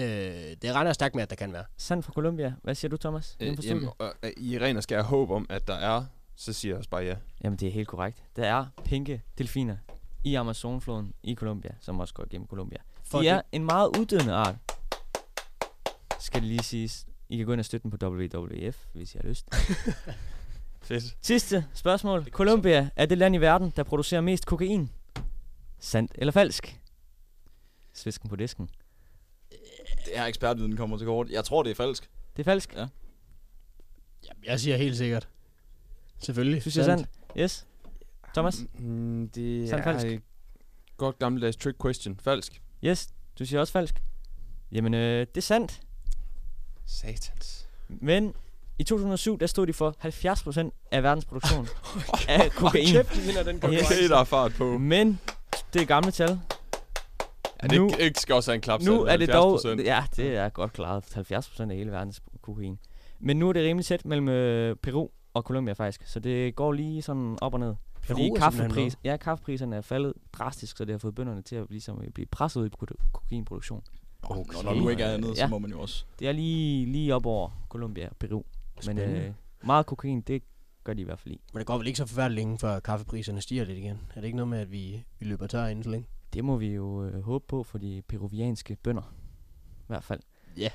øh, 0.50 0.56
det 0.62 0.72
regner 0.74 0.88
jeg 0.88 0.94
stærkt 0.94 1.14
med, 1.14 1.22
at 1.22 1.30
der 1.30 1.36
kan 1.36 1.52
være. 1.52 1.64
Sandt 1.76 2.04
fra 2.04 2.12
Colombia. 2.12 2.54
Hvad 2.62 2.74
siger 2.74 2.88
du, 2.90 2.96
Thomas? 2.96 3.36
Øh, 3.40 3.66
jamen, 3.66 3.88
øh, 4.22 4.30
I 4.36 4.58
ren 4.58 4.76
og 4.76 4.82
skær 4.82 5.02
håb 5.02 5.30
om, 5.30 5.46
at 5.50 5.66
der 5.68 5.74
er, 5.74 6.04
så 6.36 6.52
siger 6.52 6.72
jeg 6.72 6.78
også 6.78 6.90
bare 6.90 7.02
ja. 7.04 7.16
Jamen, 7.44 7.58
det 7.58 7.68
er 7.68 7.72
helt 7.72 7.88
korrekt. 7.88 8.22
Der 8.36 8.46
er 8.46 8.66
pinke 8.84 9.22
delfiner 9.38 9.76
i 10.24 10.34
Amazonfloden 10.34 11.12
i 11.22 11.34
Colombia, 11.34 11.70
som 11.80 12.00
også 12.00 12.14
går 12.14 12.26
gennem 12.30 12.46
Colombia. 12.48 12.78
For 13.04 13.18
De 13.18 13.24
det- 13.24 13.32
er 13.32 13.42
en 13.52 13.64
meget 13.64 13.96
uddødende 13.98 14.32
art. 14.34 14.54
Skal 16.18 16.40
det 16.40 16.48
lige 16.48 16.62
siges. 16.62 17.06
I 17.28 17.36
kan 17.36 17.46
gå 17.46 17.52
ind 17.52 17.60
og 17.60 17.64
støtte 17.64 17.82
den 17.82 17.98
på 17.98 18.06
WWF, 18.06 18.84
hvis 18.92 19.14
I 19.14 19.18
har 19.22 19.28
lyst. 19.28 19.46
Fedt. 20.82 21.16
Sidste 21.22 21.66
spørgsmål. 21.74 22.24
Colombia 22.30 22.90
er 22.96 23.06
det 23.06 23.18
land 23.18 23.34
i 23.34 23.38
verden, 23.38 23.72
der 23.76 23.82
producerer 23.82 24.20
mest 24.20 24.46
kokain. 24.46 24.90
Sandt 25.78 26.12
eller 26.14 26.32
falsk? 26.32 26.80
Svisken 27.92 28.28
på 28.28 28.36
disken. 28.36 28.70
Det 30.04 30.18
er 30.18 30.24
ekspertviden 30.26 30.76
kommer 30.76 30.96
til 30.98 31.06
kort. 31.06 31.30
Jeg 31.30 31.44
tror, 31.44 31.62
det 31.62 31.70
er 31.70 31.74
falsk. 31.74 32.10
Det 32.36 32.42
er 32.42 32.44
falsk. 32.44 32.74
Ja. 32.74 32.86
Jamen, 34.28 34.44
jeg 34.44 34.60
siger 34.60 34.76
helt 34.76 34.96
sikkert. 34.96 35.28
Selvfølgelig. 36.18 36.62
Synes 36.62 36.76
jeg 36.76 36.84
sandt? 36.84 37.08
Yes. 37.38 37.66
Thomas? 38.34 38.64
Mm, 38.78 39.28
det 39.34 39.68
Sandt, 39.68 39.86
er 39.86 39.92
falsk? 39.92 40.06
et 40.06 40.22
godt 40.96 41.18
gammeldags 41.18 41.56
trick 41.56 41.76
question. 41.82 42.16
Falsk. 42.22 42.62
Yes. 42.84 43.08
Du 43.38 43.44
siger 43.46 43.60
også 43.60 43.72
falsk. 43.72 44.02
Jamen, 44.72 44.94
øh, 44.94 45.20
det 45.20 45.36
er 45.36 45.40
sandt. 45.40 45.80
Satans. 46.86 47.68
Men 47.88 48.34
i 48.78 48.84
2007, 48.84 49.38
der 49.40 49.46
stod 49.46 49.66
de 49.66 49.72
for 49.72 49.94
70% 50.00 50.70
af 50.92 51.02
verdens 51.02 51.24
produktion 51.24 51.68
af 52.28 52.50
kokain. 52.50 52.86
kæft, 52.86 53.14
de 53.14 53.20
vinder 53.20 53.42
den 53.42 53.56
Okay, 53.64 54.08
der 54.08 54.16
er 54.18 54.24
fart 54.24 54.52
på. 54.58 54.78
Men 54.78 55.20
det 55.72 55.82
er 55.82 55.86
gamle 55.86 56.10
tal. 56.10 56.40
Ja, 57.62 57.66
det 57.68 57.78
Nu- 57.80 57.86
ikke, 57.88 58.02
ikke 58.02 58.20
skal 58.20 58.34
også 58.34 58.50
have 58.50 58.54
en 58.54 58.60
klap 58.60 58.80
Nu 58.82 59.02
er 59.04 59.16
det 59.16 59.28
dog... 59.28 59.60
70%. 59.60 59.82
Ja, 59.82 60.04
det 60.16 60.36
er 60.36 60.48
godt 60.48 60.72
klaret. 60.72 61.04
70% 61.16 61.60
af 61.70 61.76
hele 61.76 61.90
verdens 61.90 62.20
kokain. 62.42 62.78
Men 63.20 63.38
nu 63.38 63.48
er 63.48 63.52
det 63.52 63.64
rimelig 63.64 63.86
tæt 63.86 64.04
mellem 64.04 64.28
øh, 64.28 64.76
Peru 64.76 65.08
og 65.34 65.42
Colombia 65.42 65.72
faktisk. 65.72 66.06
Så 66.06 66.20
det 66.20 66.54
går 66.54 66.72
lige 66.72 67.02
sådan 67.02 67.38
op 67.40 67.54
og 67.54 67.60
ned. 67.60 67.74
Peru 68.02 68.14
Fordi 68.16 68.22
er 68.22 68.26
simpelthen 68.26 68.40
kaffepris, 68.68 68.98
ja, 69.04 69.16
kaffepriserne 69.16 69.76
er 69.76 69.80
faldet 69.80 70.12
drastisk, 70.32 70.76
så 70.76 70.84
det 70.84 70.92
har 70.92 70.98
fået 70.98 71.14
bønderne 71.14 71.42
til 71.42 71.56
at 71.56 71.66
ligesom 71.70 72.02
blive 72.14 72.26
presset 72.26 72.60
ud 72.60 72.66
i 72.66 72.70
produ- 72.70 73.10
kokainproduktion. 73.12 73.82
Okay. 74.22 74.52
Når, 74.54 74.62
når 74.62 74.74
nu 74.74 74.88
ikke 74.88 75.02
er 75.02 75.14
andet, 75.14 75.36
så 75.36 75.42
Ja. 75.42 75.48
må 75.48 75.58
man 75.58 75.70
jo 75.70 75.80
også. 75.80 76.04
Det 76.18 76.28
er 76.28 76.32
lige, 76.32 76.86
lige 76.92 77.14
op 77.14 77.26
over 77.26 77.64
Colombia 77.68 78.08
og 78.08 78.16
Peru. 78.16 78.42
Men 78.74 78.82
Spændende. 78.82 79.20
øh, 79.20 79.32
meget 79.64 79.86
kokain, 79.86 80.20
det 80.20 80.42
gør 80.84 80.94
de 80.94 81.00
i 81.00 81.04
hvert 81.04 81.18
fald 81.20 81.34
i. 81.34 81.40
Men 81.52 81.58
det 81.58 81.66
går 81.66 81.78
vel 81.78 81.86
ikke 81.86 81.96
så 81.96 82.06
forfærdeligt 82.06 82.36
længe, 82.36 82.58
før 82.58 82.80
kaffepriserne 82.80 83.40
stiger 83.40 83.64
lidt 83.64 83.78
igen? 83.78 83.98
Er 84.14 84.20
det 84.20 84.24
ikke 84.24 84.36
noget 84.36 84.48
med, 84.48 84.58
at 84.58 84.72
vi, 84.72 85.04
vi 85.18 85.26
løber 85.26 85.46
tør 85.46 85.66
inden 85.66 85.82
så 85.84 85.90
længe? 85.90 86.06
Det 86.32 86.44
må 86.44 86.56
vi 86.56 86.74
jo 86.74 87.04
øh, 87.04 87.22
håbe 87.22 87.44
på 87.48 87.62
for 87.62 87.78
de 87.78 88.02
peruvianske 88.08 88.76
bønder. 88.82 89.14
I 89.80 89.84
hvert 89.86 90.04
fald. 90.04 90.20
Ja. 90.56 90.68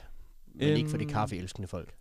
Men 0.53 0.67
øhm, 0.69 0.77
ikke 0.77 0.89
for 0.89 0.97
de 0.97 1.03
Øhm, 1.03 1.13
kaffeelskende 1.13 1.67
folk. 1.67 1.93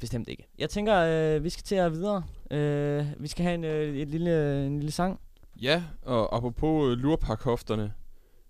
Bestemt 0.00 0.28
ikke. 0.28 0.46
Jeg 0.58 0.70
tænker, 0.70 0.96
øh, 0.96 1.44
vi 1.44 1.50
skal 1.50 1.62
til 1.62 1.74
at 1.74 1.92
videre. 1.92 2.24
Øh, 2.50 3.06
vi 3.18 3.28
skal 3.28 3.44
have 3.44 3.54
en, 3.54 3.64
øh, 3.64 3.96
et 3.96 4.08
lille, 4.08 4.66
en 4.66 4.76
lille 4.76 4.92
sang. 4.92 5.20
Ja, 5.62 5.82
og 6.02 6.36
apropos 6.36 6.90
øh, 6.90 6.98
lurpakhofterne, 6.98 7.92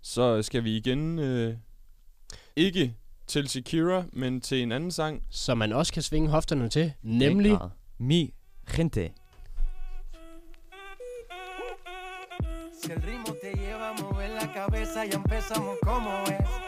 så 0.02 0.42
skal 0.42 0.64
vi 0.64 0.76
igen 0.76 1.18
øh, 1.18 1.56
ikke 2.56 2.94
til 3.26 3.48
Shakira, 3.48 4.04
men 4.12 4.40
til 4.40 4.62
en 4.62 4.72
anden 4.72 4.90
sang. 4.90 5.22
Som 5.30 5.58
man 5.58 5.72
også 5.72 5.92
kan 5.92 6.02
svinge 6.02 6.28
hofterne 6.28 6.68
til, 6.68 6.92
nemlig... 7.02 7.58
Mi 7.98 8.34
gente. 8.76 9.10
Si 12.82 12.92
el 12.92 13.00
ritmo 13.02 13.34
te 13.42 13.52
lleva 13.56 13.90
a 13.90 14.02
mover 14.02 14.28
la 14.28 14.46
cabeza, 14.54 15.04
ya 15.04 15.16
empezamos 15.16 15.76
como 15.82 16.10
es. 16.22 16.67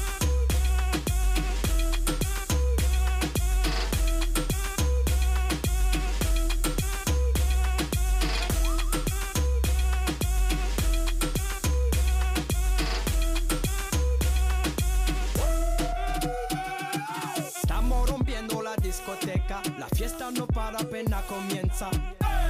Apenas 21.01 21.21
comienza. 21.27 21.89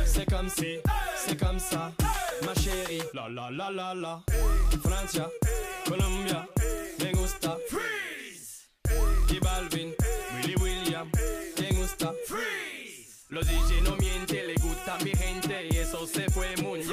C'est 0.06 0.30
comme 0.30 0.50
si, 0.50 0.78
c'est 1.26 1.40
comme 1.40 1.60
ça, 1.60 1.92
ma 2.46 2.54
chérie. 2.56 3.02
La 3.14 3.30
la 3.30 3.50
la 3.50 3.70
la 3.72 3.94
la. 3.94 4.22
Francia, 4.84 5.28
Colombia, 5.86 6.48
me 7.00 7.12
gusta. 7.14 7.58
Freeze. 7.70 8.68
Y 9.30 9.40
Balvin, 9.40 9.94
Willy 10.36 10.56
William, 10.56 11.10
me 11.60 11.70
gusta. 11.78 12.14
Freeze. 12.28 13.26
Los 13.30 13.48
DJ 13.48 13.82
no 13.84 13.96
mienten, 13.98 14.48
le 14.48 14.56
gusta 14.56 14.98
mi 15.04 15.12
gente 15.12 15.68
y 15.72 15.78
eso 15.78 16.06
se 16.06 16.30
fue 16.30 16.54
bien. 16.56 16.84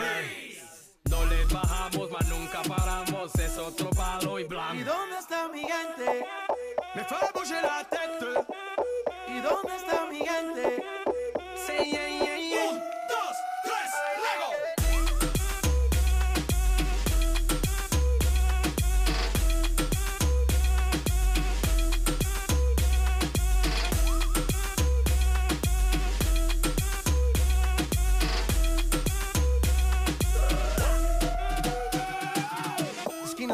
No 1.11 1.24
le 1.26 1.44
bajamos, 1.46 2.11
mas 2.11 2.28
nunca 2.28 2.62
paramos, 2.62 3.34
es 3.34 3.59
otro 3.59 3.90
palo 3.90 4.38
y 4.38 4.42
¿Y 4.42 4.46
blanco. 4.46 4.84
dónde 4.84 5.18
está 5.18 5.48
mi 5.48 5.61
gente? 5.62 6.26
Me 6.94 7.02
fait 7.02 7.32
bouger 7.34 7.62
la 7.62 7.84
tête. 7.88 8.46
¿Y 9.26 9.40
dónde 9.40 9.76
está 9.76 10.06
mi 10.11 10.18
gente? 10.18 10.97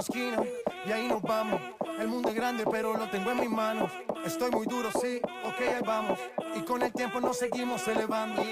Esquina 0.07 0.37
a 0.37 0.89
y 0.89 0.93
ahí 0.93 1.09
nos 1.09 1.23
vamos. 1.23 1.59
El 1.99 2.09
mundo 2.09 2.29
es 2.29 2.35
grande, 2.35 2.65
pero 2.71 2.95
lo 2.95 3.09
tengo 3.09 3.31
en 3.31 3.41
mis 3.41 3.49
manos. 3.49 3.91
Estoy 4.27 4.51
muy 4.51 4.67
duro, 4.67 4.91
sí, 5.01 5.19
ok, 5.45 5.61
ahí 5.61 5.83
vamos. 5.83 6.19
Y 6.55 6.61
con 6.61 6.83
el 6.83 6.93
tiempo 6.93 7.21
nos 7.21 7.39
seguimos 7.39 7.89
elevando. 7.89 8.43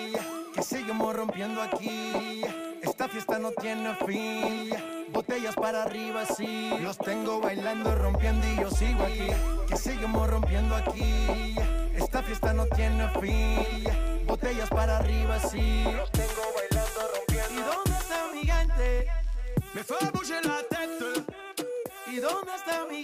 Que 0.55 0.63
seguimos 0.63 1.15
rompiendo 1.15 1.61
aquí. 1.61 2.43
Esta 2.81 3.07
fiesta 3.07 3.39
no 3.39 3.51
tiene 3.51 3.95
fin. 3.97 4.71
Botellas 5.13 5.55
para 5.55 5.83
arriba, 5.83 6.25
sí. 6.25 6.71
Los 6.81 6.97
tengo 6.97 7.39
bailando, 7.41 7.95
rompiendo 7.97 8.47
y 8.47 8.57
yo 8.57 8.71
sigo 8.71 9.05
aquí. 9.05 9.29
Que 9.69 9.77
seguimos 9.77 10.31
rompiendo 10.31 10.75
aquí. 10.75 11.55
Esta 11.95 12.23
fiesta 12.23 12.55
no 12.55 12.65
tiene 12.65 13.11
fin. 13.21 14.25
Botellas 14.27 14.71
para 14.71 14.97
arriba, 14.97 15.39
sí. 15.39 15.85
Los 15.85 16.11
tengo 16.13 16.43
bailando, 16.57 17.01
rompiendo. 17.15 17.53
¿Y 17.53 17.75
dónde 17.75 17.91
está 17.91 18.27
mi 18.33 18.41
gente? 18.41 19.07
Me 19.75 19.83
fait 19.83 20.13
bouger 20.13 20.45
la 20.47 20.63
tête. 20.69 21.02
¿Y 22.33 22.35
dónde 22.35 22.55
está 22.55 22.87
mi 22.87 23.03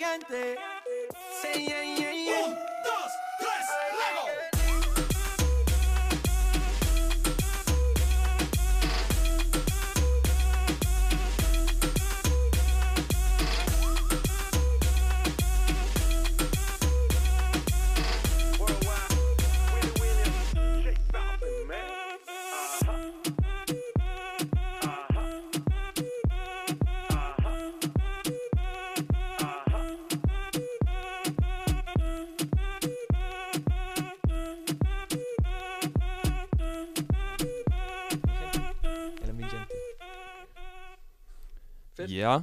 Ja, 42.08 42.38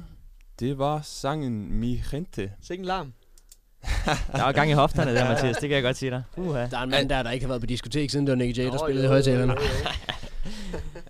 det 0.60 0.78
var 0.78 1.00
sangen 1.04 1.72
Mi 1.80 2.02
Gente. 2.10 2.52
Sikke 2.60 2.80
en 2.82 2.86
larm. 2.86 3.12
Der 4.32 4.42
var 4.42 4.52
gang 4.52 4.70
i 4.70 4.72
hofterne 4.72 5.14
der, 5.14 5.28
Mathias. 5.28 5.56
Det 5.56 5.68
kan 5.68 5.74
jeg 5.76 5.82
godt 5.82 5.96
sige 5.96 6.10
dig. 6.10 6.22
Uha. 6.36 6.66
Der 6.66 6.78
er 6.78 6.82
en 6.82 6.90
mand 6.90 7.08
der, 7.08 7.22
der 7.22 7.30
ikke 7.30 7.44
har 7.44 7.48
været 7.48 7.62
på 7.62 7.66
diskotek, 7.66 8.10
siden 8.10 8.26
det 8.26 8.32
var 8.32 8.36
Nick 8.44 8.58
J, 8.58 8.62
der 8.62 8.78
spillede 8.78 9.02
i 9.04 9.06
jo, 9.06 9.12
højtalerne. 9.12 9.52
jo, 9.52 9.60
jo. 9.60 9.68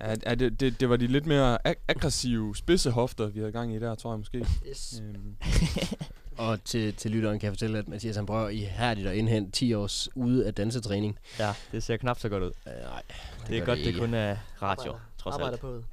Ja, 0.00 0.14
ja, 0.26 0.34
det, 0.34 0.60
det, 0.60 0.80
det 0.80 0.88
var 0.88 0.96
de 0.96 1.06
lidt 1.06 1.26
mere 1.26 1.58
ag- 1.68 1.82
aggressive, 1.88 2.56
spidse 2.56 2.90
hofter, 2.90 3.26
vi 3.26 3.38
havde 3.38 3.52
gang 3.52 3.74
i 3.74 3.78
der, 3.78 3.94
tror 3.94 4.12
jeg 4.12 4.18
måske. 4.18 4.46
Yes. 4.70 5.02
Øhm, 5.08 5.36
Og 6.46 6.64
til, 6.64 6.94
til 6.94 7.10
lytteren 7.10 7.38
kan 7.38 7.46
jeg 7.46 7.52
fortælle, 7.52 7.78
at 7.78 7.88
Mathias 7.88 8.16
han 8.16 8.26
prøver 8.26 8.48
ihærdigt 8.48 9.06
at 9.06 9.14
indhente 9.14 9.50
10 9.52 9.74
års 9.74 10.08
ude 10.14 10.46
af 10.46 10.54
dansetræning. 10.54 11.18
Ja, 11.38 11.54
det 11.72 11.82
ser 11.82 11.96
knap 11.96 12.18
så 12.18 12.28
godt 12.28 12.42
ud. 12.42 12.50
Uh, 12.66 12.72
nej, 12.72 13.02
Det 13.48 13.56
er 13.56 13.60
gør 13.60 13.66
godt, 13.66 13.78
det 13.78 13.86
det 13.86 13.96
kun 13.96 14.14
er 14.14 14.36
radio, 14.62 14.82
Arbejder- 14.82 15.00
trods 15.18 15.34
Arbejder 15.34 15.52
alt. 15.52 15.60
på 15.60 15.74
det. 15.74 15.84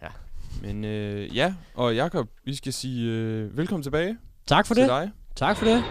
Men 0.61 0.85
øh, 0.85 1.35
ja, 1.35 1.53
og 1.75 1.95
Jakob, 1.95 2.27
vi 2.45 2.55
skal 2.55 2.73
sige 2.73 3.11
øh, 3.11 3.57
velkommen 3.57 3.83
tilbage 3.83 4.17
Tak 4.47 4.67
for 4.67 4.73
til 4.73 4.81
det. 4.83 4.89
dig. 4.89 5.11
Tak 5.35 5.57
for 5.57 5.65
det. 5.65 5.83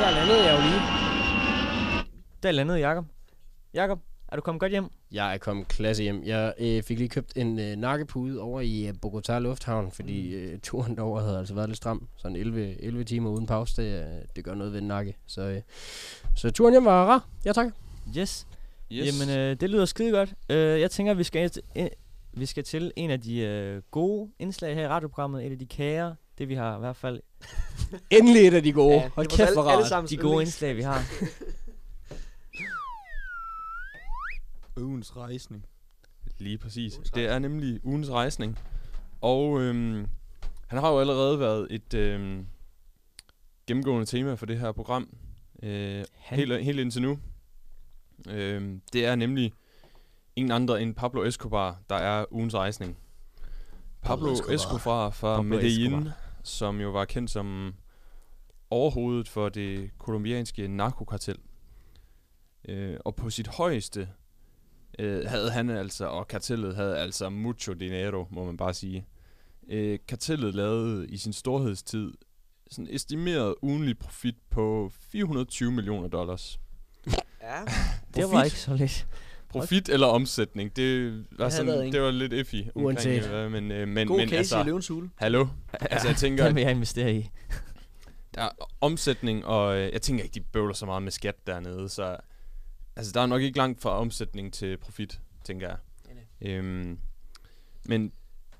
Der 0.00 0.10
landede 0.10 0.44
jeg 0.44 0.56
jo 0.56 0.62
lige. 0.62 0.80
Der 2.42 2.50
landede 2.52 2.78
Jakob. 2.78 3.04
Jakob, 3.74 3.98
er 4.28 4.36
du 4.36 4.42
kommet 4.42 4.60
godt 4.60 4.72
hjem? 4.72 4.84
Jeg 5.12 5.34
er 5.34 5.38
kommet 5.38 5.68
klasse 5.68 6.02
hjem. 6.02 6.22
Jeg 6.24 6.54
øh, 6.58 6.82
fik 6.82 6.98
lige 6.98 7.08
købt 7.08 7.32
en 7.36 7.58
øh, 7.58 7.76
nakkepude 7.76 8.40
over 8.40 8.60
i 8.60 8.86
øh, 8.86 8.94
Bogotá 9.06 9.32
Lufthavn, 9.38 9.90
fordi 9.92 10.34
øh, 10.34 10.58
turen 10.62 10.96
derover 10.96 11.20
havde 11.20 11.38
altså 11.38 11.54
været 11.54 11.68
lidt 11.68 11.76
stram. 11.76 12.08
Sådan 12.16 12.36
11, 12.36 12.82
11 12.82 13.04
timer 13.04 13.30
uden 13.30 13.46
pause, 13.46 13.82
det, 13.82 14.00
øh, 14.00 14.06
det 14.36 14.44
gør 14.44 14.54
noget 14.54 14.72
ved 14.72 14.80
en 14.80 14.88
nakke. 14.88 15.16
Så, 15.26 15.42
øh, 15.42 15.60
så 16.36 16.50
turen 16.50 16.74
hjem 16.74 16.84
var 16.84 17.04
rar. 17.06 17.24
Ja, 17.44 17.52
tak. 17.52 17.66
Yes. 18.18 18.46
Yes. 18.92 19.20
Jamen, 19.20 19.38
øh, 19.38 19.56
det 19.60 19.70
lyder 19.70 19.84
skide 19.84 20.10
godt. 20.10 20.34
Øh, 20.50 20.80
jeg 20.80 20.90
tænker, 20.90 21.14
vi 21.14 21.24
skal, 21.24 21.44
et- 21.46 21.58
øh, 21.76 21.86
vi 22.32 22.46
skal 22.46 22.64
til 22.64 22.92
en 22.96 23.10
af 23.10 23.20
de 23.20 23.38
øh, 23.38 23.82
gode 23.90 24.30
indslag 24.38 24.74
her 24.74 24.82
i 24.82 24.88
radioprogrammet. 24.88 25.46
Et 25.46 25.52
af 25.52 25.58
de 25.58 25.66
kære. 25.66 26.16
Det 26.38 26.48
vi 26.48 26.54
har 26.54 26.76
i 26.76 26.80
hvert 26.80 26.96
fald. 26.96 27.20
Endelig 28.10 28.46
et 28.46 28.54
af 28.54 28.62
de 28.62 28.72
gode. 28.72 28.94
Ja, 28.94 29.08
Hold 29.14 29.26
kæft, 29.26 29.52
hvor 29.52 29.62
rart. 29.62 30.10
De 30.10 30.16
gode 30.16 30.42
indslag, 30.42 30.76
vi 30.76 30.82
har. 30.82 31.02
Ugens 34.80 35.16
rejsning. 35.16 35.66
Lige 36.38 36.58
præcis. 36.58 36.94
Det 37.14 37.26
er 37.26 37.38
nemlig 37.38 37.80
ugens 37.84 38.10
rejsning. 38.10 38.58
Og 39.20 39.60
øhm, 39.60 40.06
han 40.66 40.78
har 40.78 40.90
jo 40.90 41.00
allerede 41.00 41.40
været 41.40 41.66
et 41.70 41.94
øhm, 41.94 42.46
gennemgående 43.66 44.06
tema 44.06 44.34
for 44.34 44.46
det 44.46 44.58
her 44.58 44.72
program. 44.72 45.08
Øh, 45.62 46.04
Han- 46.18 46.38
helt, 46.38 46.64
helt 46.64 46.80
indtil 46.80 47.02
nu. 47.02 47.18
Øhm, 48.28 48.82
det 48.92 49.06
er 49.06 49.14
nemlig 49.14 49.52
ingen 50.36 50.52
andre 50.52 50.82
end 50.82 50.94
Pablo 50.94 51.24
Escobar, 51.24 51.82
der 51.88 51.96
er 51.96 52.24
ugens 52.30 52.54
rejsning. 52.54 52.98
Pablo, 54.02 54.26
Pablo 54.26 54.32
Escobar, 54.32 54.54
Escobar. 54.54 54.76
Escobar 54.76 55.10
fra 55.10 55.36
Pablo 55.36 55.42
Medellin, 55.42 55.92
Escobar. 55.94 56.16
som 56.42 56.80
jo 56.80 56.90
var 56.90 57.04
kendt 57.04 57.30
som 57.30 57.74
overhovedet 58.70 59.28
for 59.28 59.48
det 59.48 59.90
kolumbianske 59.98 60.68
narkokartel. 60.68 61.36
Øh, 62.68 62.96
og 63.04 63.14
på 63.14 63.30
sit 63.30 63.48
højeste 63.48 64.08
øh, 64.98 65.24
havde 65.26 65.50
han 65.50 65.70
altså, 65.70 66.06
og 66.06 66.28
kartellet 66.28 66.76
havde 66.76 66.98
altså 66.98 67.28
mucho 67.28 67.72
dinero, 67.72 68.26
må 68.30 68.44
man 68.44 68.56
bare 68.56 68.74
sige. 68.74 69.06
Øh, 69.68 69.98
kartellet 70.08 70.54
lavede 70.54 71.08
i 71.08 71.16
sin 71.16 71.32
storhedstid 71.32 72.12
sådan 72.70 72.94
estimeret 72.94 73.54
ugenlig 73.62 73.98
profit 73.98 74.34
på 74.50 74.90
420 74.92 75.72
millioner 75.72 76.08
dollars. 76.08 76.60
Ja. 77.42 77.60
Det 78.14 78.32
var 78.32 78.44
ikke 78.44 78.58
så 78.60 78.74
lidt. 78.74 79.06
Profit 79.48 79.88
eller 79.88 80.06
omsætning, 80.06 80.76
det 80.76 81.24
var, 81.38 81.48
sådan, 81.48 81.92
det 81.92 82.02
var 82.02 82.10
lidt 82.10 82.32
iffy. 82.32 82.54
omkring, 82.54 82.70
Uanset. 82.84 83.30
øh, 83.30 83.50
men, 83.52 83.70
øh, 83.70 83.88
men, 83.88 84.06
God 84.06 84.16
men 84.16 84.28
case 84.28 84.38
altså, 84.38 84.60
i 84.60 84.64
løvens 84.64 84.88
hule. 84.88 85.10
hallo, 85.16 85.46
altså 85.72 86.08
jeg 86.08 86.16
tænker, 86.24 86.44
Den 86.46 86.54
vil 86.54 86.62
jeg 86.62 86.70
investere 86.70 87.14
i. 87.14 87.30
der 88.34 88.42
er 88.42 88.48
omsætning, 88.80 89.46
og 89.46 89.76
øh, 89.76 89.92
jeg 89.92 90.02
tænker 90.02 90.24
ikke, 90.24 90.34
de 90.34 90.40
bøvler 90.40 90.74
så 90.74 90.86
meget 90.86 91.02
med 91.02 91.12
skat 91.12 91.46
dernede, 91.46 91.88
så 91.88 92.16
altså, 92.96 93.12
der 93.12 93.20
er 93.20 93.26
nok 93.26 93.42
ikke 93.42 93.58
langt 93.58 93.82
fra 93.82 93.98
omsætning 93.98 94.52
til 94.52 94.76
profit, 94.76 95.20
tænker 95.44 95.68
jeg. 95.68 95.76
Øhm, 96.42 96.98
men 97.84 98.12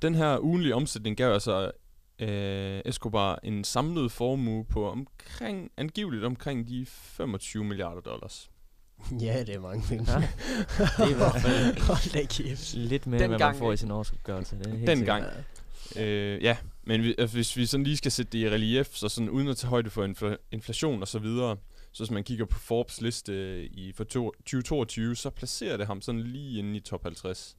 den 0.03 0.15
her 0.15 0.39
ugenlige 0.39 0.75
omsætning 0.75 1.17
gav 1.17 1.33
altså 1.33 1.71
øh, 2.19 2.81
Escobar 2.85 3.39
en 3.43 3.65
samlet 3.65 4.13
formue 4.13 4.65
på 4.65 4.91
omkring, 4.91 5.71
angiveligt 5.77 6.25
omkring 6.25 6.69
de 6.69 6.87
25 6.87 7.65
milliarder 7.65 8.01
dollars. 8.01 8.50
Ja, 9.21 9.41
det 9.41 9.55
er 9.55 9.61
mange 9.61 9.85
penge. 9.89 10.13
Ja. 10.13 10.19
Det 10.19 10.89
er 10.99 11.09
i 11.09 11.13
hvert 11.13 11.43
fald 11.43 11.81
Hold 11.87 12.13
da 12.13 12.25
kæft. 12.27 12.75
lidt 12.75 13.07
mere, 13.07 13.17
end 13.21 13.27
hvad 13.29 13.39
Dengang, 13.39 13.53
man 13.55 13.59
får 13.59 13.73
i 13.73 13.77
sin 13.77 13.91
årsopgørelse. 13.91 14.59
Det 14.59 14.67
er 14.67 14.71
helt 14.77 14.87
Dengang. 14.87 15.25
sikkert. 15.25 16.07
Øh, 16.09 16.43
ja, 16.43 16.57
men 16.85 17.03
vi, 17.03 17.15
altså, 17.19 17.37
hvis 17.37 17.57
vi 17.57 17.67
sådan 17.67 17.85
lige 17.85 17.97
skal 17.97 18.13
sætte 18.13 18.33
det 18.33 18.39
i 18.39 18.51
relief, 18.51 18.89
så 18.95 19.09
sådan 19.09 19.31
uden 19.31 19.49
at 19.49 19.57
tage 19.57 19.69
højde 19.71 19.91
for 19.91 20.07
infl- 20.07 20.49
inflation 20.53 21.03
og 21.03 21.09
så 21.09 21.19
videre, 21.19 21.57
så 21.93 22.03
hvis 22.03 22.11
man 22.11 22.25
kigger 22.25 22.45
på 22.45 22.59
Forbes 22.59 23.01
liste 23.01 23.65
i 23.65 23.93
for 23.97 24.05
to, 24.05 24.31
2022, 24.31 25.17
så 25.17 25.31
placerer 25.31 25.77
det 25.77 25.87
ham 25.87 26.01
sådan 26.01 26.21
lige 26.21 26.59
inde 26.59 26.77
i 26.77 26.81
top 26.81 27.03
50. 27.03 27.57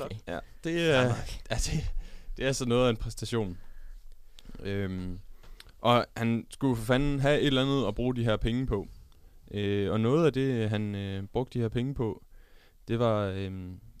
Okay. 0.00 0.16
Ja, 0.28 0.38
det 0.64 0.90
er, 0.90 1.02
ja, 1.50 1.54
det, 1.54 1.90
det 2.36 2.42
er 2.42 2.46
altså 2.46 2.64
noget 2.64 2.86
af 2.86 2.90
en 2.90 2.96
præstation. 2.96 3.58
Øhm, 4.62 5.18
og 5.80 6.06
han 6.16 6.46
skulle 6.50 6.76
for 6.76 6.84
fanden 6.84 7.20
have 7.20 7.40
et 7.40 7.46
eller 7.46 7.62
andet 7.62 7.88
at 7.88 7.94
bruge 7.94 8.16
de 8.16 8.24
her 8.24 8.36
penge 8.36 8.66
på. 8.66 8.86
Øh, 9.50 9.92
og 9.92 10.00
noget 10.00 10.26
af 10.26 10.32
det, 10.32 10.70
han 10.70 10.94
øh, 10.94 11.26
brugte 11.26 11.58
de 11.58 11.62
her 11.62 11.68
penge 11.68 11.94
på, 11.94 12.24
det 12.88 12.98
var 12.98 13.26
øh, 13.26 13.52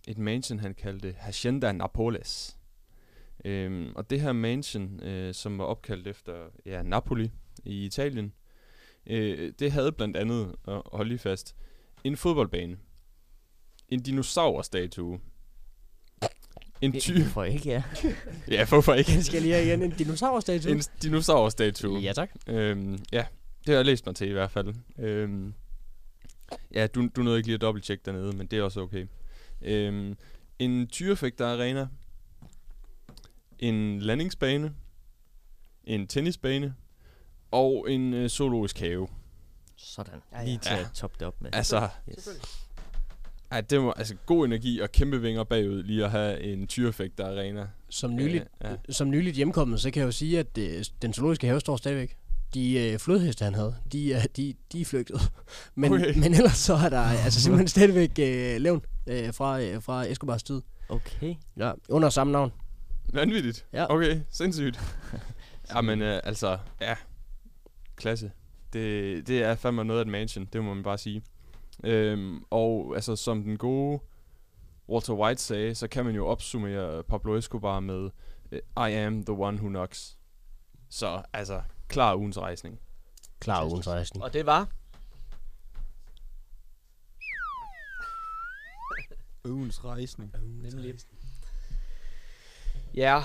et 0.08 0.18
mansion, 0.18 0.60
han 0.60 0.74
kaldte 0.74 1.14
Hacienda 1.18 1.72
Napoles. 1.72 2.58
Øhm, 3.44 3.92
og 3.96 4.10
det 4.10 4.20
her 4.20 4.32
mansion, 4.32 5.02
øh, 5.02 5.34
som 5.34 5.58
var 5.58 5.64
opkaldt 5.64 6.06
efter 6.06 6.32
ja, 6.66 6.82
Napoli 6.82 7.30
i 7.64 7.84
Italien, 7.84 8.32
øh, 9.06 9.52
det 9.58 9.72
havde 9.72 9.92
blandt 9.92 10.16
andet, 10.16 10.54
og 10.64 10.82
hold 10.92 11.08
lige 11.08 11.18
fast, 11.18 11.56
en 12.04 12.16
fodboldbane, 12.16 12.76
en 13.88 14.02
dinosaurstatue, 14.02 15.20
en 16.80 16.92
ty... 16.92 17.12
Hvorfor 17.12 17.44
ikke, 17.44 17.68
ja. 17.68 17.82
Ja, 18.56 18.66
hvorfor 18.66 18.94
ikke? 18.94 19.12
Jeg 19.12 19.24
skal 19.24 19.42
lige 19.42 19.54
have 19.54 19.66
igen 19.66 19.82
en 19.82 19.90
dinosaurstatue. 19.90 20.72
En 20.72 20.82
dinosaurstatue. 21.02 21.98
Ja, 21.98 22.12
tak. 22.12 22.30
Øhm, 22.46 22.98
ja, 23.12 23.26
det 23.66 23.72
har 23.72 23.78
jeg 23.78 23.84
læst 23.86 24.06
mig 24.06 24.14
til 24.16 24.28
i 24.28 24.32
hvert 24.32 24.50
fald. 24.50 24.74
Øhm, 24.98 25.54
ja, 26.74 26.86
du, 26.86 27.08
du 27.16 27.22
nåede 27.22 27.38
ikke 27.38 27.46
lige 27.48 27.54
at 27.54 27.60
dobbelttjekke 27.60 28.02
dernede, 28.06 28.36
men 28.36 28.46
det 28.46 28.58
er 28.58 28.62
også 28.62 28.80
okay. 28.80 29.06
Øhm, 29.62 30.16
en 30.58 30.86
tyrefægter 30.86 31.46
arena. 31.46 31.88
En 33.58 34.00
landingsbane. 34.00 34.74
En 35.84 36.06
tennisbane. 36.06 36.74
Og 37.50 37.90
en 37.90 38.14
øh, 38.14 38.28
zoologisk 38.28 38.78
have. 38.78 39.08
Sådan. 39.76 40.20
Ja, 40.32 40.38
ja. 40.38 40.44
Lige 40.44 40.58
til 40.58 40.72
Ja. 40.72 40.80
at 40.80 40.90
toppe 40.94 41.16
det 41.20 41.26
op 41.26 41.42
med. 41.42 41.50
Altså, 41.54 41.88
Yes. 42.10 42.28
ja, 43.52 43.60
det 43.60 43.80
var 43.80 43.92
altså 43.92 44.14
god 44.26 44.46
energi 44.46 44.80
og 44.80 44.92
kæmpe 44.92 45.20
vinger 45.22 45.44
bagud 45.44 45.82
lige 45.82 46.04
at 46.04 46.10
have 46.10 46.40
en 46.40 46.66
tyrefægter 46.66 47.26
arena. 47.26 47.68
Som 47.88 48.14
nyligt, 48.14 48.44
Øh, 48.64 48.70
ja. 48.86 48.92
som 48.92 49.10
nyligt 49.10 49.36
hjemkommet, 49.36 49.80
så 49.80 49.90
kan 49.90 50.00
jeg 50.00 50.06
jo 50.06 50.12
sige, 50.12 50.38
at 50.38 50.58
øh, 50.58 50.84
den 51.02 51.12
zoologiske 51.12 51.46
have 51.46 51.60
står 51.60 51.76
stadigvæk. 51.76 52.16
De 52.56 52.92
øh, 52.92 52.98
flodheste, 52.98 53.44
han 53.44 53.54
havde, 53.54 53.76
de, 53.92 54.12
er 54.12 54.26
de, 54.36 54.54
de 54.72 54.80
er 54.80 54.84
flygtet. 54.84 55.32
Men, 55.74 55.92
Okay. 55.92 56.14
men 56.14 56.34
ellers 56.34 56.56
så 56.56 56.74
er 56.74 56.88
der 56.88 57.00
altså 57.24 57.40
simpelthen 57.40 57.68
stadigvæk 57.68 58.10
øh, 58.18 58.60
levn 58.60 58.84
øh, 59.06 59.34
fra, 59.34 59.60
øh, 59.60 59.82
fra 59.82 60.06
Escobars 60.06 60.42
tid. 60.42 60.62
Okay. 60.88 61.34
Ja, 61.56 61.72
under 61.88 62.08
samme 62.08 62.32
navn. 62.32 62.52
Vanvittigt. 63.12 63.66
Ja. 63.72 63.94
Okay, 63.94 64.20
sindssygt. 64.30 64.80
Jamen, 65.74 66.02
øh, 66.02 66.20
altså, 66.24 66.58
ja. 66.80 66.94
Klasse. 67.96 68.30
Det, 68.72 69.26
det 69.28 69.42
er 69.42 69.54
fandme 69.54 69.84
noget 69.84 70.00
af 70.00 70.04
et 70.04 70.10
mansion, 70.10 70.48
det 70.52 70.64
må 70.64 70.74
man 70.74 70.82
bare 70.82 70.98
sige. 70.98 71.22
Øhm, 71.84 72.42
og 72.50 72.92
altså, 72.94 73.16
som 73.16 73.42
den 73.42 73.56
gode 73.56 74.00
Walter 74.88 75.14
White 75.14 75.42
sagde, 75.42 75.74
så 75.74 75.88
kan 75.88 76.04
man 76.04 76.14
jo 76.14 76.26
opsummere 76.26 77.02
Pablo 77.02 77.36
Escobar 77.36 77.80
med 77.80 78.10
øh, 78.52 78.60
I 78.88 78.92
am 78.92 79.24
the 79.24 79.32
one 79.32 79.56
who 79.58 79.68
knocks. 79.68 80.18
Så 80.90 81.22
altså, 81.32 81.60
klar 81.88 82.16
ugens 82.16 82.38
rejsning. 82.38 82.80
Klar 83.40 83.64
ugens 83.64 83.88
rejsning. 83.88 84.24
Og 84.24 84.32
det 84.32 84.46
var... 84.46 84.68
Ugens 89.44 89.84
rejsning. 89.84 90.32
Nemlig. 90.62 90.94
Ja, 92.94 93.22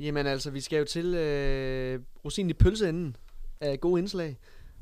jamen 0.00 0.26
altså, 0.26 0.50
vi 0.50 0.60
skal 0.60 0.78
jo 0.78 0.84
til 0.84 1.14
øh, 1.14 2.00
rosinen 2.24 2.50
i 2.50 2.54
pølseenden 2.54 3.16
af 3.60 3.80
gode 3.80 4.00
indslag. 4.00 4.38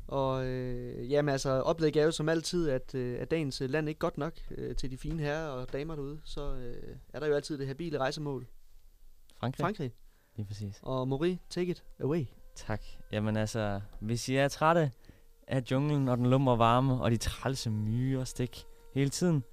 Og 0.07 0.45
øh, 0.45 1.11
jamen 1.11 1.29
altså, 1.29 1.49
oplægget 1.49 2.01
er 2.01 2.05
jo 2.05 2.11
som 2.11 2.29
altid, 2.29 2.69
at, 2.69 2.95
øh, 2.95 3.21
at 3.21 3.31
dagens 3.31 3.61
øh, 3.61 3.69
land 3.69 3.89
ikke 3.89 3.99
godt 3.99 4.17
nok 4.17 4.33
øh, 4.51 4.75
til 4.75 4.91
de 4.91 4.97
fine 4.97 5.23
herrer 5.23 5.47
og 5.47 5.73
damer 5.73 5.95
derude. 5.95 6.19
Så 6.23 6.53
øh, 6.53 6.95
er 7.13 7.19
der 7.19 7.27
jo 7.27 7.35
altid 7.35 7.57
det 7.57 7.67
habile 7.67 7.97
rejsemål. 7.97 8.47
Frankrig. 9.39 9.63
Frankrig. 9.63 9.93
Lige 10.35 10.47
præcis. 10.47 10.79
Og 10.81 11.07
Mori, 11.07 11.39
take 11.49 11.71
it 11.71 11.83
away. 11.99 12.25
Tak. 12.57 12.81
Jamen 13.11 13.37
altså, 13.37 13.81
hvis 13.99 14.29
I 14.29 14.35
er 14.35 14.47
trætte 14.47 14.91
af 15.47 15.63
junglen 15.71 16.07
og 16.07 16.17
den 16.17 16.25
lummer 16.25 16.55
varme 16.55 17.01
og 17.01 17.11
de 17.11 17.17
trælse 17.17 17.69
myrer 17.69 18.23
stik 18.23 18.65
hele 18.93 19.09
tiden, 19.09 19.43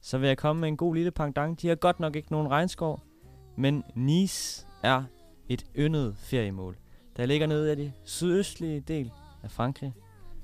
så 0.00 0.18
vil 0.18 0.26
jeg 0.26 0.38
komme 0.38 0.60
med 0.60 0.68
en 0.68 0.76
god 0.76 0.94
lille 0.94 1.10
pangdang. 1.10 1.62
De 1.62 1.68
har 1.68 1.74
godt 1.74 2.00
nok 2.00 2.16
ikke 2.16 2.32
nogen 2.32 2.50
regnskov, 2.50 3.00
men 3.56 3.84
Nice 3.94 4.66
er 4.82 5.04
et 5.48 5.64
yndet 5.76 6.16
feriemål, 6.16 6.76
der 7.16 7.26
ligger 7.26 7.46
nede 7.46 7.70
af 7.70 7.76
de 7.76 7.92
sydøstlige 8.04 8.80
del 8.80 9.12
af 9.42 9.50
Frankrig. 9.50 9.92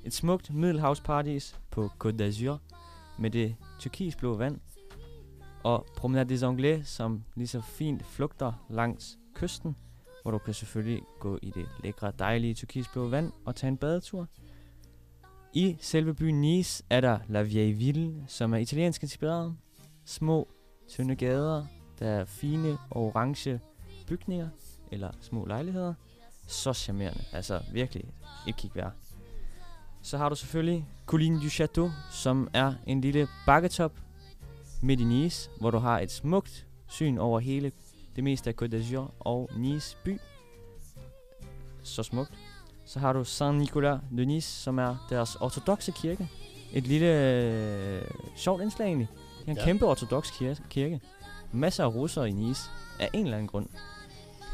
Et 0.05 0.14
smukt 0.14 0.55
middelhavsparadis 0.55 1.61
på 1.71 1.91
Côte 2.05 2.23
d'Azur 2.23 2.59
med 3.19 3.31
det 3.31 3.57
turkisblå 3.79 4.37
vand 4.37 4.61
og 5.64 5.87
Promenade 5.97 6.29
des 6.29 6.43
Anglais, 6.43 6.89
som 6.89 7.25
lige 7.35 7.49
så 7.49 7.61
fint 7.61 8.07
flugter 8.07 8.53
langs 8.71 9.19
kysten, 9.35 9.77
hvor 10.23 10.31
du 10.31 10.39
kan 10.39 10.55
selvfølgelig 10.55 11.03
gå 11.21 11.39
i 11.43 11.51
det 11.51 11.69
lækre, 11.85 12.12
dejlige 12.19 12.55
turkisblå 12.55 13.09
vand 13.09 13.33
og 13.45 13.57
tage 13.57 13.69
en 13.69 13.77
badetur. 13.77 14.29
I 15.53 15.77
selve 15.81 16.14
byen 16.14 16.41
Nice 16.41 16.85
er 16.91 17.01
der 17.01 17.19
La 17.29 17.43
Vieille 17.43 17.79
Ville, 17.79 18.25
som 18.27 18.55
er 18.55 18.59
italiensk 18.59 19.03
inspireret. 19.03 19.57
Små, 20.05 20.49
tynde 20.89 21.16
gader, 21.16 21.66
der 21.99 22.09
er 22.09 22.25
fine 22.25 22.79
orange 22.91 23.61
bygninger, 24.07 24.49
eller 24.93 25.11
små 25.21 25.45
lejligheder. 25.45 25.95
Så 26.47 26.73
charmerende, 26.73 27.25
altså 27.33 27.61
virkelig 27.73 28.05
et 28.49 28.57
kig 28.57 28.71
værd. 28.75 28.93
Så 30.03 30.19
har 30.19 30.29
du 30.29 30.35
selvfølgelig 30.35 30.89
Colline 31.07 31.41
du 31.41 31.47
Château, 31.47 31.91
som 32.12 32.49
er 32.55 32.75
en 32.87 33.01
lille 33.01 33.29
bakketop 33.47 33.93
midt 34.83 35.01
i 35.01 35.05
Nice, 35.05 35.51
hvor 35.61 35.71
du 35.71 35.79
har 35.79 36.01
et 36.01 36.11
smukt 36.11 36.66
syn 36.89 37.19
over 37.19 37.41
hele 37.41 37.73
det 38.19 38.25
meste 38.25 38.51
af 38.51 38.55
Côte 38.62 38.75
d'Azur 38.75 39.12
og 39.21 39.51
Nice 39.57 39.97
by. 40.05 40.21
Så 41.83 42.03
smukt. 42.03 42.31
Så 42.87 42.99
har 42.99 43.12
du 43.12 43.25
Saint-Nicolas 43.25 43.99
de 44.16 44.25
Nice, 44.25 44.62
som 44.62 44.79
er 44.79 45.07
deres 45.11 45.37
ortodoxe 45.37 45.93
kirke. 45.93 46.29
Et 46.73 46.87
lille 46.87 47.07
øh, 47.07 48.03
sjovt 48.37 48.62
indslag 48.62 48.87
egentlig. 48.87 49.09
Det 49.41 49.47
er 49.47 49.51
en 49.51 49.57
Ja. 49.57 49.64
kæmpe 49.64 49.87
ortodox 49.87 50.33
kirke, 50.39 50.61
kirke. 50.71 51.01
Masser 51.53 51.85
af 51.85 51.95
russere 51.95 52.29
i 52.29 52.33
Nice. 52.33 52.71
Af 53.01 53.11
en 53.12 53.25
eller 53.25 53.37
anden 53.37 53.49
grund. 53.49 53.66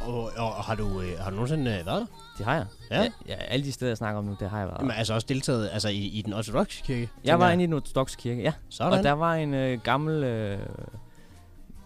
Og, 0.01 0.23
og 0.37 0.55
har, 0.55 0.75
du, 0.75 1.01
øh, 1.01 1.19
har 1.19 1.31
du 1.31 1.37
nogensinde 1.37 1.79
øh, 1.81 1.87
været 1.87 2.01
der? 2.01 2.07
Det 2.39 2.47
har 2.47 2.55
jeg. 2.55 2.67
Ja. 2.91 3.03
ja. 3.03 3.11
ja 3.29 3.35
alle 3.35 3.65
de 3.65 3.73
steder, 3.73 3.91
jeg 3.91 3.97
snakker 3.97 4.19
om 4.19 4.25
nu, 4.25 4.37
det 4.41 4.51
har 4.51 4.59
jeg 4.59 4.67
været. 4.69 4.79
Jamen, 4.81 4.97
altså 4.97 5.15
også 5.15 5.27
deltaget 5.27 5.71
altså, 5.73 5.89
i, 5.89 5.99
i 5.99 6.23
den 6.23 6.33
ortodoxe 6.33 6.83
kirke? 6.83 7.11
jeg 7.25 7.39
var 7.39 7.51
inde 7.51 7.65
i 7.65 7.67
den 7.67 7.75
ortodoxe 7.75 8.17
kirke, 8.19 8.43
ja. 8.43 8.53
Sådan. 8.69 8.99
Og 8.99 9.05
der 9.05 9.13
var 9.13 9.35
en 9.35 9.55
øh, 9.55 9.81
gammel... 9.81 10.25
Øh, 10.25 10.59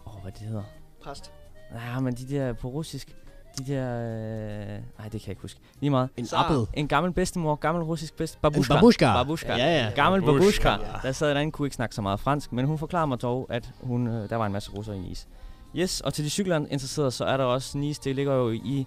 åh, 0.07 0.23
hvad 0.23 0.33
det 0.33 0.41
hedder? 0.41 0.63
Præst. 1.03 1.33
Ja, 1.75 2.01
men 2.01 2.15
de 2.15 2.29
der 2.29 2.53
på 2.53 2.69
russisk, 2.69 3.17
de 3.59 3.73
der... 3.73 4.01
Øh, 4.01 4.67
nej, 4.99 5.09
det 5.09 5.11
kan 5.11 5.11
jeg 5.13 5.29
ikke 5.29 5.43
huske. 5.43 5.61
Lige 5.81 5.91
meget. 5.91 6.09
En 6.17 6.27
appel. 6.33 6.67
En 6.75 6.89
gammel 6.89 7.13
bedstemor, 7.13 7.55
gammel 7.55 7.85
russisk 7.85 8.17
bedst... 8.17 8.41
Babushka. 8.41 8.75
babushka. 8.75 9.13
Babushka. 9.13 9.57
Ja, 9.57 9.85
ja. 9.85 9.91
Gammel 9.95 10.21
Babushka, 10.21 10.77
babushka. 10.77 10.99
Der 11.03 11.13
sad 11.13 11.31
derinde, 11.35 11.53
kunne 11.53 11.67
ikke 11.67 11.77
snakke 11.77 11.95
så 11.95 12.03
meget 12.03 12.21
fransk, 12.21 12.53
men 12.53 12.65
hun 12.65 12.79
forklarer 12.79 13.07
mig 13.07 13.23
dog, 13.23 13.47
at 13.51 13.71
hun, 13.81 14.07
øh, 14.07 14.31
der 14.31 14.37
var 14.37 14.47
en 14.47 14.53
masse 14.53 14.71
russer 14.71 14.93
i 14.93 14.99
Nice. 14.99 15.27
Yes, 15.77 16.01
og 16.01 16.15
til 16.15 16.25
de 16.25 16.31
cyklinteresserede, 16.31 17.11
så 17.11 17.25
er 17.25 17.37
der 17.37 17.45
også 17.45 17.79
Nice, 17.79 18.01
det 18.05 18.17
ligger 18.17 18.35
jo 18.35 18.51
i 18.51 18.87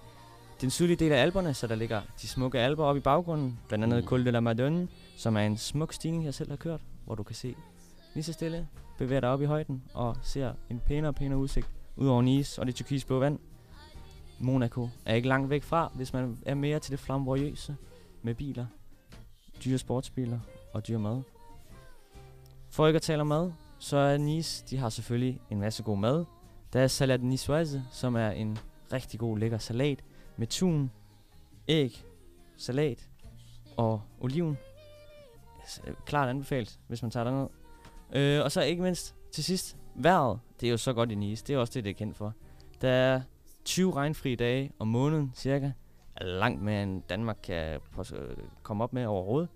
den 0.60 0.70
sydlige 0.70 0.96
del 0.96 1.12
af 1.12 1.22
Alperne, 1.22 1.54
så 1.54 1.66
der 1.66 1.74
ligger 1.74 2.00
de 2.22 2.28
smukke 2.28 2.58
alper 2.60 2.84
oppe 2.84 2.98
i 2.98 3.02
baggrunden, 3.02 3.58
blandt 3.68 3.84
andet 3.84 4.02
Mm. 4.02 4.08
Col 4.08 4.26
de 4.26 4.30
la 4.30 4.40
Madone, 4.40 4.88
som 5.16 5.36
er 5.36 5.40
en 5.40 5.56
smuk 5.58 5.92
stigning, 5.92 6.24
jeg 6.24 6.34
selv 6.34 6.50
har 6.50 6.56
kørt, 6.56 6.80
hvor 7.04 7.14
du 7.14 7.22
kan 7.22 7.34
se 7.36 7.54
lige 8.14 8.24
så 8.24 8.32
stille, 8.32 8.66
bevæge 8.98 9.20
dig 9.20 9.28
op 9.28 9.42
i 9.42 9.44
højden 9.44 9.82
og 9.94 10.16
ser 10.22 10.52
en 10.70 10.80
pænere 10.86 11.10
og 11.10 11.14
pænere 11.14 11.38
udsigt 11.38 11.68
ud 11.96 12.06
over 12.06 12.22
Nice 12.22 12.60
og 12.60 12.66
det 12.66 12.74
turkisblå 12.74 13.18
vand. 13.18 13.38
Monaco 14.40 14.88
er 15.04 15.14
ikke 15.14 15.28
langt 15.28 15.50
væk 15.50 15.62
fra, 15.62 15.92
hvis 15.94 16.12
man 16.12 16.38
er 16.46 16.54
mere 16.54 16.78
til 16.78 16.90
det 16.90 17.00
flamboyøse 17.00 17.76
med 18.22 18.34
biler, 18.34 18.66
dyre 19.64 19.78
sportsbiler 19.78 20.40
og 20.72 20.88
dyr 20.88 20.98
mad. 20.98 21.22
For 22.70 22.86
ikke 22.86 22.96
at 22.96 23.02
tale 23.02 23.20
om 23.20 23.26
mad, 23.26 23.52
så 23.78 23.96
er 23.96 24.16
Nice, 24.16 24.64
de 24.70 24.76
har 24.76 24.88
selvfølgelig 24.88 25.40
en 25.50 25.60
masse 25.60 25.82
god 25.82 25.98
mad. 25.98 26.24
Der 26.72 26.80
er 26.80 26.86
salat 26.86 27.20
niçoise, 27.20 27.78
som 27.90 28.14
er 28.14 28.30
en 28.30 28.58
rigtig 28.92 29.20
god 29.20 29.38
lækker 29.38 29.58
salat 29.58 30.04
med 30.36 30.46
tun, 30.46 30.90
æg, 31.68 32.04
salat 32.56 33.08
og 33.76 34.02
oliven. 34.20 34.58
Klart 36.06 36.28
anbefalt, 36.28 36.78
hvis 36.88 37.02
man 37.02 37.10
tager 37.10 37.24
derned. 37.24 37.48
Øh, 38.12 38.44
og 38.44 38.52
så 38.52 38.62
ikke 38.62 38.82
mindst 38.82 39.14
til 39.32 39.44
sidst, 39.44 39.76
vejret. 39.94 40.40
Det 40.60 40.66
er 40.66 40.70
jo 40.70 40.76
så 40.76 40.92
godt 40.92 41.10
i 41.10 41.14
Nice. 41.14 41.44
Det 41.46 41.54
er 41.54 41.58
også 41.58 41.72
det, 41.74 41.84
det 41.84 41.90
er 41.90 41.94
kendt 41.94 42.16
for. 42.16 42.34
Der 42.80 42.88
er 42.90 43.20
20 43.64 43.94
regnfri 43.94 44.34
dage 44.34 44.72
om 44.78 44.88
måneden 44.88 45.32
cirka. 45.34 45.72
Langt 46.20 46.62
mere 46.62 46.82
end 46.82 47.02
Danmark 47.08 47.38
kan 47.42 47.80
komme 48.62 48.84
op 48.84 48.92
med 48.92 49.06
overhovedet. 49.06 49.48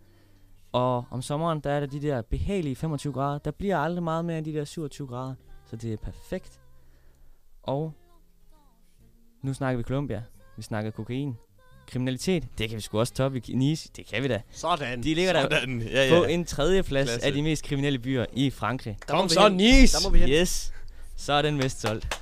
Og 0.73 1.05
om 1.11 1.23
sommeren, 1.23 1.61
der 1.61 1.71
er 1.71 1.81
der 1.81 1.87
de 1.87 2.03
der 2.03 2.23
behagelige 2.23 2.77
25 2.77 3.13
grader. 3.13 3.39
Der 3.39 3.51
bliver 3.51 3.79
aldrig 3.79 4.03
meget 4.03 4.25
mere 4.25 4.39
end 4.39 4.47
de 4.47 4.53
der 4.53 4.65
27 4.65 5.09
grader. 5.09 5.35
Så 5.67 5.77
det 5.77 5.93
er 5.93 5.97
perfekt. 5.97 6.61
Og 7.63 7.93
nu 9.43 9.55
snakker 9.55 9.77
vi 9.77 9.83
Colombia. 9.83 10.23
Vi 10.57 10.63
snakker 10.63 10.91
kokain. 10.91 11.37
Kriminalitet, 11.87 12.45
det 12.59 12.69
kan 12.69 12.77
vi 12.77 12.83
sgu 12.83 12.99
også 12.99 13.15
toppe 13.15 13.43
i 13.49 13.55
Nice. 13.55 13.89
Det 13.97 14.07
kan 14.07 14.23
vi 14.23 14.29
da. 14.29 14.41
Sådan. 14.51 15.03
De 15.03 15.15
ligger 15.15 15.33
der 15.33 15.43
Sådan. 15.43 15.81
Ja, 15.83 16.07
på 16.11 16.25
ja. 16.25 16.29
en 16.35 16.45
tredje 16.45 16.83
plads 16.83 17.09
Klasse. 17.09 17.27
af 17.27 17.33
de 17.33 17.43
mest 17.43 17.65
kriminelle 17.65 17.99
byer 17.99 18.27
i 18.33 18.51
Frankrig. 18.51 18.97
Der 19.09 19.15
Kom 19.15 19.29
så, 19.29 19.43
hen. 19.49 19.57
Nice! 19.57 19.97
Der 20.05 20.09
må 20.09 20.13
vi 20.13 20.19
hen. 20.19 20.29
Yes. 20.29 20.73
Så 21.17 21.33
er 21.33 21.43
den 21.43 21.63
vist 21.63 21.81
solgt. 21.81 22.21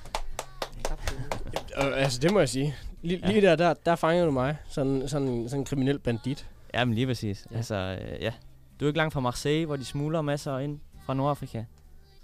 Øh, 1.79 2.03
altså, 2.03 2.19
det 2.21 2.33
må 2.33 2.39
jeg 2.39 2.49
sige. 2.49 2.75
Lige, 3.03 3.21
Ja. 3.23 3.29
lige 3.29 3.41
der, 3.41 3.57
der, 3.57 3.75
der 3.87 3.97
fanger 3.97 4.25
du 4.25 4.31
mig. 4.31 4.57
Sådan, 4.69 5.09
sådan, 5.09 5.45
sådan 5.49 5.61
en 5.61 5.65
kriminel 5.65 5.99
bandit. 5.99 6.47
Ja, 6.75 6.85
men 6.85 6.95
lige 6.95 7.07
præcis. 7.07 7.47
Ja. 7.51 7.55
Ja. 7.55 7.57
Altså, 7.57 7.75
øh, 7.75 8.23
ja. 8.23 8.33
Du 8.81 8.85
er 8.85 8.89
ikke 8.89 8.99
langt 8.99 9.12
fra 9.15 9.21
Marseille, 9.21 9.67
hvor 9.67 9.77
de 9.77 9.85
smugler 9.85 10.23
masser 10.23 10.59
ind 10.59 10.79
fra 11.07 11.15
Nordafrika. 11.15 11.65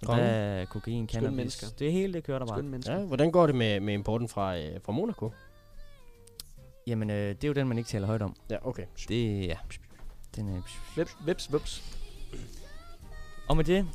Så 0.05 0.13
der 0.13 0.19
er 0.19 0.65
kokain, 0.65 1.09
cannabis. 1.09 1.37
mennesker. 1.37 1.67
Det 1.79 1.93
hele, 1.93 2.13
det 2.13 2.25
kører 2.25 2.39
der 2.39 2.47
bare. 2.47 2.65
Ja, 2.87 2.99
hvordan 2.99 3.31
går 3.31 3.47
det 3.47 3.55
med, 3.55 3.81
med 3.81 3.95
importen 3.95 4.29
fra, 4.29 4.57
øh, 4.59 4.65
fra 4.85 4.93
Monaco? 4.93 5.33
Jamen, 6.91 7.11
øh, 7.11 7.29
det 7.29 7.45
er 7.45 7.49
jo 7.49 7.55
den, 7.55 7.69
man 7.69 7.79
ikke 7.79 7.89
taler 7.89 8.07
højt 8.07 8.23
om. 8.23 8.37
Ja, 8.51 8.57
okay. 8.67 8.85
Det, 9.09 9.47
ja. 9.47 9.57
Den, 10.37 10.49
øh, 10.57 10.63
Vips, 10.97 11.17
vips, 11.27 11.53
vips. 11.53 11.97
Og 13.49 13.57
med 13.57 13.65
det, 13.65 13.87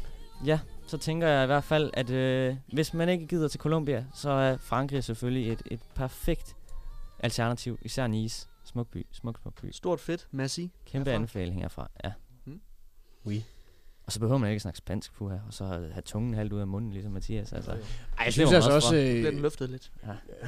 ja, 0.46 0.60
så 0.88 0.98
tænker 0.98 1.28
jeg 1.28 1.44
i 1.44 1.46
hvert 1.46 1.64
fald, 1.64 1.92
at 1.94 2.10
øh, 2.10 2.56
hvis 2.74 2.94
man 2.94 3.10
ikke 3.10 3.28
gider 3.28 3.48
til 3.48 3.60
Colombia, 3.60 4.06
så 4.14 4.30
er 4.30 4.58
Frankrig 4.58 5.04
selvfølgelig 5.04 5.52
et, 5.52 5.62
et 5.72 5.80
perfekt 5.96 6.56
alternativ. 7.20 7.80
Især 7.82 8.08
Nice. 8.08 8.48
Smuk 8.66 8.88
by, 8.88 9.06
smuk, 9.12 9.40
smuk 9.42 9.62
by. 9.62 9.72
Stort 9.72 10.00
fedt. 10.00 10.28
Merci. 10.32 10.72
Kæmpe 10.86 11.10
Herfra. 11.10 11.16
anbefaling 11.16 11.62
herfra, 11.62 11.88
ja. 12.04 12.12
Mm. 12.46 12.62
Oui. 13.26 13.44
Og 14.06 14.12
så 14.12 14.20
behøver 14.20 14.38
man 14.38 14.50
ikke 14.50 14.60
snakke 14.60 14.78
spansk 14.78 15.14
på 15.14 15.30
her, 15.30 15.40
og 15.48 15.54
så 15.54 15.66
have 15.66 16.02
tungen 16.06 16.34
halvt 16.34 16.54
ud 16.54 16.60
af 16.60 16.68
munden, 16.68 16.92
ligesom 16.92 17.12
Mathias. 17.12 17.54
Altså. 17.54 17.72
Ej, 17.72 17.78
jeg 18.18 18.26
Det 18.26 18.34
synes 18.34 18.52
altså 18.52 18.72
også... 18.72 18.96
Nu 18.96 19.02
bliver 19.02 19.26
den 19.30 19.36
Øh, 19.36 19.42
løftet 19.42 19.70
lidt. 19.70 19.92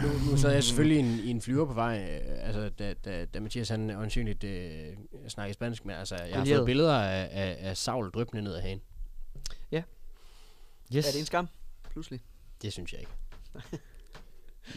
nu, 0.01 0.31
nu 0.31 0.37
sad 0.37 0.51
jeg 0.51 0.63
selvfølgelig 0.63 0.97
i 0.97 0.99
en, 0.99 1.19
i 1.19 1.29
en 1.29 1.41
flyver 1.41 1.65
på 1.65 1.73
vej, 1.73 2.21
øh, 2.25 2.47
altså, 2.47 2.69
da, 2.69 2.93
da, 2.93 3.25
da 3.25 3.39
Mathias 3.39 3.69
han 3.69 3.89
øjensynligt 3.89 4.43
øh, 4.43 4.93
snakker 5.27 5.53
spansk, 5.53 5.85
men 5.85 5.95
altså, 5.95 6.15
jeg 6.15 6.37
har 6.37 6.45
fået 6.45 6.65
billeder 6.65 6.93
af, 6.99 7.29
af, 7.31 7.57
af 7.69 7.77
savl 7.77 8.11
drøbende 8.11 8.41
ned 8.43 8.53
af 8.53 8.61
hagen. 8.61 8.81
Yes. 10.95 11.07
Er 11.07 11.11
det 11.11 11.19
en 11.19 11.25
skam? 11.25 11.47
Pludselig. 11.91 12.21
Det 12.61 12.73
synes 12.73 12.93
jeg 12.93 12.99
ikke. 12.99 13.11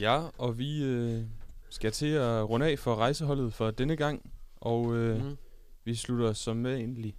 Ja, 0.01 0.23
og 0.39 0.59
vi 0.59 0.85
øh, 0.85 1.23
skal 1.71 1.93
til 1.93 2.07
at 2.07 2.49
runde 2.49 2.67
af 2.67 2.79
for 2.79 2.95
rejseholdet 2.97 3.53
for 3.55 3.71
denne 3.71 3.97
gang. 3.97 4.33
Og 4.57 4.97
øh, 4.97 5.25
Mm. 5.25 5.37
vi 5.85 5.95
slutter 5.95 6.33
som 6.33 6.65
vanligt, 6.65 7.17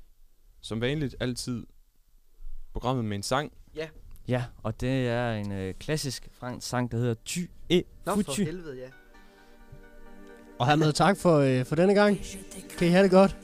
som 0.61 0.81
vanligt 0.81 1.15
altid 1.19 1.65
programmet 2.73 3.05
med 3.05 3.15
en 3.17 3.23
sang. 3.23 3.51
Ja, 4.27 4.43
og 4.63 4.81
det 4.81 5.07
er 5.07 5.31
en 5.31 5.51
øh, 5.51 5.73
klassisk 5.73 6.29
fransk 6.31 6.67
sang, 6.67 6.91
der 6.91 6.97
hedder 6.97 7.13
Ty 7.25 7.39
et 7.69 7.85
Nå, 8.05 8.15
for 8.15 8.43
helvede, 8.43 8.77
ja. 8.77 8.87
Og 10.59 10.67
hermed 10.67 10.93
tak 10.93 11.17
for, 11.17 11.37
øh, 11.37 11.65
for 11.65 11.75
denne 11.75 11.93
gang. 11.93 12.17
Kan 12.77 12.87
I 12.87 12.89
have 12.89 13.03
det 13.03 13.11
godt? 13.11 13.37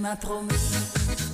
m'a 0.00 0.16
promis. 0.16 1.29